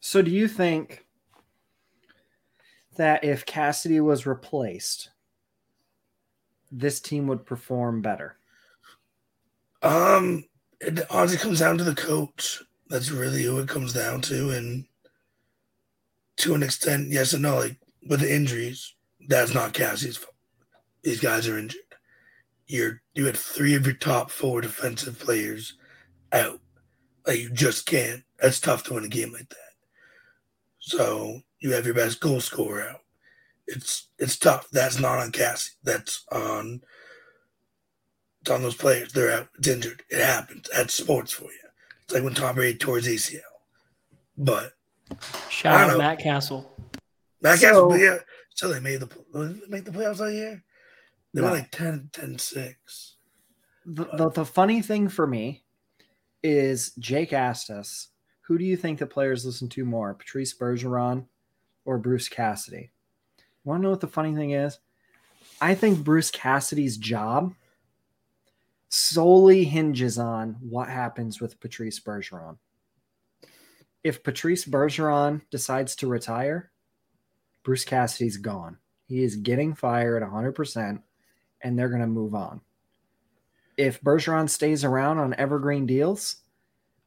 So, 0.00 0.22
do 0.22 0.30
you 0.30 0.48
think 0.48 1.04
that 2.96 3.24
if 3.24 3.44
Cassidy 3.44 4.00
was 4.00 4.26
replaced, 4.26 5.10
this 6.70 7.00
team 7.00 7.26
would 7.26 7.44
perform 7.44 8.02
better? 8.02 8.36
Um, 9.82 10.44
it 10.80 11.04
honestly 11.10 11.38
comes 11.38 11.60
down 11.60 11.78
to 11.78 11.84
the 11.84 11.94
coach. 11.94 12.62
That's 12.88 13.10
really 13.10 13.42
who 13.42 13.58
it 13.58 13.68
comes 13.68 13.92
down 13.92 14.20
to, 14.22 14.50
and 14.50 14.84
to 16.38 16.54
an 16.54 16.62
extent, 16.62 17.08
yes 17.08 17.32
and 17.32 17.42
no. 17.42 17.56
Like 17.56 17.78
with 18.06 18.20
the 18.20 18.34
injuries, 18.34 18.94
that's 19.28 19.54
not 19.54 19.72
Cassie's 19.72 20.16
fault. 20.16 20.34
These 21.02 21.20
guys 21.20 21.48
are 21.48 21.58
injured. 21.58 21.80
You're 22.66 23.02
you 23.14 23.26
had 23.26 23.36
three 23.36 23.74
of 23.74 23.86
your 23.86 23.94
top 23.94 24.30
four 24.30 24.60
defensive 24.60 25.18
players 25.18 25.74
out. 26.32 26.60
Like 27.26 27.38
you 27.38 27.50
just 27.50 27.86
can't. 27.86 28.22
That's 28.40 28.60
tough 28.60 28.84
to 28.84 28.94
win 28.94 29.04
a 29.04 29.08
game 29.08 29.32
like 29.32 29.48
that. 29.48 29.56
So 30.78 31.40
you 31.58 31.72
have 31.72 31.86
your 31.86 31.94
best 31.94 32.20
goal 32.20 32.40
scorer 32.40 32.88
out. 32.88 33.00
It's 33.66 34.08
it's 34.18 34.38
tough. 34.38 34.68
That's 34.70 35.00
not 35.00 35.18
on 35.18 35.32
Cassie. 35.32 35.72
That's 35.82 36.24
on 36.30 36.82
it's 38.40 38.50
on 38.50 38.62
those 38.62 38.76
players. 38.76 39.12
They're 39.12 39.32
out. 39.32 39.48
It's 39.58 39.66
injured. 39.66 40.04
It 40.08 40.24
happens. 40.24 40.68
That's 40.72 40.94
sports 40.94 41.32
for 41.32 41.44
you. 41.44 41.65
It's 42.06 42.14
like 42.14 42.22
when 42.22 42.34
Tom 42.34 42.54
Brady 42.54 42.78
tore 42.78 42.96
his 42.96 43.08
ACL. 43.08 43.40
But 44.38 44.72
shout 45.48 45.74
out 45.74 45.92
to 45.92 45.98
Matt 45.98 46.20
Cassel. 46.20 46.70
Matt 47.42 47.58
so, 47.58 47.66
Cassel, 47.66 47.98
yeah. 47.98 48.18
So 48.50 48.72
they 48.72 48.80
made 48.80 49.00
the 49.00 49.08
they 49.34 49.68
made 49.68 49.84
the 49.84 49.90
playoffs 49.90 50.18
that 50.18 50.32
year. 50.32 50.62
They 51.34 51.40
no. 51.40 51.48
were 51.48 51.56
like 51.56 51.70
10, 51.72 52.10
10 52.12 52.38
6. 52.38 53.16
The, 53.84 54.04
the, 54.04 54.30
the 54.30 54.44
funny 54.44 54.80
thing 54.82 55.08
for 55.08 55.26
me 55.26 55.64
is 56.42 56.92
Jake 56.98 57.32
asked 57.32 57.70
us, 57.70 58.08
who 58.42 58.56
do 58.56 58.64
you 58.64 58.76
think 58.76 58.98
the 58.98 59.06
players 59.06 59.44
listen 59.44 59.68
to 59.70 59.84
more, 59.84 60.14
Patrice 60.14 60.56
Bergeron 60.56 61.26
or 61.84 61.98
Bruce 61.98 62.28
Cassidy? 62.28 62.90
You 63.38 63.44
Want 63.64 63.80
to 63.80 63.82
know 63.82 63.90
what 63.90 64.00
the 64.00 64.06
funny 64.06 64.34
thing 64.34 64.52
is? 64.52 64.78
I 65.60 65.74
think 65.74 66.04
Bruce 66.04 66.30
Cassidy's 66.30 66.96
job 66.96 67.54
solely 68.96 69.64
hinges 69.64 70.18
on 70.18 70.56
what 70.60 70.88
happens 70.88 71.40
with 71.40 71.60
Patrice 71.60 72.00
Bergeron. 72.00 72.56
If 74.02 74.22
Patrice 74.22 74.64
Bergeron 74.64 75.42
decides 75.50 75.96
to 75.96 76.06
retire, 76.06 76.70
Bruce 77.62 77.84
Cassidy's 77.84 78.36
gone. 78.36 78.78
He 79.06 79.22
is 79.22 79.36
getting 79.36 79.74
fired 79.74 80.22
100%, 80.22 81.02
and 81.62 81.78
they're 81.78 81.88
going 81.88 82.00
to 82.00 82.06
move 82.06 82.34
on. 82.34 82.60
If 83.76 84.00
Bergeron 84.00 84.48
stays 84.48 84.84
around 84.84 85.18
on 85.18 85.34
evergreen 85.34 85.86
deals, 85.86 86.36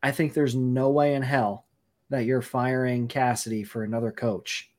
I 0.04 0.12
think 0.12 0.34
there's 0.34 0.56
no 0.56 0.90
way 0.90 1.16
in 1.16 1.22
hell 1.22 1.66
that 2.10 2.26
you're 2.26 2.42
firing 2.42 3.08
Cassidy 3.08 3.64
for 3.64 3.84
another 3.84 4.12
coach 4.12 4.72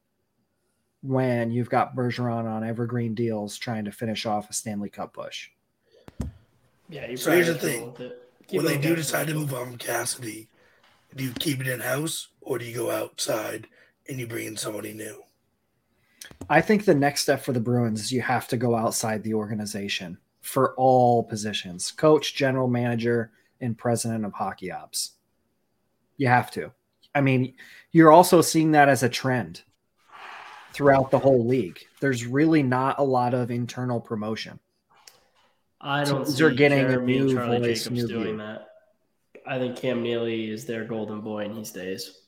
when 1.03 1.51
you've 1.51 1.71
got 1.71 1.97
Bergeron 1.97 2.45
on 2.45 2.63
evergreen 2.65 3.15
deals 3.15 3.57
trying 3.57 3.85
to 3.87 3.93
finish 3.93 4.27
off 4.27 4.51
a 4.51 4.53
Stanley 4.53 4.91
Cup 4.91 5.15
push. 5.15 5.51
Yeah, 6.91 7.15
so 7.15 7.31
here's 7.31 7.47
the 7.47 7.55
thing: 7.55 7.95
when 8.51 8.65
they 8.65 8.77
do 8.77 8.97
decide 8.97 9.29
to 9.29 9.35
move 9.35 9.55
on 9.55 9.67
from 9.67 9.79
Cassidy, 9.79 10.49
do 11.15 11.23
you 11.23 11.33
keep 11.39 11.61
it 11.61 11.69
in 11.69 11.81
house 11.81 12.29
or 12.41 12.59
do 12.59 12.65
you 12.65 12.75
go 12.75 12.91
outside 12.91 13.69
and 14.09 14.19
you 14.19 14.27
bring 14.27 14.49
in 14.49 14.57
somebody 14.57 14.93
new? 14.93 15.23
I 16.49 16.61
think 16.61 16.85
the 16.85 16.95
next 16.95 17.23
step 17.23 17.43
for 17.43 17.53
the 17.53 17.61
Bruins 17.61 18.01
is 18.01 18.13
you 18.13 18.23
have 18.23 18.49
to 18.49 18.57
go 18.57 18.75
outside 18.75 19.23
the 19.23 19.35
organization 19.35 20.19
for 20.41 20.75
all 20.75 21.23
positions: 21.23 21.93
coach, 21.93 22.35
general 22.35 22.67
manager, 22.67 23.31
and 23.61 23.79
president 23.79 24.25
of 24.25 24.33
hockey 24.33 24.73
ops. 24.73 25.13
You 26.17 26.27
have 26.27 26.51
to. 26.53 26.73
I 27.15 27.21
mean, 27.21 27.55
you're 27.93 28.13
also 28.13 28.43
seeing 28.43 28.73
that 28.73 28.89
as 28.89 29.05
a 29.05 29.09
trend 29.09 29.63
throughout 30.73 31.11
the 31.11 31.19
whole 31.19 31.47
league. 31.47 31.79
There's 32.01 32.27
really 32.27 32.63
not 32.63 32.99
a 32.99 33.05
lot 33.05 33.33
of 33.33 33.51
internal 33.51 34.01
promotion. 34.01 34.59
I 35.81 36.05
don't 36.05 36.25
Teams 36.25 36.41
are 36.41 36.51
getting 36.51 36.81
Jeremy 36.81 37.19
a 37.19 37.25
new 37.25 37.35
voice, 37.35 37.85
Jacobs 37.85 37.91
new 37.91 38.09
doing 38.09 38.25
view. 38.25 38.37
that. 38.39 38.69
I 39.47 39.59
think 39.59 39.77
Cam 39.77 40.03
Neely 40.03 40.51
is 40.51 40.67
their 40.67 40.85
golden 40.85 41.21
boy 41.21 41.45
and 41.45 41.57
he 41.57 41.65
stays. 41.65 42.19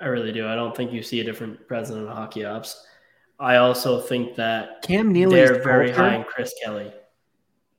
I 0.00 0.06
really 0.06 0.32
do. 0.32 0.48
I 0.48 0.56
don't 0.56 0.76
think 0.76 0.92
you 0.92 1.02
see 1.02 1.20
a 1.20 1.24
different 1.24 1.68
president 1.68 2.08
of 2.08 2.16
hockey 2.16 2.44
ops. 2.44 2.84
I 3.38 3.56
also 3.56 4.00
think 4.00 4.34
that 4.36 4.82
Cam 4.82 5.12
Neely 5.12 5.36
they're 5.36 5.62
very 5.62 5.92
culture, 5.92 6.02
high 6.02 6.16
in 6.16 6.24
Chris 6.24 6.52
Kelly. 6.62 6.92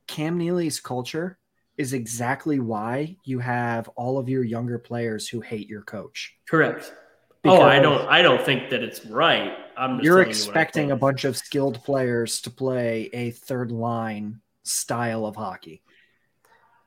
Cam 0.07 0.38
Neely's 0.38 0.79
culture 0.79 1.38
is 1.77 1.93
exactly 1.93 2.59
why 2.59 3.17
you 3.25 3.39
have 3.39 3.89
all 3.89 4.17
of 4.17 4.29
your 4.29 4.43
younger 4.43 4.79
players 4.79 5.27
who 5.27 5.41
hate 5.41 5.67
your 5.67 5.81
coach. 5.81 6.36
Correct. 6.47 6.93
Because 7.41 7.59
oh, 7.59 7.63
I 7.63 7.79
don't. 7.79 8.07
I 8.07 8.21
don't 8.21 8.41
think 8.41 8.69
that 8.69 8.84
it's 8.84 9.05
right. 9.05 9.57
I'm. 9.78 9.99
you're 10.01 10.21
expecting 10.21 10.88
you 10.88 10.93
a 10.93 10.97
bunch 10.97 11.26
of 11.26 11.38
skilled 11.38 11.84
players 11.84 12.41
to 12.41 12.49
play 12.49 13.09
a 13.13 13.32
third 13.32 13.71
line 13.71 14.41
style 14.63 15.26
of 15.26 15.36
hockey. 15.36 15.82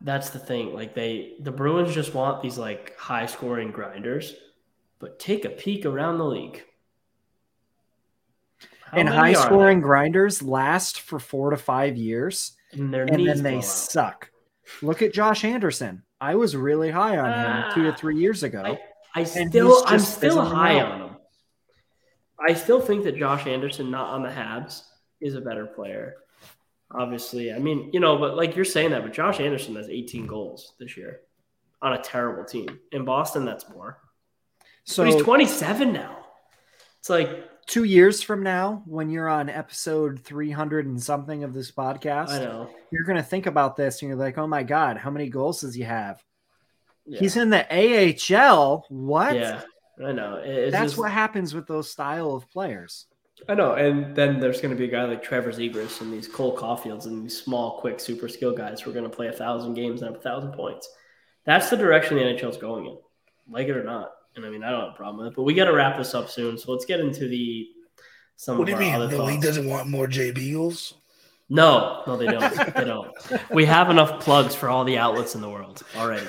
That's 0.00 0.30
the 0.30 0.38
thing. 0.38 0.74
Like 0.74 0.94
they, 0.94 1.34
the 1.40 1.52
Bruins 1.52 1.94
just 1.94 2.14
want 2.14 2.42
these 2.42 2.58
like 2.58 2.96
high 2.96 3.26
scoring 3.26 3.70
grinders, 3.70 4.34
but 4.98 5.18
take 5.18 5.44
a 5.44 5.50
peek 5.50 5.86
around 5.86 6.18
the 6.18 6.24
league. 6.24 6.62
How 8.82 8.98
and 8.98 9.08
high 9.08 9.32
scoring 9.32 9.80
grinders 9.80 10.42
last 10.42 11.00
for 11.00 11.18
four 11.18 11.50
to 11.50 11.56
five 11.56 11.96
years, 11.96 12.52
and, 12.72 12.94
and 12.94 13.26
then 13.26 13.42
they 13.42 13.60
suck. 13.60 14.30
Look 14.80 15.02
at 15.02 15.12
Josh 15.12 15.44
Anderson. 15.44 16.02
I 16.20 16.34
was 16.36 16.56
really 16.56 16.90
high 16.90 17.18
on 17.18 17.32
him 17.32 17.74
two 17.74 17.82
to 17.84 17.92
ah, 17.92 17.96
three 17.96 18.16
years 18.18 18.42
ago. 18.42 18.62
I, 19.14 19.20
I 19.20 19.24
still 19.24 19.82
I'm 19.86 19.98
still 19.98 20.44
high 20.44 20.80
on 20.80 21.00
him. 21.00 21.05
I 22.38 22.54
still 22.54 22.80
think 22.80 23.04
that 23.04 23.16
Josh 23.16 23.46
Anderson, 23.46 23.90
not 23.90 24.10
on 24.10 24.22
the 24.22 24.28
Habs, 24.28 24.82
is 25.20 25.34
a 25.34 25.40
better 25.40 25.66
player. 25.66 26.16
Obviously, 26.90 27.52
I 27.52 27.58
mean, 27.58 27.90
you 27.92 28.00
know, 28.00 28.18
but 28.18 28.36
like 28.36 28.54
you're 28.54 28.64
saying 28.64 28.90
that, 28.90 29.02
but 29.02 29.12
Josh 29.12 29.40
Anderson 29.40 29.74
has 29.76 29.88
18 29.88 30.26
goals 30.26 30.74
this 30.78 30.96
year 30.96 31.20
on 31.82 31.94
a 31.94 32.02
terrible 32.02 32.44
team. 32.44 32.78
In 32.92 33.04
Boston, 33.04 33.44
that's 33.44 33.68
more. 33.68 33.98
So 34.84 35.04
but 35.04 35.12
he's 35.12 35.22
27 35.22 35.92
now. 35.92 36.18
It's 37.00 37.10
like 37.10 37.44
two 37.66 37.84
years 37.84 38.22
from 38.22 38.42
now, 38.42 38.82
when 38.86 39.10
you're 39.10 39.28
on 39.28 39.48
episode 39.48 40.20
300 40.20 40.86
and 40.86 41.02
something 41.02 41.42
of 41.44 41.52
this 41.52 41.70
podcast, 41.72 42.30
I 42.30 42.38
know 42.38 42.70
you're 42.90 43.04
going 43.04 43.16
to 43.16 43.22
think 43.22 43.46
about 43.46 43.76
this 43.76 44.00
and 44.00 44.08
you're 44.08 44.18
like, 44.18 44.38
oh 44.38 44.46
my 44.46 44.62
God, 44.62 44.96
how 44.96 45.10
many 45.10 45.28
goals 45.28 45.60
does 45.62 45.74
he 45.74 45.82
have? 45.82 46.22
Yeah. 47.04 47.20
He's 47.20 47.36
in 47.36 47.50
the 47.50 47.66
AHL. 47.70 48.86
What? 48.88 49.34
Yeah, 49.34 49.62
I 50.04 50.12
know. 50.12 50.40
It's 50.44 50.72
That's 50.72 50.92
just, 50.92 50.98
what 50.98 51.10
happens 51.10 51.54
with 51.54 51.66
those 51.66 51.90
style 51.90 52.34
of 52.34 52.50
players. 52.50 53.06
I 53.48 53.54
know. 53.54 53.74
And 53.74 54.14
then 54.16 54.40
there's 54.40 54.60
going 54.60 54.74
to 54.74 54.76
be 54.76 54.84
a 54.84 54.90
guy 54.90 55.04
like 55.04 55.22
Trevor 55.22 55.52
Zegras 55.52 56.00
and 56.00 56.12
these 56.12 56.28
Cole 56.28 56.56
Caulfields 56.56 57.06
and 57.06 57.24
these 57.24 57.40
small, 57.40 57.80
quick, 57.80 58.00
super 58.00 58.28
skill 58.28 58.52
guys 58.52 58.80
who 58.80 58.90
are 58.90 58.94
going 58.94 59.08
to 59.08 59.14
play 59.14 59.28
a 59.28 59.32
thousand 59.32 59.74
games 59.74 60.02
and 60.02 60.10
have 60.10 60.20
a 60.20 60.22
thousand 60.22 60.52
points. 60.52 60.88
That's 61.44 61.70
the 61.70 61.76
direction 61.76 62.16
the 62.16 62.24
NHL 62.24 62.50
is 62.50 62.56
going 62.56 62.86
in, 62.86 62.98
like 63.48 63.68
it 63.68 63.76
or 63.76 63.84
not. 63.84 64.12
And 64.34 64.44
I 64.44 64.50
mean, 64.50 64.62
I 64.62 64.70
don't 64.70 64.80
have 64.80 64.92
a 64.94 64.96
problem 64.96 65.18
with 65.18 65.32
it, 65.32 65.36
but 65.36 65.44
we 65.44 65.54
got 65.54 65.66
to 65.66 65.72
wrap 65.72 65.96
this 65.96 66.14
up 66.14 66.28
soon. 66.28 66.58
So 66.58 66.72
let's 66.72 66.84
get 66.84 67.00
into 67.00 67.28
the 67.28 67.68
some. 68.36 68.58
What 68.58 68.66
do 68.66 68.72
you 68.72 68.78
mean? 68.78 68.98
The 68.98 69.08
thoughts. 69.08 69.30
league 69.30 69.42
doesn't 69.42 69.66
want 69.66 69.88
more 69.88 70.06
Jay 70.06 70.30
Beagles? 70.30 70.94
No, 71.48 72.02
no, 72.06 72.16
they 72.16 72.26
don't. 72.26 72.74
they 72.74 72.84
don't. 72.84 73.12
We 73.50 73.64
have 73.66 73.88
enough 73.88 74.20
plugs 74.20 74.54
for 74.54 74.68
all 74.68 74.84
the 74.84 74.98
outlets 74.98 75.34
in 75.34 75.40
the 75.40 75.48
world 75.48 75.82
already. 75.96 76.26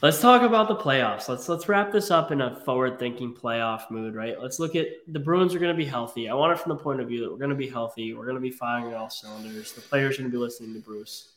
Let's 0.00 0.20
talk 0.20 0.42
about 0.42 0.68
the 0.68 0.76
playoffs. 0.76 1.28
Let's 1.28 1.48
let's 1.48 1.68
wrap 1.68 1.90
this 1.90 2.12
up 2.12 2.30
in 2.30 2.40
a 2.40 2.54
forward-thinking 2.60 3.34
playoff 3.34 3.90
mood, 3.90 4.14
right? 4.14 4.40
Let's 4.40 4.60
look 4.60 4.76
at 4.76 4.86
the 5.08 5.18
Bruins 5.18 5.56
are 5.56 5.58
going 5.58 5.74
to 5.74 5.76
be 5.76 5.84
healthy. 5.84 6.28
I 6.28 6.34
want 6.34 6.52
it 6.52 6.62
from 6.62 6.70
the 6.70 6.80
point 6.80 7.00
of 7.00 7.08
view 7.08 7.20
that 7.22 7.32
we're 7.32 7.38
going 7.38 7.50
to 7.50 7.56
be 7.56 7.68
healthy. 7.68 8.14
We're 8.14 8.26
going 8.26 8.36
to 8.36 8.40
be 8.40 8.52
firing 8.52 8.94
all 8.94 9.10
cylinders. 9.10 9.72
The 9.72 9.80
players 9.80 10.14
are 10.14 10.22
going 10.22 10.30
to 10.30 10.36
be 10.36 10.40
listening 10.40 10.72
to 10.74 10.80
Bruce. 10.80 11.32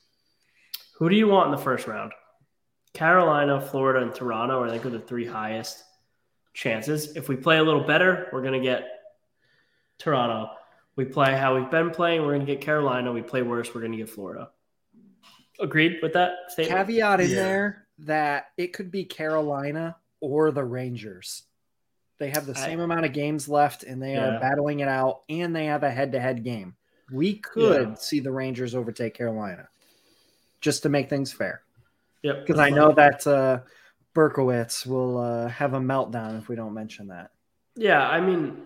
Who 0.94 1.10
do 1.10 1.16
you 1.16 1.28
want 1.28 1.48
in 1.48 1.52
the 1.52 1.64
first 1.64 1.88
round? 1.88 2.12
Carolina, 2.94 3.60
Florida, 3.60 4.06
and 4.06 4.14
Toronto. 4.14 4.64
I 4.64 4.70
think 4.70 4.86
are 4.86 4.92
the 4.92 5.00
three 5.00 5.26
highest 5.26 5.84
chances. 6.54 7.16
If 7.16 7.30
we 7.30 7.38
play 7.38 7.58
a 7.58 7.64
little 7.64 7.84
better, 7.84 8.30
we're 8.32 8.44
going 8.44 8.54
to 8.54 8.60
get 8.60 8.88
Toronto. 9.98 10.52
We 10.96 11.06
play 11.06 11.36
how 11.36 11.56
we've 11.56 11.72
been 11.72 11.90
playing, 11.90 12.22
we're 12.22 12.36
going 12.36 12.46
to 12.46 12.54
get 12.54 12.62
Carolina. 12.62 13.12
We 13.12 13.24
play 13.24 13.42
worse, 13.42 13.74
we're 13.74 13.82
going 13.82 13.94
to 13.94 13.98
get 13.98 14.10
Florida. 14.10 14.50
Agreed 15.60 15.98
with 16.04 16.14
that 16.14 16.34
statement? 16.50 16.78
Caveat 16.78 17.22
in 17.22 17.30
yeah. 17.30 17.36
there 17.36 17.88
that 18.02 18.48
it 18.58 18.74
could 18.74 18.92
be 18.92 19.06
Carolina 19.06 19.96
or 20.20 20.52
the 20.52 20.64
Rangers. 20.64 21.44
They 22.20 22.30
have 22.30 22.46
the 22.46 22.56
same 22.56 22.80
I, 22.80 22.84
amount 22.84 23.06
of 23.06 23.14
games 23.14 23.50
left 23.50 23.84
and 23.84 24.02
they 24.02 24.14
yeah. 24.14 24.36
are 24.36 24.40
battling 24.40 24.80
it 24.80 24.88
out 24.88 25.22
and 25.30 25.56
they 25.56 25.66
have 25.66 25.84
a 25.84 25.90
head 25.90 26.12
to 26.12 26.20
head 26.20 26.44
game. 26.44 26.76
We 27.12 27.36
could 27.36 27.90
yeah. 27.90 27.96
see 27.96 28.20
the 28.20 28.32
Rangers 28.32 28.76
overtake 28.76 29.16
Carolina 29.16 29.68
just 30.62 30.84
to 30.84 30.90
make 30.90 31.10
things 31.10 31.34
fair. 31.34 31.64
Yep. 32.22 32.46
Because 32.46 32.60
I 32.60 32.70
know 32.70 32.92
that 32.92 33.26
uh, 33.26 33.62
Berkowitz 34.14 34.86
will 34.86 35.18
uh, 35.18 35.48
have 35.48 35.74
a 35.74 35.80
meltdown 35.80 36.38
if 36.38 36.48
we 36.48 36.56
don't 36.56 36.76
mention 36.76 37.08
that. 37.08 37.32
Yeah. 37.76 38.08
I 38.08 38.22
mean, 38.22 38.62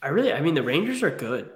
I 0.00 0.08
really, 0.08 0.32
I 0.32 0.40
mean, 0.40 0.54
the 0.54 0.62
Rangers 0.62 1.02
are 1.02 1.10
good. 1.10 1.50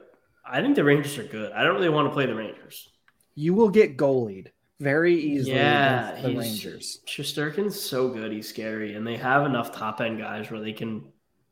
I 0.44 0.60
think 0.60 0.74
the 0.74 0.84
Rangers 0.84 1.16
are 1.18 1.24
good. 1.24 1.52
I 1.52 1.62
don't 1.62 1.76
really 1.76 1.88
want 1.88 2.08
to 2.08 2.12
play 2.12 2.26
the 2.26 2.34
Rangers. 2.34 2.88
You 3.36 3.54
will 3.54 3.70
get 3.70 3.96
goalied 3.96 4.48
very 4.80 5.14
easily 5.14 5.56
yeah, 5.56 6.18
the 6.22 6.34
Rangers. 6.34 7.00
Shesterkin's 7.06 7.78
so 7.78 8.08
good, 8.08 8.32
he's 8.32 8.48
scary, 8.48 8.94
and 8.94 9.06
they 9.06 9.16
have 9.16 9.44
enough 9.44 9.72
top 9.72 10.00
end 10.00 10.18
guys 10.18 10.50
where 10.50 10.60
they 10.60 10.72
can 10.72 11.04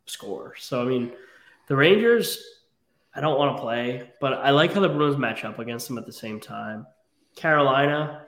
score. 0.06 0.54
So 0.58 0.82
I 0.82 0.86
mean, 0.86 1.12
the 1.68 1.76
Rangers, 1.76 2.42
I 3.14 3.20
don't 3.20 3.38
want 3.38 3.56
to 3.56 3.62
play, 3.62 4.10
but 4.20 4.32
I 4.32 4.50
like 4.50 4.72
how 4.72 4.80
the 4.80 4.88
Bruins 4.88 5.18
match 5.18 5.44
up 5.44 5.58
against 5.58 5.88
them 5.88 5.98
at 5.98 6.06
the 6.06 6.12
same 6.12 6.40
time. 6.40 6.86
Carolina, 7.36 8.26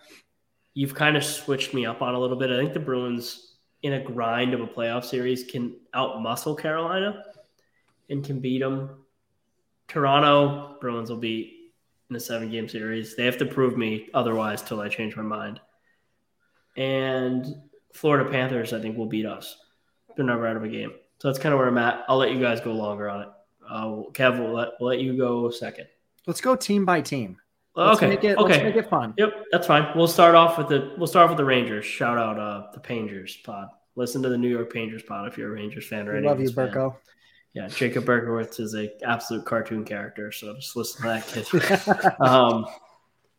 you've 0.75 0.95
kind 0.95 1.17
of 1.17 1.25
switched 1.25 1.73
me 1.73 1.87
up 1.87 2.03
on 2.03 2.15
a 2.15 2.21
little 2.21 2.37
bit. 2.37 2.51
I 2.51 2.59
think 2.59 2.75
the 2.75 2.81
Bruins, 2.81 3.57
in 3.83 3.95
a 3.95 4.05
grind 4.05 4.53
of 4.53 4.61
a 4.61 4.67
playoff 4.67 5.07
series, 5.07 5.45
can 5.45 5.77
outmuscle 5.95 6.59
Carolina 6.59 7.25
and 8.11 8.23
can 8.23 8.39
beat 8.39 8.61
them. 8.61 9.05
Toronto, 9.89 10.77
Bruins 10.81 11.09
will 11.09 11.17
beat 11.17 11.60
in 12.11 12.17
a 12.17 12.21
seven 12.21 12.51
game 12.51 12.69
series. 12.69 13.17
They 13.17 13.25
have 13.25 13.39
to 13.39 13.47
prove 13.47 13.77
me 13.77 14.09
otherwise 14.13 14.63
till 14.63 14.81
I 14.81 14.89
change 14.89 15.17
my 15.17 15.23
mind. 15.23 15.61
And 16.77 17.47
Florida 17.95 18.29
Panthers, 18.31 18.73
I 18.73 18.81
think, 18.81 18.97
will 18.97 19.07
beat 19.07 19.27
us. 19.27 19.57
They're 20.17 20.27
never 20.27 20.47
out 20.47 20.57
of 20.57 20.65
a 20.65 20.69
game. 20.69 20.93
So 21.19 21.29
that's 21.29 21.39
kind 21.39 21.53
of 21.53 21.59
where 21.59 21.69
I'm 21.69 21.79
at. 21.79 22.05
I'll 22.09 22.17
let 22.17 22.33
you 22.33 22.41
guys 22.41 22.61
go 22.61 22.73
longer 22.73 23.09
on 23.09 23.23
it. 23.23 23.29
Uh, 23.69 23.87
Kev, 24.13 24.39
we'll 24.39 24.53
let, 24.53 24.69
we'll 24.81 24.91
let 24.91 25.01
you 25.01 25.17
go 25.17 25.51
second. 25.51 25.87
Let's 26.27 26.41
go 26.41 26.57
team 26.57 26.85
by 26.85 27.01
team. 27.01 27.37
Let's 27.77 27.99
okay. 27.99 28.09
Make 28.09 28.25
it, 28.25 28.37
okay. 28.37 28.53
Let's 28.53 28.63
make 28.65 28.77
it 28.77 28.91
fun. 28.91 29.15
Yep, 29.17 29.33
that's 29.53 29.67
fine. 29.67 29.89
We'll 29.97 30.09
start 30.09 30.35
off 30.35 30.59
with 30.59 30.69
the 30.69 30.93
we'll 30.99 31.07
start 31.07 31.25
off 31.25 31.31
with 31.31 31.39
the 31.39 31.45
Rangers. 31.45 31.85
Shout 31.87 32.19
out 32.19 32.39
uh 32.39 32.67
the 32.73 32.81
Rangers 32.89 33.39
pod. 33.45 33.69
Listen 33.95 34.23
to 34.23 34.29
the 34.29 34.37
New 34.37 34.49
York 34.49 34.75
Rangers 34.75 35.03
pod 35.03 35.29
if 35.29 35.39
you're 35.39 35.51
a 35.51 35.53
Rangers 35.53 35.87
fan 35.87 36.09
or 36.09 36.13
We 36.13 36.19
any 36.19 36.27
love 36.27 36.41
you, 36.41 36.51
Burko. 36.51 36.93
fan. 36.93 37.01
Yeah, 37.53 37.67
Jacob 37.69 38.05
Berkowitz 38.05 38.61
is 38.61 38.75
a 38.75 38.91
absolute 39.05 39.45
cartoon 39.45 39.85
character, 39.85 40.31
so 40.31 40.55
just 40.55 40.77
listen 40.77 41.03
to 41.03 41.09
that 41.09 41.27
kid. 41.27 42.21
um, 42.21 42.65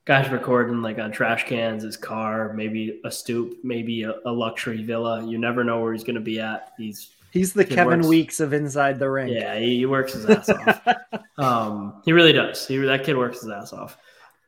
guys 0.04 0.30
recording 0.30 0.82
like 0.82 1.00
on 1.00 1.12
trash 1.12 1.46
cans, 1.46 1.84
his 1.84 1.96
car, 1.96 2.54
maybe 2.54 3.00
a 3.06 3.12
stoop, 3.12 3.56
maybe 3.64 4.04
a, 4.04 4.16
a 4.26 4.32
luxury 4.32 4.84
villa. 4.84 5.26
You 5.26 5.38
never 5.38 5.64
know 5.64 5.80
where 5.80 5.94
he's 5.94 6.04
going 6.04 6.16
to 6.16 6.22
be 6.22 6.42
at. 6.42 6.74
He's 6.78 7.12
He's 7.32 7.54
the 7.54 7.64
Kid 7.64 7.76
Kevin 7.76 8.00
works. 8.00 8.08
Weeks 8.08 8.40
of 8.42 8.52
Inside 8.52 9.00
the 9.00 9.10
Rink. 9.10 9.32
yeah, 9.34 9.58
he, 9.58 9.78
he 9.78 9.86
works 9.86 10.14
his 10.14 10.26
ass 10.26 10.50
off. 10.50 10.82
Um, 11.38 12.04
he 12.06 12.12
really 12.12 12.34
does. 12.34 12.68
He 12.68 12.78
that 12.78 13.04
kid 13.04 13.18
works 13.18 13.42
his 13.42 13.50
ass 13.50 13.74
off. 13.74 13.98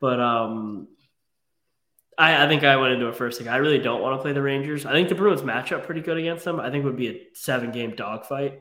But 0.00 0.20
um, 0.20 0.86
I, 2.16 2.44
I 2.44 2.48
think 2.48 2.62
I 2.62 2.76
went 2.76 2.92
into 2.92 3.08
it 3.08 3.16
first. 3.16 3.40
Like, 3.40 3.50
I 3.50 3.56
really 3.56 3.80
don't 3.80 4.00
want 4.00 4.16
to 4.16 4.22
play 4.22 4.32
the 4.32 4.42
Rangers. 4.42 4.86
I 4.86 4.92
think 4.92 5.08
the 5.08 5.16
Bruins 5.16 5.42
match 5.42 5.72
up 5.72 5.86
pretty 5.86 6.02
good 6.02 6.18
against 6.18 6.44
them. 6.44 6.60
I 6.60 6.70
think 6.70 6.84
it 6.84 6.86
would 6.86 6.96
be 6.96 7.08
a 7.08 7.20
seven 7.32 7.72
game 7.72 7.96
dogfight. 7.96 8.60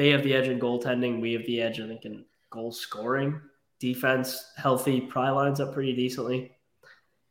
They 0.00 0.08
have 0.08 0.22
the 0.22 0.32
edge 0.32 0.48
in 0.48 0.58
goaltending. 0.58 1.20
We 1.20 1.34
have 1.34 1.44
the 1.44 1.60
edge, 1.60 1.78
I 1.78 1.86
think, 1.86 2.06
in 2.06 2.24
goal 2.48 2.72
scoring. 2.72 3.38
Defense, 3.80 4.50
healthy, 4.56 4.98
probably 4.98 5.32
lines 5.32 5.60
up 5.60 5.74
pretty 5.74 5.92
decently. 5.92 6.52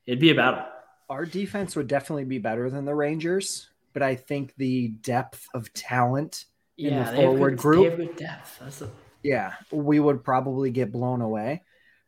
It'd 0.06 0.20
be 0.20 0.30
a 0.30 0.36
battle. 0.36 0.66
Our 1.10 1.26
defense 1.26 1.76
would 1.76 1.88
definitely 1.88 2.26
be 2.26 2.38
better 2.38 2.70
than 2.70 2.86
the 2.86 2.94
Rangers, 2.94 3.72
but 3.92 4.04
I 4.04 4.14
think 4.14 4.54
the 4.58 4.90
depth 4.90 5.48
of 5.56 5.74
talent, 5.74 6.46
In 6.78 6.90
the 6.90 6.90
they 6.90 6.96
have 7.00 7.16
forward 7.16 7.50
good, 7.54 7.58
group? 7.58 7.84
They 7.86 7.90
have 7.90 7.98
good 7.98 8.16
depth. 8.18 8.60
That's 8.60 8.78
the, 8.78 8.92
yeah, 9.24 9.54
we 9.72 10.00
would 10.00 10.24
probably 10.24 10.70
get 10.70 10.92
blown 10.92 11.22
away. 11.22 11.64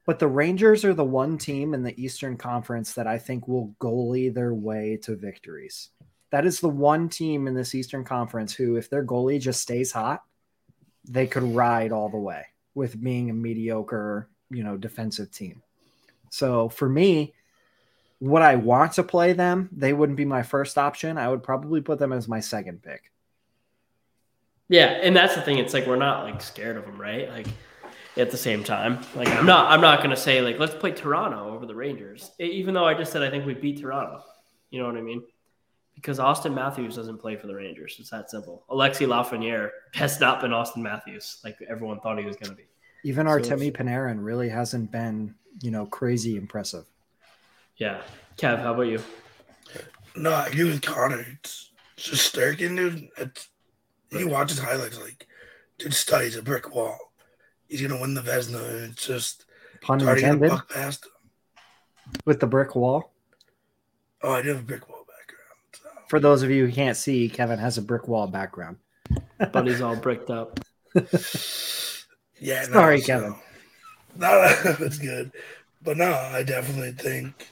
But 0.05 0.20
the 0.20 0.28
Rangers 0.28 0.86
are 0.86 0.93
the 0.93 1.03
one 1.03 1.39
team 1.39 1.74
in 1.74 1.82
the 1.82 1.99
Eastern 1.99 2.38
Conference 2.38 2.93
that 2.93 3.07
I 3.07 3.18
think 3.18 3.47
will 3.47 3.74
goalie 3.80 4.32
their 4.32 4.53
way 4.53 4.99
to 5.05 5.16
victories. 5.16 5.89
That 6.30 6.45
is 6.45 6.59
the 6.59 6.70
one 6.70 7.09
team 7.09 7.47
in 7.47 7.55
this 7.55 7.74
Eastern 7.74 8.03
Conference 8.03 8.53
who, 8.53 8.76
if 8.76 8.91
their 8.91 9.03
goalie 9.03 9.41
just 9.41 9.59
stays 9.59 9.91
hot, 9.91 10.22
they 11.08 11.28
could 11.28 11.43
ride 11.43 11.91
all 11.91 12.10
the 12.10 12.18
way 12.18 12.45
with 12.76 13.02
being 13.02 13.30
a 13.30 13.34
mediocre, 13.34 14.30
you 14.49 14.64
know, 14.64 14.78
defensive 14.78 15.32
team. 15.32 15.62
So 16.30 16.70
for 16.70 16.88
me, 16.88 17.34
would 18.20 18.41
I 18.43 18.56
want 18.56 18.93
to 18.93 19.04
play 19.04 19.34
them? 19.34 19.70
They 19.72 19.93
wouldn't 19.93 20.18
be 20.18 20.26
my 20.26 20.43
first 20.43 20.78
option. 20.78 21.18
I 21.18 21.28
would 21.28 21.43
probably 21.43 21.82
put 21.82 21.99
them 21.99 22.14
as 22.14 22.28
my 22.28 22.39
second 22.39 22.84
pick. 22.84 23.12
Yeah, 24.70 24.86
and 24.86 25.16
that's 25.16 25.36
the 25.36 25.41
thing. 25.41 25.58
It's 25.58 25.74
like 25.74 25.86
we're 25.86 25.97
not 25.97 26.24
like 26.24 26.41
scared 26.41 26.78
of 26.78 26.86
them, 26.86 27.02
right? 27.02 27.30
Like 27.30 27.47
at 28.16 28.32
the 28.32 28.38
same 28.38 28.64
time, 28.64 28.99
like 29.16 29.28
I'm 29.28 29.45
not. 29.45 29.70
I'm 29.70 29.82
not 29.82 30.02
gonna 30.02 30.16
say 30.16 30.39
like 30.41 30.60
let's 30.60 30.76
play 30.76 30.91
Toronto 30.91 31.54
over 31.54 31.66
the 31.66 31.76
Rangers, 31.76 32.32
even 32.39 32.74
though 32.74 32.86
I 32.86 32.93
just 32.93 33.12
said 33.12 33.22
I 33.22 33.30
think 33.30 33.45
we 33.45 33.54
beat 33.54 33.82
Toronto. 33.82 34.24
You 34.70 34.80
know 34.80 34.86
what 34.86 34.95
I 34.95 35.02
mean? 35.02 35.24
Because 36.02 36.18
Auston 36.18 36.56
Matthews 36.56 36.95
doesn't 36.95 37.20
play 37.20 37.36
for 37.36 37.45
the 37.45 37.54
Rangers. 37.54 37.95
It's 37.99 38.10
that 38.10 38.32
simple. 38.32 38.64
Alexi 38.72 39.06
Lafreniere 39.06 39.70
has 39.93 40.20
not 40.20 40.41
been 40.41 40.49
Auston 40.49 40.78
Matthews 40.78 41.39
like 41.43 41.58
everyone 41.70 41.99
thought 41.99 42.18
he 42.18 42.26
was 42.26 42.36
gonna 42.38 42.56
be. 42.56 42.64
Even 43.04 43.28
So 43.28 43.34
Artemi 43.34 43.72
Panarin 43.72 44.18
really 44.24 44.49
hasn't 44.49 44.91
been, 44.91 45.36
you 45.62 45.70
know, 45.70 45.86
crazy 45.86 46.38
impressive. 46.38 46.86
Yeah, 47.78 48.02
Kev, 48.38 48.60
how 48.62 48.74
about 48.74 48.84
you? 48.88 49.02
No, 50.16 50.32
I 50.32 50.47
agree 50.47 50.64
with 50.66 50.82
Connor. 50.82 51.24
It's 51.39 51.72
just 51.97 52.26
Sturgeon, 52.26 52.76
dude. 52.76 53.10
It's, 53.18 53.49
you 54.12 54.28
watch 54.28 54.49
his 54.49 54.60
highlights, 54.60 54.99
like, 54.99 55.28
dude, 55.78 55.93
studies 55.93 56.36
a 56.36 56.41
brick 56.41 56.74
wall. 56.74 56.97
He's 57.68 57.82
gonna 57.82 58.02
win 58.02 58.14
the 58.16 58.22
Vezina. 58.22 58.84
and 58.84 58.91
It's 58.93 59.06
just 59.06 59.45
Pun 59.82 59.97
it's 59.97 60.06
hard 60.06 60.18
to 60.20 60.26
a 60.26 60.28
intended 60.30 60.49
buck 60.49 60.70
past 60.70 61.06
him. 61.06 62.14
with 62.26 62.39
the 62.39 62.47
brick 62.47 62.76
wall. 62.76 63.14
Oh, 64.24 64.34
I 64.34 64.41
do 64.41 64.49
have 64.49 64.60
a 64.60 64.64
brick 64.64 64.88
wall 64.89 64.97
background. 64.97 64.99
So. 64.99 65.01
For 66.12 66.20
those 66.20 66.43
of 66.43 66.49
you 66.51 66.66
who 66.66 66.72
can't 66.74 66.97
see, 66.97 67.30
Kevin 67.30 67.57
has 67.59 67.78
a 67.78 67.82
brick 67.82 68.05
wall 68.05 68.28
background. 68.28 68.76
But 69.53 69.66
he's 69.66 69.80
all 69.80 69.95
bricked 69.95 70.30
up. 70.30 70.59
Yeah, 72.43 72.66
no, 72.66 72.74
Sorry, 72.74 72.99
so- 72.99 73.05
Kevin. 73.07 73.36
No, 74.18 74.53
that's 74.78 74.97
good. 74.97 75.32
But 75.82 75.95
no, 75.95 76.12
I 76.12 76.43
definitely 76.43 76.91
think. 76.91 77.47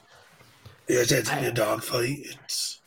Yeah, 0.88 0.98
it's, 0.98 1.10
it's 1.12 1.30
gonna 1.30 1.40
be 1.42 1.46
a 1.46 1.52
dogfight. 1.52 2.18
It's. 2.22 2.80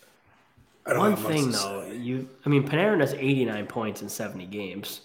I 0.85 0.91
don't 0.91 0.99
One 0.99 1.11
have 1.15 1.25
thing 1.25 1.49
though, 1.49 1.85
say. 1.89 1.95
you 1.95 2.29
I 2.45 2.49
mean 2.49 2.67
Panarin 2.67 2.99
has 2.99 3.13
89 3.13 3.65
points 3.65 4.01
in 4.03 4.09
70 4.09 4.45
games. 4.47 5.01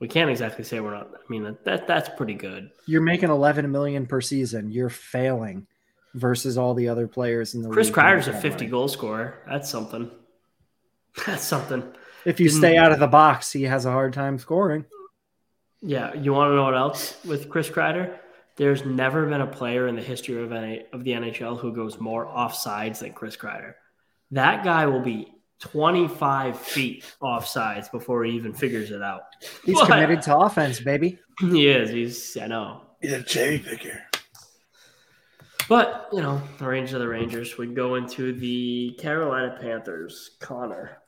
We 0.00 0.08
can't 0.08 0.28
exactly 0.28 0.64
say 0.64 0.80
we're 0.80 0.92
not. 0.92 1.08
I 1.14 1.32
mean 1.32 1.44
that, 1.44 1.64
that 1.64 1.86
that's 1.86 2.10
pretty 2.10 2.34
good. 2.34 2.72
You're 2.86 3.00
making 3.00 3.30
11 3.30 3.70
million 3.70 4.04
per 4.06 4.20
season. 4.20 4.70
You're 4.70 4.90
failing 4.90 5.66
versus 6.14 6.56
all 6.58 6.74
the 6.74 6.88
other 6.88 7.06
players 7.06 7.54
in 7.54 7.62
the 7.62 7.68
Chris 7.68 7.88
league. 7.88 7.96
Kreider's 7.96 8.28
a 8.28 8.32
50 8.32 8.64
way. 8.66 8.70
goal 8.70 8.88
scorer. 8.88 9.34
That's 9.48 9.68
something. 9.70 10.10
That's 11.26 11.44
something. 11.44 11.82
If 12.24 12.40
you 12.40 12.48
didn't- 12.48 12.58
stay 12.60 12.76
out 12.76 12.92
of 12.92 12.98
the 12.98 13.06
box, 13.06 13.52
he 13.52 13.64
has 13.64 13.84
a 13.86 13.90
hard 13.92 14.12
time 14.12 14.38
scoring. 14.38 14.84
Yeah, 15.80 16.14
you 16.14 16.32
want 16.32 16.50
to 16.50 16.56
know 16.56 16.64
what 16.64 16.76
else 16.76 17.16
with 17.24 17.48
Chris 17.48 17.68
Kreider? 17.68 18.16
There's 18.56 18.84
never 18.84 19.24
been 19.26 19.40
a 19.40 19.46
player 19.46 19.86
in 19.86 19.94
the 19.94 20.02
history 20.02 20.42
of 20.42 20.50
NA, 20.50 20.78
of 20.92 21.04
the 21.04 21.12
NHL 21.12 21.58
who 21.60 21.72
goes 21.72 22.00
more 22.00 22.26
offsides 22.26 22.98
than 22.98 23.12
Chris 23.12 23.36
Kreider. 23.36 23.74
That 24.32 24.64
guy 24.64 24.86
will 24.86 25.00
be 25.00 25.32
25 25.60 26.58
feet 26.58 27.04
offsides 27.22 27.90
before 27.92 28.24
he 28.24 28.32
even 28.32 28.52
figures 28.52 28.90
it 28.90 29.02
out. 29.02 29.22
He's 29.64 29.76
What? 29.76 29.88
committed 29.88 30.22
to 30.22 30.36
offense, 30.36 30.80
baby. 30.80 31.18
He 31.38 31.68
is. 31.68 31.90
He's. 31.90 32.36
I 32.36 32.48
know. 32.48 32.82
He's 33.00 33.12
a 33.12 33.22
cherry 33.22 33.58
picker. 33.60 34.02
But, 35.68 36.08
you 36.12 36.22
know, 36.22 36.40
the 36.58 36.66
range 36.66 36.92
of 36.92 37.00
the 37.00 37.08
Rangers. 37.08 37.58
We 37.58 37.66
go 37.66 37.96
into 37.96 38.32
the 38.32 38.96
Carolina 38.98 39.56
Panthers. 39.60 40.30
Connor. 40.40 40.98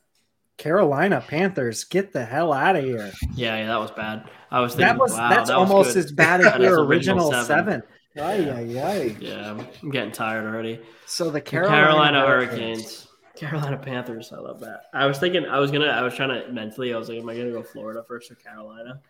Carolina 0.59 1.25
Panthers, 1.27 1.85
get 1.85 2.13
the 2.13 2.23
hell 2.23 2.53
out 2.53 2.77
of 2.77 2.85
here. 2.85 3.11
Yeah, 3.35 3.57
yeah, 3.57 3.67
that 3.69 3.81
was 3.81 3.91
bad. 3.93 4.29
I 4.51 4.61
was 4.61 4.75
thinking, 4.75 4.89
That 4.89 4.99
was 4.99 5.13
wow, 5.15 5.31
that's 5.31 5.49
that 5.49 5.57
almost 5.57 5.97
as 5.97 6.13
bad 6.13 6.43
as 6.43 6.59
your 6.61 6.85
original 6.85 7.29
original 7.31 7.45
seven. 7.45 7.83
seven. 8.15 8.47
Ay, 8.47 8.51
ay, 8.51 8.79
ay. 8.83 9.17
Yeah, 9.21 9.53
I'm 9.83 9.91
getting 9.91 10.13
tired 10.13 10.45
already. 10.45 10.81
So 11.07 11.25
the 11.27 11.31
The 11.33 11.41
Carolina, 11.41 11.77
Carolina, 11.83 12.21
Hurricanes. 12.27 12.59
Hurricanes. 12.59 13.07
Carolina 13.37 13.79
Panthers. 13.79 14.33
I 14.35 14.41
love 14.41 14.61
that. 14.61 14.81
I 14.93 15.07
was 15.07 15.19
thinking, 15.19 15.47
I 15.47 15.59
was 15.61 15.71
gonna, 15.71 15.87
I 15.87 16.03
was 16.03 16.15
trying 16.15 16.29
to 16.29 16.53
mentally, 16.53 16.93
I 16.93 16.99
was 16.99 17.09
like, 17.09 17.19
am 17.21 17.29
I 17.31 17.35
gonna 17.37 17.53
go 17.53 17.63
Florida 17.63 18.05
first 18.07 18.31
or 18.31 18.35
Carolina? 18.35 19.01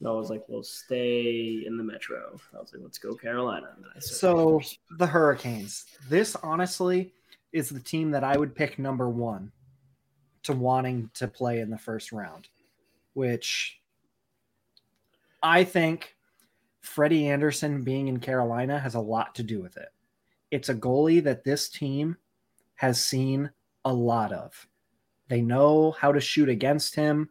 And 0.00 0.08
I 0.08 0.12
was 0.12 0.30
like, 0.30 0.42
we'll 0.48 0.62
stay 0.62 1.62
in 1.66 1.76
the 1.76 1.84
Metro. 1.84 2.40
I 2.54 2.58
was 2.58 2.72
like, 2.72 2.82
let's 2.82 2.98
go 2.98 3.14
Carolina. 3.14 3.68
And 3.76 3.84
I 3.94 4.00
said 4.00 4.16
So 4.16 4.60
the 4.98 5.06
Hurricanes. 5.06 5.84
This 6.08 6.34
honestly 6.36 7.12
is 7.52 7.68
the 7.68 7.80
team 7.80 8.10
that 8.12 8.24
I 8.24 8.36
would 8.36 8.54
pick 8.54 8.78
number 8.78 9.08
one 9.10 9.52
to 10.44 10.54
wanting 10.54 11.10
to 11.14 11.28
play 11.28 11.60
in 11.60 11.68
the 11.68 11.78
first 11.78 12.12
round, 12.12 12.48
which 13.12 13.78
I 15.42 15.64
think 15.64 16.16
Freddie 16.80 17.28
Andersen 17.28 17.82
being 17.82 18.08
in 18.08 18.20
Carolina 18.20 18.78
has 18.78 18.94
a 18.94 19.00
lot 19.00 19.34
to 19.34 19.42
do 19.42 19.60
with 19.60 19.76
it. 19.76 19.88
It's 20.50 20.70
a 20.70 20.74
goalie 20.74 21.22
that 21.24 21.44
this 21.44 21.68
team 21.68 22.16
has 22.76 23.02
seen 23.04 23.50
a 23.84 23.92
lot 23.92 24.32
of. 24.32 24.66
They 25.28 25.42
know 25.42 25.92
how 25.92 26.12
to 26.12 26.20
shoot 26.20 26.48
against 26.48 26.94
him, 26.94 27.28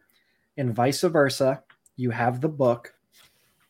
and 0.55 0.73
vice 0.73 1.01
versa. 1.01 1.63
You 1.99 2.11
have 2.11 2.39
the 2.39 2.47
book, 2.47 2.93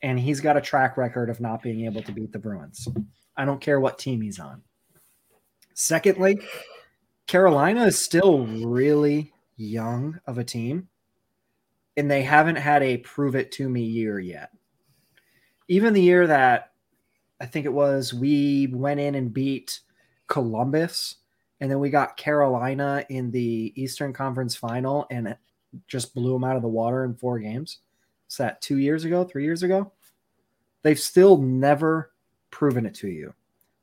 and 0.04 0.20
he's 0.20 0.40
got 0.40 0.56
a 0.56 0.62
track 0.62 0.98
record 0.98 1.32
of 1.32 1.42
not 1.42 1.64
being 1.64 1.86
able 1.86 2.04
to 2.04 2.12
beat 2.12 2.32
the 2.32 2.38
Bruins. 2.38 2.88
I 3.36 3.44
don't 3.44 3.60
care 3.60 3.80
what 3.80 3.98
team 3.98 4.22
he's 4.22 4.40
on. 4.40 4.62
Secondly, 5.74 6.40
Carolina 7.26 7.86
is 7.86 7.98
still 7.98 8.46
really 8.46 9.34
young 9.58 10.20
of 10.28 10.38
a 10.38 10.44
team, 10.44 10.90
and 11.98 12.10
they 12.10 12.22
haven't 12.22 12.58
had 12.58 12.84
a 12.84 12.98
prove 12.98 13.36
it 13.36 13.52
to 13.54 13.68
me 13.68 13.82
year 13.82 14.20
yet. 14.20 14.52
Even 15.68 15.94
the 15.94 16.02
year 16.04 16.28
that 16.28 16.74
I 17.42 17.48
think 17.48 17.66
it 17.66 17.74
was, 17.74 18.14
we 18.14 18.68
went 18.72 19.00
in 19.00 19.16
and 19.16 19.34
beat 19.34 19.80
Columbus, 20.28 21.16
and 21.62 21.72
then 21.72 21.80
we 21.80 21.90
got 21.90 22.16
Carolina 22.16 23.04
in 23.10 23.32
the 23.32 23.74
Eastern 23.76 24.14
Conference 24.14 24.56
final 24.56 25.08
and 25.10 25.36
just 25.88 26.14
blew 26.14 26.34
them 26.34 26.44
out 26.44 26.58
of 26.58 26.62
the 26.62 26.68
water 26.68 27.06
in 27.06 27.16
four 27.16 27.40
games. 27.40 27.80
What's 28.30 28.38
that? 28.38 28.62
Two 28.62 28.78
years 28.78 29.06
ago, 29.06 29.24
three 29.24 29.44
years 29.44 29.64
ago. 29.64 29.92
They've 30.84 31.00
still 31.00 31.38
never 31.40 32.12
proven 32.52 32.86
it 32.86 32.94
to 32.98 33.08
you. 33.08 33.34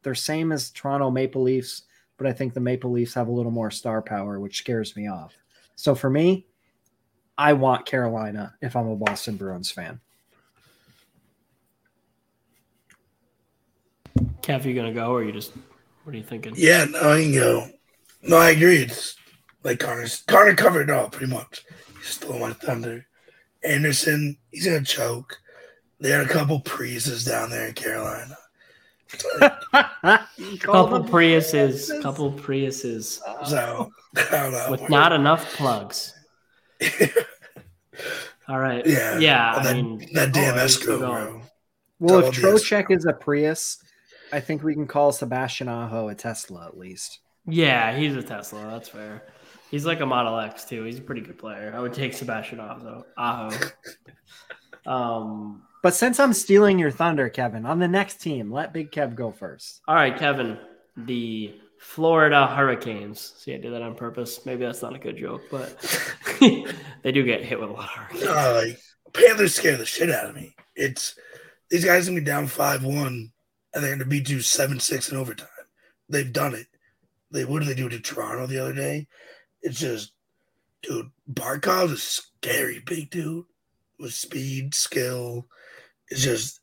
They're 0.05 0.15
same 0.15 0.53
as 0.53 0.71
Toronto 0.71 1.11
Maple 1.11 1.43
Leafs, 1.43 1.83
but 2.17 2.29
I 2.29 2.33
think 2.33 2.55
the 2.55 2.61
Maple 2.61 2.93
Leafs 2.93 3.13
have 3.15 3.27
a 3.27 3.33
little 3.33 3.51
more 3.51 3.73
star 3.73 4.01
power, 4.01 4.39
which 4.39 4.59
scares 4.59 4.95
me 4.95 5.09
off. 5.09 5.35
So 5.75 5.97
for 5.97 6.09
me, 6.09 6.47
I 7.37 7.55
want 7.55 7.87
Carolina 7.87 8.55
if 8.63 8.77
I'm 8.77 8.87
a 8.87 8.95
Boston 8.95 9.37
Bruins 9.37 9.73
fan. 9.73 9.99
Kev, 14.43 14.65
you 14.65 14.75
gonna 14.75 14.93
go 14.93 15.11
or 15.11 15.25
you 15.25 15.33
just 15.33 15.55
what 16.05 16.15
are 16.15 16.19
you 16.19 16.23
thinking? 16.23 16.53
Yeah, 16.57 16.85
no, 16.85 17.01
I 17.01 17.21
can 17.21 17.35
go. 17.35 17.69
No, 18.23 18.37
I 18.37 18.51
agree. 18.51 18.83
It's 18.83 19.17
like 19.65 19.81
Connor's 19.81 20.23
Connor 20.29 20.55
covered 20.55 20.89
it 20.89 20.91
all 20.91 21.11
pretty 21.11 21.33
much. 21.33 21.65
He's 21.99 22.11
still 22.11 22.39
my 22.39 22.53
thunder. 22.53 23.07
Andersen, 23.65 24.37
he's 24.51 24.67
gonna 24.67 24.83
choke. 24.83 25.39
They 26.01 26.11
had 26.11 26.27
a 26.27 26.29
couple 26.29 26.61
Priuses 26.61 27.27
down 27.27 27.51
there 27.51 27.69
in 27.69 27.75
Carolina. 27.75 28.37
couple 30.61 31.01
Priuses, 31.05 32.03
couple 32.03 32.33
Priuses. 32.33 33.21
Uh, 33.27 33.45
so 33.45 33.93
I 34.17 34.31
don't 34.31 34.53
know. 34.53 34.67
with 34.71 34.89
not 34.91 35.13
enough 35.13 35.55
plugs. 35.55 36.15
All 38.49 38.59
right. 38.59 38.87
Yeah. 38.87 39.19
Yeah. 39.19 39.53
Well, 39.53 39.61
I 39.61 39.63
that, 39.65 39.75
mean, 39.75 40.09
that 40.13 40.33
damn 40.33 40.55
oh, 40.55 40.59
escrow, 40.59 40.99
bro. 40.99 41.43
Well, 41.99 42.19
if 42.19 42.35
Double 42.37 42.53
the 42.53 42.59
Trocheck 42.59 42.91
is 42.91 43.07
a 43.07 43.13
Prius, 43.13 43.83
I 44.33 44.41
think 44.41 44.63
we 44.63 44.75
can 44.75 44.87
call 44.87 45.13
Sebastian 45.13 45.69
Aho 45.69 46.09
a 46.09 46.15
Tesla 46.15 46.67
at 46.67 46.77
least. 46.77 47.21
Yeah, 47.47 47.97
he's 47.97 48.15
a 48.17 48.23
Tesla. 48.23 48.67
That's 48.71 48.89
fair. 48.89 49.23
He's 49.71 49.85
like 49.85 50.01
a 50.01 50.07
Model 50.07 50.39
X 50.39 50.65
too. 50.65 50.85
He's 50.85 50.99
a 50.99 51.03
pretty 51.03 51.21
good 51.21 51.39
player. 51.39 51.73
I 51.75 51.81
would 51.81 51.93
take 51.93 52.15
Sebastian 52.15 52.61
Aho. 52.61 53.05
Aho. 53.17 53.59
um. 54.91 55.63
But 55.83 55.95
since 55.95 56.19
I'm 56.19 56.33
stealing 56.33 56.79
your 56.79 56.91
thunder, 56.91 57.29
Kevin, 57.29 57.65
on 57.65 57.79
the 57.79 57.87
next 57.87 58.21
team, 58.21 58.51
let 58.51 58.73
Big 58.73 58.91
Kev 58.91 59.15
go 59.15 59.31
first. 59.31 59.83
All 59.87 59.95
right, 59.95 60.17
Kevin. 60.17 60.59
The 60.97 61.55
Florida 61.79 62.47
Hurricanes. 62.47 63.35
See, 63.39 63.55
I 63.55 63.59
did 63.59 63.73
that 63.73 63.83
on 63.83 63.95
purpose. 63.95 64.45
Maybe 64.45 64.65
that's 64.65 64.83
not 64.83 64.97
a 64.97 64.99
good 64.99 65.17
joke, 65.17 65.43
but 65.51 65.79
they 67.03 67.13
do 67.13 67.23
get 67.23 67.45
hit 67.45 67.61
with 67.61 67.71
a 67.71 67.73
lot 67.73 67.85
of 67.85 67.91
hurricanes. 67.91 68.25
No, 68.25 68.63
like 68.65 68.81
Panthers 69.13 69.55
scare 69.55 69.77
the 69.77 69.87
shit 69.87 70.11
out 70.11 70.29
of 70.29 70.35
me. 70.35 70.57
It's 70.75 71.19
these 71.71 71.85
guys 71.85 72.09
gonna 72.09 72.21
be 72.21 72.25
down 72.25 72.47
five 72.47 72.85
one, 72.85 73.33
and 73.75 73.85
they're 73.85 73.93
gonna 73.93 74.07
beat 74.07 74.29
you 74.29 74.41
seven 74.41 74.81
six 74.81 75.11
in 75.11 75.17
overtime. 75.17 75.49
They've 76.09 76.33
done 76.33 76.55
it. 76.55 76.67
They 77.31 77.45
what 77.45 77.61
did 77.61 77.69
they 77.69 77.75
do 77.75 77.89
to 77.89 78.01
Toronto 78.01 78.47
the 78.47 78.59
other 78.59 78.75
day? 78.75 79.07
It's 79.63 79.81
just, 79.81 80.13
dude, 80.83 81.11
Barkov 81.31 81.93
is 81.93 82.03
scary, 82.03 82.83
big 82.85 83.11
dude 83.11 83.45
with 83.99 84.15
speed, 84.15 84.75
skill. 84.75 85.47
It's 86.09 86.23
just 86.23 86.61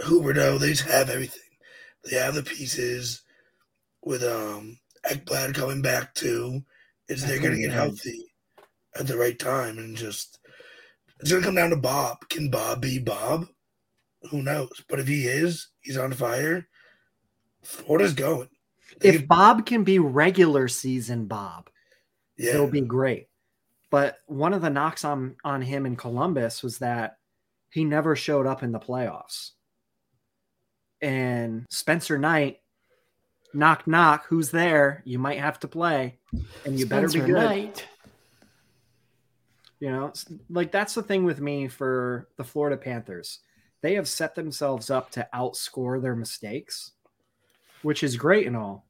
Huberdeau. 0.00 0.58
They 0.58 0.70
just 0.70 0.88
have 0.88 1.10
everything. 1.10 1.40
They 2.04 2.16
have 2.16 2.34
the 2.34 2.42
pieces 2.42 3.22
with 4.02 4.24
um 4.24 4.78
Ekblad 5.08 5.54
coming 5.54 5.82
back 5.82 6.14
too. 6.14 6.62
Is 7.08 7.26
they're 7.26 7.40
gonna 7.40 7.58
get 7.58 7.72
healthy 7.72 8.32
at 8.98 9.06
the 9.06 9.16
right 9.16 9.38
time 9.38 9.78
and 9.78 9.96
just 9.96 10.38
it's 11.20 11.30
gonna 11.30 11.44
come 11.44 11.54
down 11.54 11.70
to 11.70 11.76
Bob. 11.76 12.28
Can 12.28 12.50
Bob 12.50 12.80
be 12.82 12.98
Bob? 12.98 13.46
Who 14.30 14.42
knows? 14.42 14.82
But 14.88 15.00
if 15.00 15.08
he 15.08 15.26
is, 15.26 15.68
he's 15.80 15.96
on 15.96 16.12
fire. 16.12 16.68
Florida's 17.62 18.14
going. 18.14 18.48
They 19.00 19.10
If 19.10 19.28
Bob 19.28 19.66
can 19.66 19.84
be 19.84 19.98
regular 19.98 20.68
season 20.68 21.26
Bob, 21.26 21.70
yeah, 22.42 22.54
it'll 22.54 22.66
be 22.66 22.80
great. 22.80 23.28
But 23.90 24.18
one 24.26 24.54
of 24.54 24.62
the 24.62 24.70
knocks 24.70 25.04
on 25.04 25.36
on 25.44 25.62
him 25.62 25.86
in 25.86 25.96
Columbus 25.96 26.62
was 26.62 26.78
that 26.78 27.18
he 27.70 27.84
never 27.84 28.16
showed 28.16 28.46
up 28.46 28.62
in 28.62 28.72
the 28.72 28.80
playoffs. 28.80 29.52
And 31.00 31.66
Spencer 31.68 32.18
Knight, 32.18 32.60
knock 33.54 33.86
knock, 33.86 34.26
who's 34.28 34.50
there? 34.50 35.02
You 35.04 35.18
might 35.18 35.40
have 35.40 35.58
to 35.60 35.68
play, 35.68 36.18
and 36.64 36.78
you 36.78 36.86
better 36.86 37.08
be 37.08 37.20
good. 37.20 37.30
Knight. 37.30 37.86
You 39.80 39.90
know, 39.90 40.12
like 40.48 40.70
that's 40.70 40.94
the 40.94 41.02
thing 41.02 41.24
with 41.24 41.40
me 41.40 41.66
for 41.66 42.28
the 42.36 42.44
Florida 42.44 42.76
Panthers. 42.76 43.40
They 43.80 43.94
have 43.94 44.06
set 44.06 44.36
themselves 44.36 44.90
up 44.90 45.10
to 45.12 45.28
outscore 45.34 46.00
their 46.00 46.14
mistakes, 46.14 46.92
which 47.82 48.04
is 48.04 48.16
great 48.16 48.46
and 48.46 48.56
all. 48.56 48.86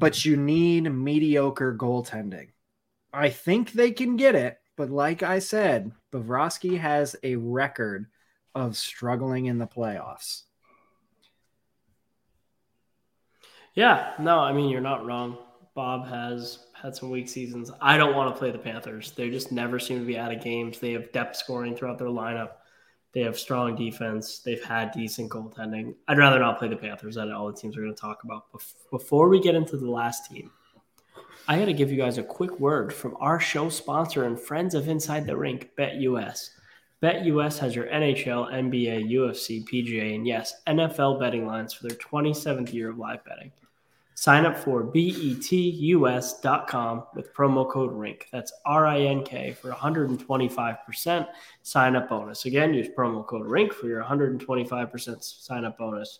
But 0.00 0.24
you 0.24 0.36
need 0.36 0.90
mediocre 0.92 1.74
goaltending. 1.74 2.48
I 3.12 3.28
think 3.28 3.72
they 3.72 3.90
can 3.90 4.16
get 4.16 4.34
it, 4.34 4.58
but 4.76 4.90
like 4.90 5.22
I 5.22 5.40
said, 5.40 5.92
Bobrovsky 6.12 6.78
has 6.78 7.16
a 7.22 7.36
record 7.36 8.06
of 8.54 8.76
struggling 8.76 9.46
in 9.46 9.58
the 9.58 9.66
playoffs. 9.66 10.42
Yeah, 13.74 14.14
no, 14.18 14.38
I 14.38 14.52
mean 14.52 14.70
you're 14.70 14.80
not 14.80 15.06
wrong. 15.06 15.38
Bob 15.74 16.06
has 16.08 16.66
had 16.72 16.96
some 16.96 17.10
weak 17.10 17.28
seasons. 17.28 17.70
I 17.80 17.96
don't 17.96 18.16
want 18.16 18.34
to 18.34 18.38
play 18.38 18.50
the 18.50 18.58
Panthers. 18.58 19.12
They 19.12 19.30
just 19.30 19.52
never 19.52 19.78
seem 19.78 20.00
to 20.00 20.04
be 20.04 20.18
out 20.18 20.34
of 20.34 20.42
games. 20.42 20.78
They 20.78 20.92
have 20.92 21.12
depth 21.12 21.36
scoring 21.36 21.76
throughout 21.76 21.98
their 21.98 22.08
lineup. 22.08 22.50
They 23.12 23.22
have 23.22 23.38
strong 23.38 23.74
defense. 23.74 24.38
They've 24.38 24.62
had 24.62 24.92
decent 24.92 25.30
goaltending. 25.30 25.94
I'd 26.06 26.18
rather 26.18 26.38
not 26.38 26.58
play 26.58 26.68
the 26.68 26.76
Panthers 26.76 27.16
than 27.16 27.32
all 27.32 27.48
the 27.48 27.56
teams 27.58 27.76
we're 27.76 27.82
going 27.82 27.94
to 27.94 28.00
talk 28.00 28.22
about. 28.22 28.52
Bef- 28.52 28.74
Before 28.90 29.28
we 29.28 29.40
get 29.40 29.56
into 29.56 29.76
the 29.76 29.90
last 29.90 30.30
team, 30.30 30.50
I 31.48 31.58
got 31.58 31.64
to 31.64 31.72
give 31.72 31.90
you 31.90 31.96
guys 31.96 32.18
a 32.18 32.22
quick 32.22 32.60
word 32.60 32.92
from 32.92 33.16
our 33.18 33.40
show 33.40 33.68
sponsor 33.68 34.24
and 34.24 34.38
friends 34.38 34.74
of 34.74 34.88
Inside 34.88 35.26
the 35.26 35.36
Rink, 35.36 35.70
BetUS. 35.76 36.50
BetUS 37.02 37.58
has 37.58 37.74
your 37.74 37.86
NHL, 37.86 38.52
NBA, 38.52 39.10
UFC, 39.10 39.64
PGA, 39.64 40.14
and 40.14 40.26
yes, 40.26 40.54
NFL 40.68 41.18
betting 41.18 41.46
lines 41.46 41.72
for 41.72 41.88
their 41.88 41.96
27th 41.96 42.72
year 42.72 42.90
of 42.90 42.98
live 42.98 43.24
betting. 43.24 43.50
Sign 44.20 44.44
up 44.44 44.58
for 44.58 44.84
betus.com 44.84 45.44
with 47.14 47.32
promo 47.32 47.66
code 47.70 47.90
RINK. 47.90 48.28
That's 48.30 48.52
R 48.66 48.86
I 48.86 49.00
N 49.00 49.24
K 49.24 49.52
for 49.52 49.70
125% 49.70 51.26
sign 51.62 51.96
up 51.96 52.10
bonus. 52.10 52.44
Again, 52.44 52.74
use 52.74 52.88
promo 52.94 53.26
code 53.26 53.46
RINK 53.46 53.72
for 53.72 53.86
your 53.86 54.04
125% 54.04 55.24
sign 55.24 55.64
up 55.64 55.78
bonus. 55.78 56.18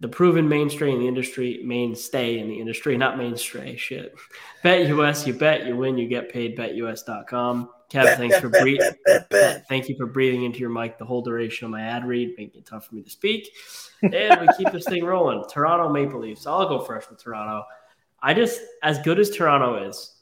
The 0.00 0.08
proven 0.08 0.46
mainstay 0.46 0.92
in 0.92 0.98
the 0.98 1.08
industry, 1.08 1.62
mainstay 1.64 2.38
in 2.38 2.48
the 2.48 2.60
industry, 2.60 2.98
not 2.98 3.16
mainstay. 3.16 3.76
Shit. 3.76 4.14
Bet 4.62 4.86
US, 4.88 5.26
you 5.26 5.32
bet, 5.32 5.64
you 5.64 5.78
win, 5.78 5.96
you 5.96 6.06
get 6.06 6.30
paid. 6.30 6.54
BetUS.com. 6.54 7.70
Kev, 7.90 8.16
thanks 8.16 8.38
for 8.38 8.48
breathing. 8.48 8.92
Thank 9.68 9.88
you 9.88 9.96
for 9.96 10.06
breathing 10.06 10.44
into 10.44 10.58
your 10.58 10.70
mic 10.70 10.98
the 10.98 11.04
whole 11.04 11.22
duration 11.22 11.66
of 11.66 11.70
my 11.70 11.82
ad 11.82 12.06
read, 12.06 12.34
making 12.36 12.60
it 12.60 12.66
tough 12.66 12.86
for 12.86 12.94
me 12.94 13.02
to 13.02 13.10
speak. 13.10 13.48
And 14.02 14.40
we 14.40 14.48
keep 14.56 14.72
this 14.72 14.84
thing 14.84 15.04
rolling. 15.04 15.44
Toronto 15.50 15.88
Maple 15.88 16.20
Leafs. 16.20 16.46
I'll 16.46 16.68
go 16.68 16.80
first 16.80 17.10
with 17.10 17.22
Toronto. 17.22 17.64
I 18.22 18.34
just, 18.34 18.60
as 18.82 18.98
good 19.00 19.18
as 19.18 19.30
Toronto 19.30 19.86
is, 19.88 20.14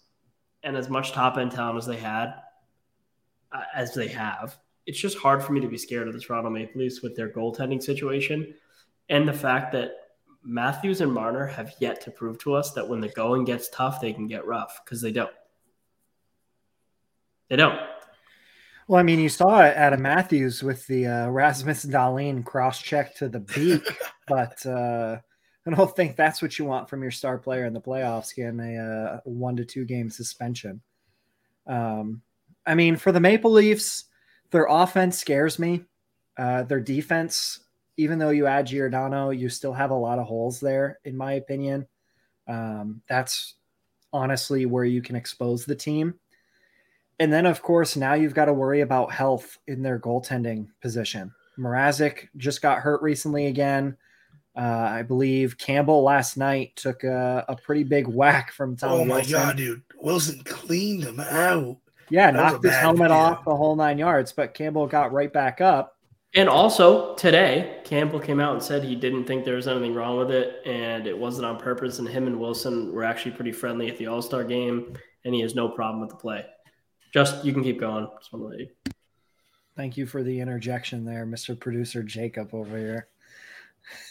and 0.63 0.77
as 0.77 0.89
much 0.89 1.13
top 1.13 1.39
end 1.39 1.53
talent 1.53 1.79
as 1.79 1.87
they 1.87 1.97
had, 1.97 2.35
uh, 3.53 3.63
as 3.75 3.95
they 3.95 4.09
have, 4.09 4.57
it's 4.87 4.99
just 4.99 5.19
hard 5.19 5.43
for 5.43 5.53
me 5.53 5.61
to 5.61 5.69
be 5.69 5.79
scared 5.79 6.09
of 6.09 6.15
the 6.15 6.21
Toronto 6.21 6.51
Maple 6.51 6.81
Leafs 6.81 7.03
with 7.03 7.17
their 7.17 7.31
goaltending 7.31 7.83
situation 7.83 8.55
and 9.09 9.29
the 9.29 9.33
fact 9.33 9.73
that 9.73 9.93
Matthews 10.45 11.01
and 11.01 11.13
Marner 11.13 11.47
have 11.47 11.73
yet 11.79 12.01
to 12.03 12.11
prove 12.11 12.39
to 12.39 12.55
us 12.55 12.73
that 12.73 12.89
when 12.89 13.01
the 13.01 13.09
going 13.09 13.45
gets 13.45 13.69
tough, 13.69 14.01
they 14.01 14.13
can 14.13 14.27
get 14.27 14.47
rough 14.47 14.81
because 14.85 15.01
they 15.01 15.13
don't. 15.13 15.31
They 17.53 17.57
don't. 17.57 17.79
Well, 18.89 18.99
I 18.99 19.03
mean, 19.03 19.21
you 19.21 19.29
saw 19.29 19.61
it 19.61 19.77
Adam 19.77 20.01
Matthews 20.01 20.63
with 20.63 20.87
the 20.87 21.07
uh, 21.07 21.29
Rasmus 21.29 21.85
Dahlin 21.85 22.47
cross 22.47 22.81
check 22.81 23.15
to 23.17 23.29
the 23.29 23.41
beak, 23.41 23.83
but 24.27 24.65
uh, 24.65 25.19
I 25.67 25.71
don't 25.71 25.95
think 25.95 26.17
that's 26.17 26.41
what 26.41 26.59
you 26.59 26.65
want 26.65 26.89
from 26.89 27.03
your 27.03 27.11
star 27.11 27.37
player 27.37 27.67
in 27.67 27.75
the 27.75 27.81
playoffs, 27.83 28.35
getting 28.35 28.59
a, 28.59 28.79
uh 28.79 29.21
one 29.25 29.55
to 29.57 29.67
two 29.67 29.85
game 29.85 30.09
suspension. 30.09 30.81
Um, 31.67 32.23
I 32.65 32.75
mean, 32.75 32.97
for 32.97 33.13
the 33.13 33.21
Maple 33.21 33.53
Leafs, 33.53 34.05
their 34.51 34.65
offense 34.71 35.19
scares 35.19 35.59
me. 35.59 35.85
Uh, 36.39 36.63
their 36.63 36.81
defense, 36.81 37.61
even 37.99 38.19
though 38.19 38.31
you 38.31 38.47
add 38.47 38.69
Giordano, 38.69 39.29
you 39.29 39.51
still 39.51 39.75
have 39.75 39.91
a 39.91 39.95
lot 39.95 40.19
of 40.19 40.27
holes 40.27 40.59
there, 40.59 41.01
in 41.05 41.19
my 41.19 41.35
opinion. 41.35 41.87
Um, 42.49 43.03
that's 43.11 43.57
honestly 44.11 44.65
where 44.65 44.87
you 44.87 45.03
can 45.03 45.17
expose 45.17 45.67
the 45.67 45.77
team. 45.77 46.15
And 47.23 47.33
then, 47.33 47.47
of 47.47 47.63
course, 47.63 47.95
now 47.95 48.15
you've 48.15 48.35
got 48.35 48.47
to 48.47 48.53
worry 48.53 48.81
about 48.81 49.13
health 49.13 49.57
in 49.69 49.81
their 49.81 50.01
goaltending 50.01 50.67
position. 50.81 51.33
Mrazek 51.57 52.27
just 52.37 52.61
got 52.63 52.79
hurt 52.81 53.01
recently 53.01 53.47
again. 53.47 53.97
Uh, 54.57 54.61
I 54.91 55.03
believe 55.03 55.57
Campbell 55.57 56.03
last 56.03 56.37
night 56.37 56.75
took 56.75 57.05
a, 57.05 57.45
a 57.49 57.55
pretty 57.55 57.85
big 57.85 58.09
whack 58.09 58.51
from 58.51 58.77
Tom 58.77 58.91
Wilson. 58.91 59.05
Oh 59.07 59.09
my 59.09 59.15
Wilson. 59.19 59.33
god, 59.33 59.57
dude! 59.57 59.83
Wilson 60.01 60.43
cleaned 60.45 61.05
him 61.05 61.21
out. 61.21 61.77
Yeah, 62.11 62.33
That 62.33 62.37
knocked 62.53 62.65
his 62.65 62.75
helmet 62.75 63.09
deal. 63.09 63.17
off 63.17 63.45
the 63.45 63.55
whole 63.55 63.77
nine 63.77 63.99
yards, 63.99 64.33
but 64.33 64.53
Campbell 64.53 64.89
got 64.89 65.13
right 65.13 65.33
back 65.33 65.61
up. 65.61 65.97
And 66.35 66.49
also 66.49 67.15
today, 67.15 67.81
Campbell 67.85 68.19
came 68.19 68.41
out 68.41 68.55
and 68.55 68.63
said 68.63 68.83
he 68.83 68.97
didn't 68.97 69.27
think 69.27 69.45
there 69.45 69.55
was 69.57 69.69
anything 69.69 69.95
wrong 69.95 70.19
with 70.19 70.33
it, 70.33 70.57
and 70.67 71.07
it 71.07 71.17
wasn't 71.17 71.47
on 71.47 71.57
purpose. 71.59 72.01
And 72.01 72.09
him 72.09 72.27
and 72.27 72.41
Wilson 72.41 72.93
were 72.93 73.05
actually 73.05 73.33
pretty 73.33 73.53
friendly 73.53 73.89
at 73.89 73.97
the 73.97 74.09
All 74.09 74.21
Star 74.23 74.43
game, 74.43 74.99
and 75.25 75.35
he 75.35 75.41
has 75.43 75.55
no 75.55 75.69
problem 75.69 76.01
with 76.01 76.11
the 76.11 76.17
play. 76.17 76.45
Just 77.13 77.45
you 77.45 77.53
can 77.53 77.63
keep 77.63 77.79
going. 77.79 78.09
Thank 79.77 79.97
you 79.97 80.07
for 80.07 80.23
the 80.23 80.41
interjection 80.41 81.05
there, 81.05 81.27
Mr. 81.27 81.59
Producer 81.59 82.03
Jacob 82.03 82.55
over 82.55 82.77
here. 82.77 83.09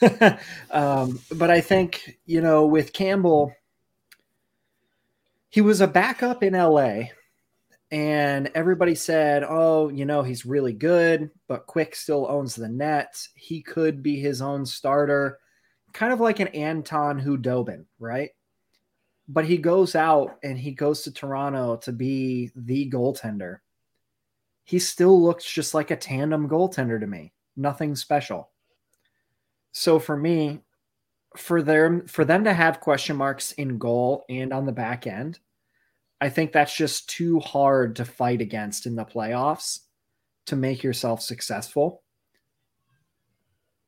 um, 0.72 1.20
but 1.32 1.50
I 1.50 1.62
think, 1.62 2.18
you 2.26 2.42
know, 2.42 2.66
with 2.66 2.94
Campbell, 2.94 3.54
he 5.50 5.62
was 5.62 5.82
a 5.82 5.88
backup 5.88 6.44
in 6.44 6.54
LA, 6.54 7.10
and 7.92 8.50
everybody 8.56 8.96
said, 8.96 9.44
oh, 9.48 9.90
you 9.90 10.06
know, 10.06 10.24
he's 10.24 10.46
really 10.46 10.74
good, 10.74 11.30
but 11.48 11.68
Quick 11.68 11.96
still 11.96 12.26
owns 12.30 12.56
the 12.56 12.70
Nets. 12.70 13.30
He 13.36 13.62
could 13.62 14.02
be 14.02 14.20
his 14.20 14.42
own 14.42 14.66
starter, 14.66 15.40
kind 15.94 16.14
of 16.14 16.20
like 16.20 16.40
an 16.40 16.48
Anton 16.50 17.22
Khudobin, 17.22 17.86
right? 18.00 18.32
But 19.32 19.46
he 19.46 19.58
goes 19.58 19.96
out 19.96 20.38
and 20.44 20.58
he 20.58 20.72
goes 20.72 21.04
to 21.04 21.12
Toronto 21.12 21.78
to 21.78 21.92
be 21.92 22.52
the 22.56 22.90
goaltender 22.90 23.60
he 24.64 24.80
still 24.80 25.22
looks 25.22 25.44
just 25.44 25.74
like 25.74 25.92
a 25.92 25.96
tandem 25.96 26.48
goaltender 26.48 27.00
to 27.00 27.08
me. 27.08 27.34
Nothing 27.56 27.96
special. 27.96 28.52
So 29.72 30.00
for 30.00 30.16
me, 30.16 30.62
for 31.38 31.62
them 31.62 32.08
for 32.08 32.26
them 32.26 32.44
to 32.44 32.54
have 32.54 32.82
question 32.82 33.16
marks 33.16 33.54
in 33.54 33.78
goal 33.78 34.24
and 34.30 34.54
on 34.54 34.66
the 34.66 34.72
back 34.72 35.08
end, 35.08 35.40
I 36.20 36.30
think 36.30 36.52
that's 36.52 36.76
just 36.76 37.10
too 37.10 37.40
hard 37.40 37.96
to 37.98 38.06
fight 38.06 38.42
against 38.42 38.86
in 38.86 38.96
the 38.96 39.06
playoffs 39.06 39.80
to 40.46 40.56
make 40.56 40.84
yourself 40.84 41.22
successful. 41.22 42.04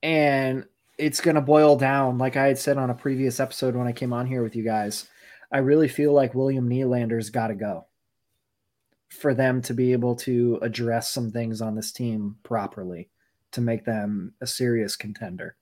And 0.02 0.66
it's 0.98 1.22
going 1.22 1.36
to 1.36 1.42
boil 1.42 1.76
down, 1.76 2.18
like 2.18 2.36
I 2.36 2.48
had 2.48 2.60
said 2.60 2.78
on 2.78 2.90
a 2.90 2.96
previous 2.96 3.40
episode 3.40 3.76
when 3.76 3.88
I 3.88 3.94
came 3.94 4.14
on 4.14 4.28
here 4.28 4.44
with 4.44 4.56
you 4.56 4.64
guys. 4.64 5.08
I 5.54 5.60
really 5.60 5.88
feel 5.88 6.12
like 6.12 6.34
William 6.34 6.68
Nylander's 6.68 7.30
got 7.30 7.48
to 7.48 7.56
go 7.56 7.86
for 9.10 9.36
them 9.36 9.62
to 9.62 9.76
be 9.76 9.92
able 9.92 10.16
to 10.16 10.58
address 10.64 11.12
some 11.12 11.32
things 11.32 11.62
on 11.62 11.76
this 11.76 11.92
team 11.92 12.36
properly 12.42 13.10
to 13.52 13.62
make 13.62 13.86
them 13.86 14.34
a 14.42 14.48
serious 14.48 14.96
contender. 14.96 15.56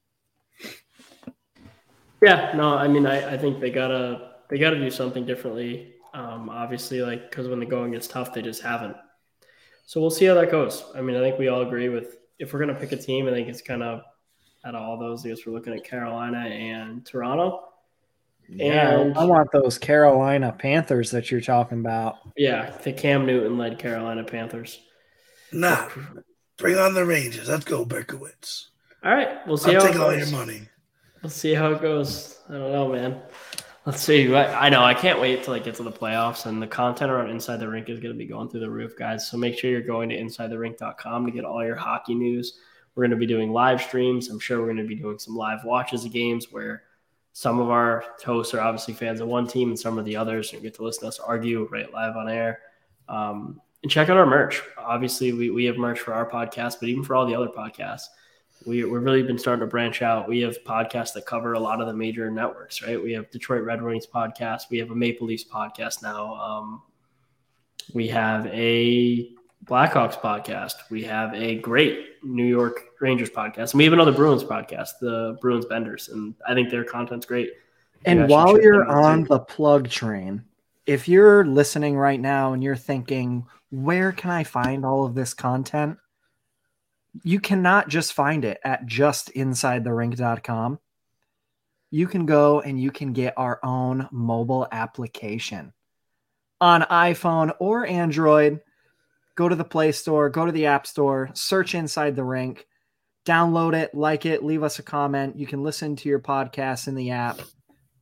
Yeah, 2.22 2.54
no, 2.56 2.76
I 2.76 2.88
mean, 2.88 3.06
I, 3.06 3.34
I 3.34 3.38
think 3.38 3.60
they 3.60 3.70
gotta 3.72 4.36
they 4.50 4.58
gotta 4.58 4.80
do 4.80 4.90
something 4.90 5.26
differently. 5.26 5.96
Um, 6.14 6.50
obviously, 6.50 7.02
like 7.02 7.30
because 7.30 7.50
when 7.50 7.60
the 7.60 7.66
going 7.66 7.92
gets 7.92 8.08
tough, 8.08 8.34
they 8.34 8.42
just 8.42 8.62
haven't. 8.62 8.96
So 9.86 10.00
we'll 10.00 10.12
see 10.12 10.26
how 10.26 10.36
that 10.36 10.52
goes. 10.52 10.86
I 10.96 11.02
mean, 11.02 11.18
I 11.18 11.20
think 11.20 11.38
we 11.38 11.50
all 11.50 11.64
agree 11.64 11.90
with 11.90 12.18
if 12.40 12.54
we're 12.54 12.60
gonna 12.60 12.80
pick 12.80 12.94
a 12.94 12.98
team, 12.98 13.28
I 13.28 13.32
think 13.32 13.50
it's 13.50 13.62
kind 13.62 13.84
of 13.84 14.02
out 14.64 14.76
of 14.76 14.82
all 14.82 14.98
those, 14.98 15.26
I 15.26 15.30
guess 15.30 15.46
we're 15.46 15.54
looking 15.54 15.74
at 15.74 15.84
Carolina 15.84 16.40
and 16.40 17.06
Toronto. 17.06 17.71
Yeah, 18.50 19.00
and 19.00 19.18
I 19.18 19.24
want 19.26 19.50
those 19.52 19.78
Carolina 19.78 20.56
Panthers 20.58 21.12
that 21.12 21.32
you're 21.32 21.42
talking 21.42 21.80
about. 21.80 22.18
Yeah, 22.36 22.70
the 22.84 22.92
Cam 22.92 23.26
Newton 23.26 23.58
led 23.58 23.80
Carolina 23.80 24.24
Panthers. 24.24 24.80
Nah, 25.54 25.90
bring 26.58 26.78
on 26.78 26.94
the 26.94 27.06
Rangers. 27.06 27.48
Let's 27.48 27.66
go, 27.66 27.86
Berkowitz. 27.86 28.68
All 29.04 29.14
right, 29.14 29.46
we'll 29.48 29.58
see. 29.58 29.76
I'll 29.76 29.82
take 29.82 30.00
all 30.00 30.16
your 30.16 30.28
money. 30.28 30.64
We'll 31.22 31.30
see 31.30 31.54
how 31.54 31.72
it 31.72 31.82
goes. 31.82 32.40
I 32.50 32.54
don't 32.54 32.72
know, 32.72 32.90
man. 32.90 33.22
Let's 33.86 34.02
see. 34.02 34.34
I, 34.34 34.68
I 34.68 34.70
know 34.70 34.84
I 34.84 34.94
can't 34.94 35.20
wait 35.20 35.44
to 35.44 35.52
like 35.52 35.64
get 35.64 35.76
to 35.76 35.84
the 35.84 35.92
playoffs, 35.92 36.46
and 36.46 36.62
the 36.62 36.68
content 36.68 37.12
around 37.12 37.30
Inside 37.30 37.58
the 37.58 37.68
Rink 37.68 37.90
is 37.90 38.00
going 38.00 38.14
to 38.14 38.18
be 38.18 38.28
going 38.28 38.50
through 38.50 38.60
the 38.60 38.70
roof, 38.70 38.96
guys. 38.98 39.28
So 39.28 39.38
make 39.38 39.58
sure 39.58 39.72
you're 39.72 39.82
going 39.82 40.10
to 40.10 40.18
InsideTheRink.com 40.18 41.26
to 41.26 41.32
get 41.32 41.46
all 41.46 41.66
your 41.66 41.76
hockey 41.76 42.14
news. 42.14 42.60
We're 42.94 43.04
going 43.04 43.12
to 43.12 43.18
be 43.18 43.26
doing 43.26 43.52
live 43.52 43.82
streams. 43.82 44.30
I'm 44.30 44.40
sure 44.40 44.60
we're 44.60 44.66
going 44.66 44.78
to 44.78 44.88
be 44.88 44.96
doing 44.96 45.18
some 45.18 45.36
live 45.36 45.64
watches 45.64 46.06
of 46.06 46.12
games 46.12 46.48
where 46.52 46.84
some 47.34 47.60
of 47.60 47.70
our 47.70 48.04
hosts 48.24 48.54
are 48.54 48.60
obviously 48.60 48.94
fans 48.94 49.22
of 49.22 49.28
one 49.28 49.48
team 49.48 49.70
and 49.70 49.80
some 49.80 49.98
of 49.98 50.06
the 50.06 50.16
others. 50.16 50.54
And 50.54 50.62
get 50.62 50.74
to 50.76 50.84
listen 50.84 51.02
to 51.04 51.08
us 51.08 51.20
argue 51.20 51.68
right 51.72 51.92
live 51.92 52.16
on 52.16 52.30
air. 52.30 52.60
Um, 53.08 53.62
and 53.84 53.92
check 53.92 54.10
out 54.10 54.18
our 54.18 54.26
merch. 54.26 54.62
Obviously, 54.78 55.34
we, 55.34 55.50
we 55.50 55.66
have 55.66 55.78
merch 55.78 56.00
for 56.00 56.14
our 56.14 56.30
podcast, 56.30 56.76
but 56.80 56.90
even 56.90 57.04
for 57.04 57.16
all 57.16 57.26
the 57.26 57.36
other 57.36 57.48
podcasts, 57.48 58.06
we, 58.66 58.84
we've 58.84 59.02
really 59.02 59.24
been 59.24 59.40
starting 59.40 59.62
to 59.62 59.68
branch 59.68 60.02
out. 60.02 60.28
We 60.28 60.40
have 60.42 60.64
podcasts 60.64 61.14
that 61.14 61.26
cover 61.26 61.54
a 61.54 61.60
lot 61.60 61.82
of 61.82 61.88
the 61.88 61.94
major 61.94 62.30
networks, 62.30 62.84
right? 62.84 63.02
We 63.02 63.12
have 63.14 63.32
Detroit 63.32 63.64
Red 63.64 63.82
Wings 63.82 64.06
podcast. 64.06 64.64
We 64.70 64.78
have 64.78 64.92
a 64.92 64.96
Maple 64.96 65.26
Leafs 65.26 65.46
podcast 65.46 66.04
now. 66.04 66.36
Um, 66.36 66.84
we 67.94 68.08
have 68.10 68.46
a 68.48 69.32
Blackhawks 69.66 70.20
podcast. 70.20 70.74
We 70.90 71.04
have 71.04 71.34
a 71.34 71.56
great 71.60 72.24
New 72.24 72.46
York 72.46 72.82
Rangers 73.00 73.30
podcast. 73.30 73.72
And 73.72 73.76
we 73.76 73.84
have 73.84 73.94
another 73.94 74.12
Bruins 74.12 74.44
podcast, 74.44 75.00
the 75.00 75.38
Bruins 75.40 75.66
Benders. 75.66 76.10
And 76.10 76.34
I 76.48 76.54
think 76.54 76.70
their 76.70 76.84
content's 76.84 77.26
great. 77.26 77.52
And 78.06 78.28
while 78.28 78.60
you're 78.60 78.86
on 78.86 79.26
the 79.26 79.40
plug 79.40 79.90
train, 79.90 80.44
if 80.88 81.08
you're 81.08 81.46
listening 81.46 81.96
right 81.96 82.20
now 82.20 82.54
and 82.54 82.64
you're 82.64 82.76
thinking, 82.76 83.46
where 83.70 84.12
can 84.12 84.32
I 84.32 84.44
find 84.44 84.84
all 84.84 85.06
of 85.06 85.14
this 85.14 85.34
content? 85.34 85.98
You 87.24 87.40
cannot 87.40 87.88
just 87.88 88.14
find 88.14 88.44
it 88.44 88.60
at 88.64 88.88
justinsidetherink.com. 88.88 90.80
You 91.92 92.08
can 92.08 92.26
go 92.26 92.62
and 92.62 92.82
you 92.82 92.90
can 92.90 93.14
get 93.14 93.34
our 93.38 93.60
own 93.64 94.08
mobile 94.12 94.68
application 94.72 95.74
on 96.60 96.82
iPhone 96.84 97.54
or 97.60 97.86
Android 97.86 98.62
go 99.36 99.50
to 99.50 99.56
the 99.56 99.64
Play 99.64 99.92
Store, 99.92 100.30
go 100.30 100.46
to 100.46 100.52
the 100.52 100.66
App 100.66 100.88
Store, 100.88 101.30
search 101.34 101.76
Inside 101.76 102.16
the 102.16 102.24
Rink, 102.24 102.68
download 103.26 103.74
it, 103.74 103.94
like 103.94 104.26
it, 104.26 104.44
leave 104.44 104.64
us 104.64 104.80
a 104.80 104.84
comment. 104.84 105.38
You 105.38 105.48
can 105.48 105.64
listen 105.64 105.96
to 105.98 106.10
your 106.10 106.20
podcast 106.20 106.88
in 106.88 106.96
the 106.96 107.12
app. 107.12 107.42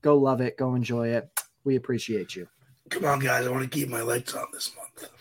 Go 0.02 0.18
love 0.18 0.42
it, 0.42 0.58
go 0.58 0.76
enjoy 0.76 1.10
it. 1.10 1.30
We 1.64 1.76
appreciate 1.76 2.36
you. 2.36 2.48
Come 2.90 3.06
on, 3.06 3.20
guys. 3.20 3.46
I 3.46 3.52
want 3.52 3.64
to 3.64 3.70
keep 3.70 3.90
my 3.90 4.02
lights 4.02 4.34
on 4.34 4.48
this 4.52 4.74
month. 4.76 5.12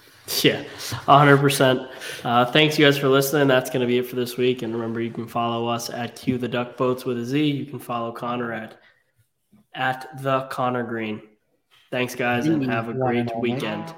Yeah, 0.45 0.65
100%. 1.07 1.91
Uh, 2.23 2.45
thanks, 2.47 2.79
you 2.79 2.85
guys, 2.85 2.99
for 2.99 3.09
listening. 3.09 3.49
That's 3.49 3.71
going 3.71 3.81
to 3.81 3.87
be 3.87 3.99
it 3.99 4.07
for 4.07 4.17
this 4.17 4.37
week. 4.37 4.63
And 4.63 4.75
remember, 4.75 5.01
you 5.01 5.11
can 5.11 5.27
follow 5.27 5.67
us 5.67 5.91
at 5.91 6.17
Q 6.17 6.39
the 6.39 6.49
Duck 6.49 6.77
Boats 6.77 7.05
with 7.05 7.19
a 7.19 7.25
Z. 7.25 7.43
You 7.43 7.67
can 7.67 7.79
follow 7.79 8.13
Connor 8.13 8.53
at 8.53 8.79
at 9.75 10.09
the 10.23 10.43
Connor 10.51 10.83
Green. 10.83 11.23
Thanks, 11.91 12.15
guys, 12.15 12.47
and 12.47 12.65
have 12.67 12.89
a 12.89 12.93
great 12.93 13.31
weekend. 13.39 13.95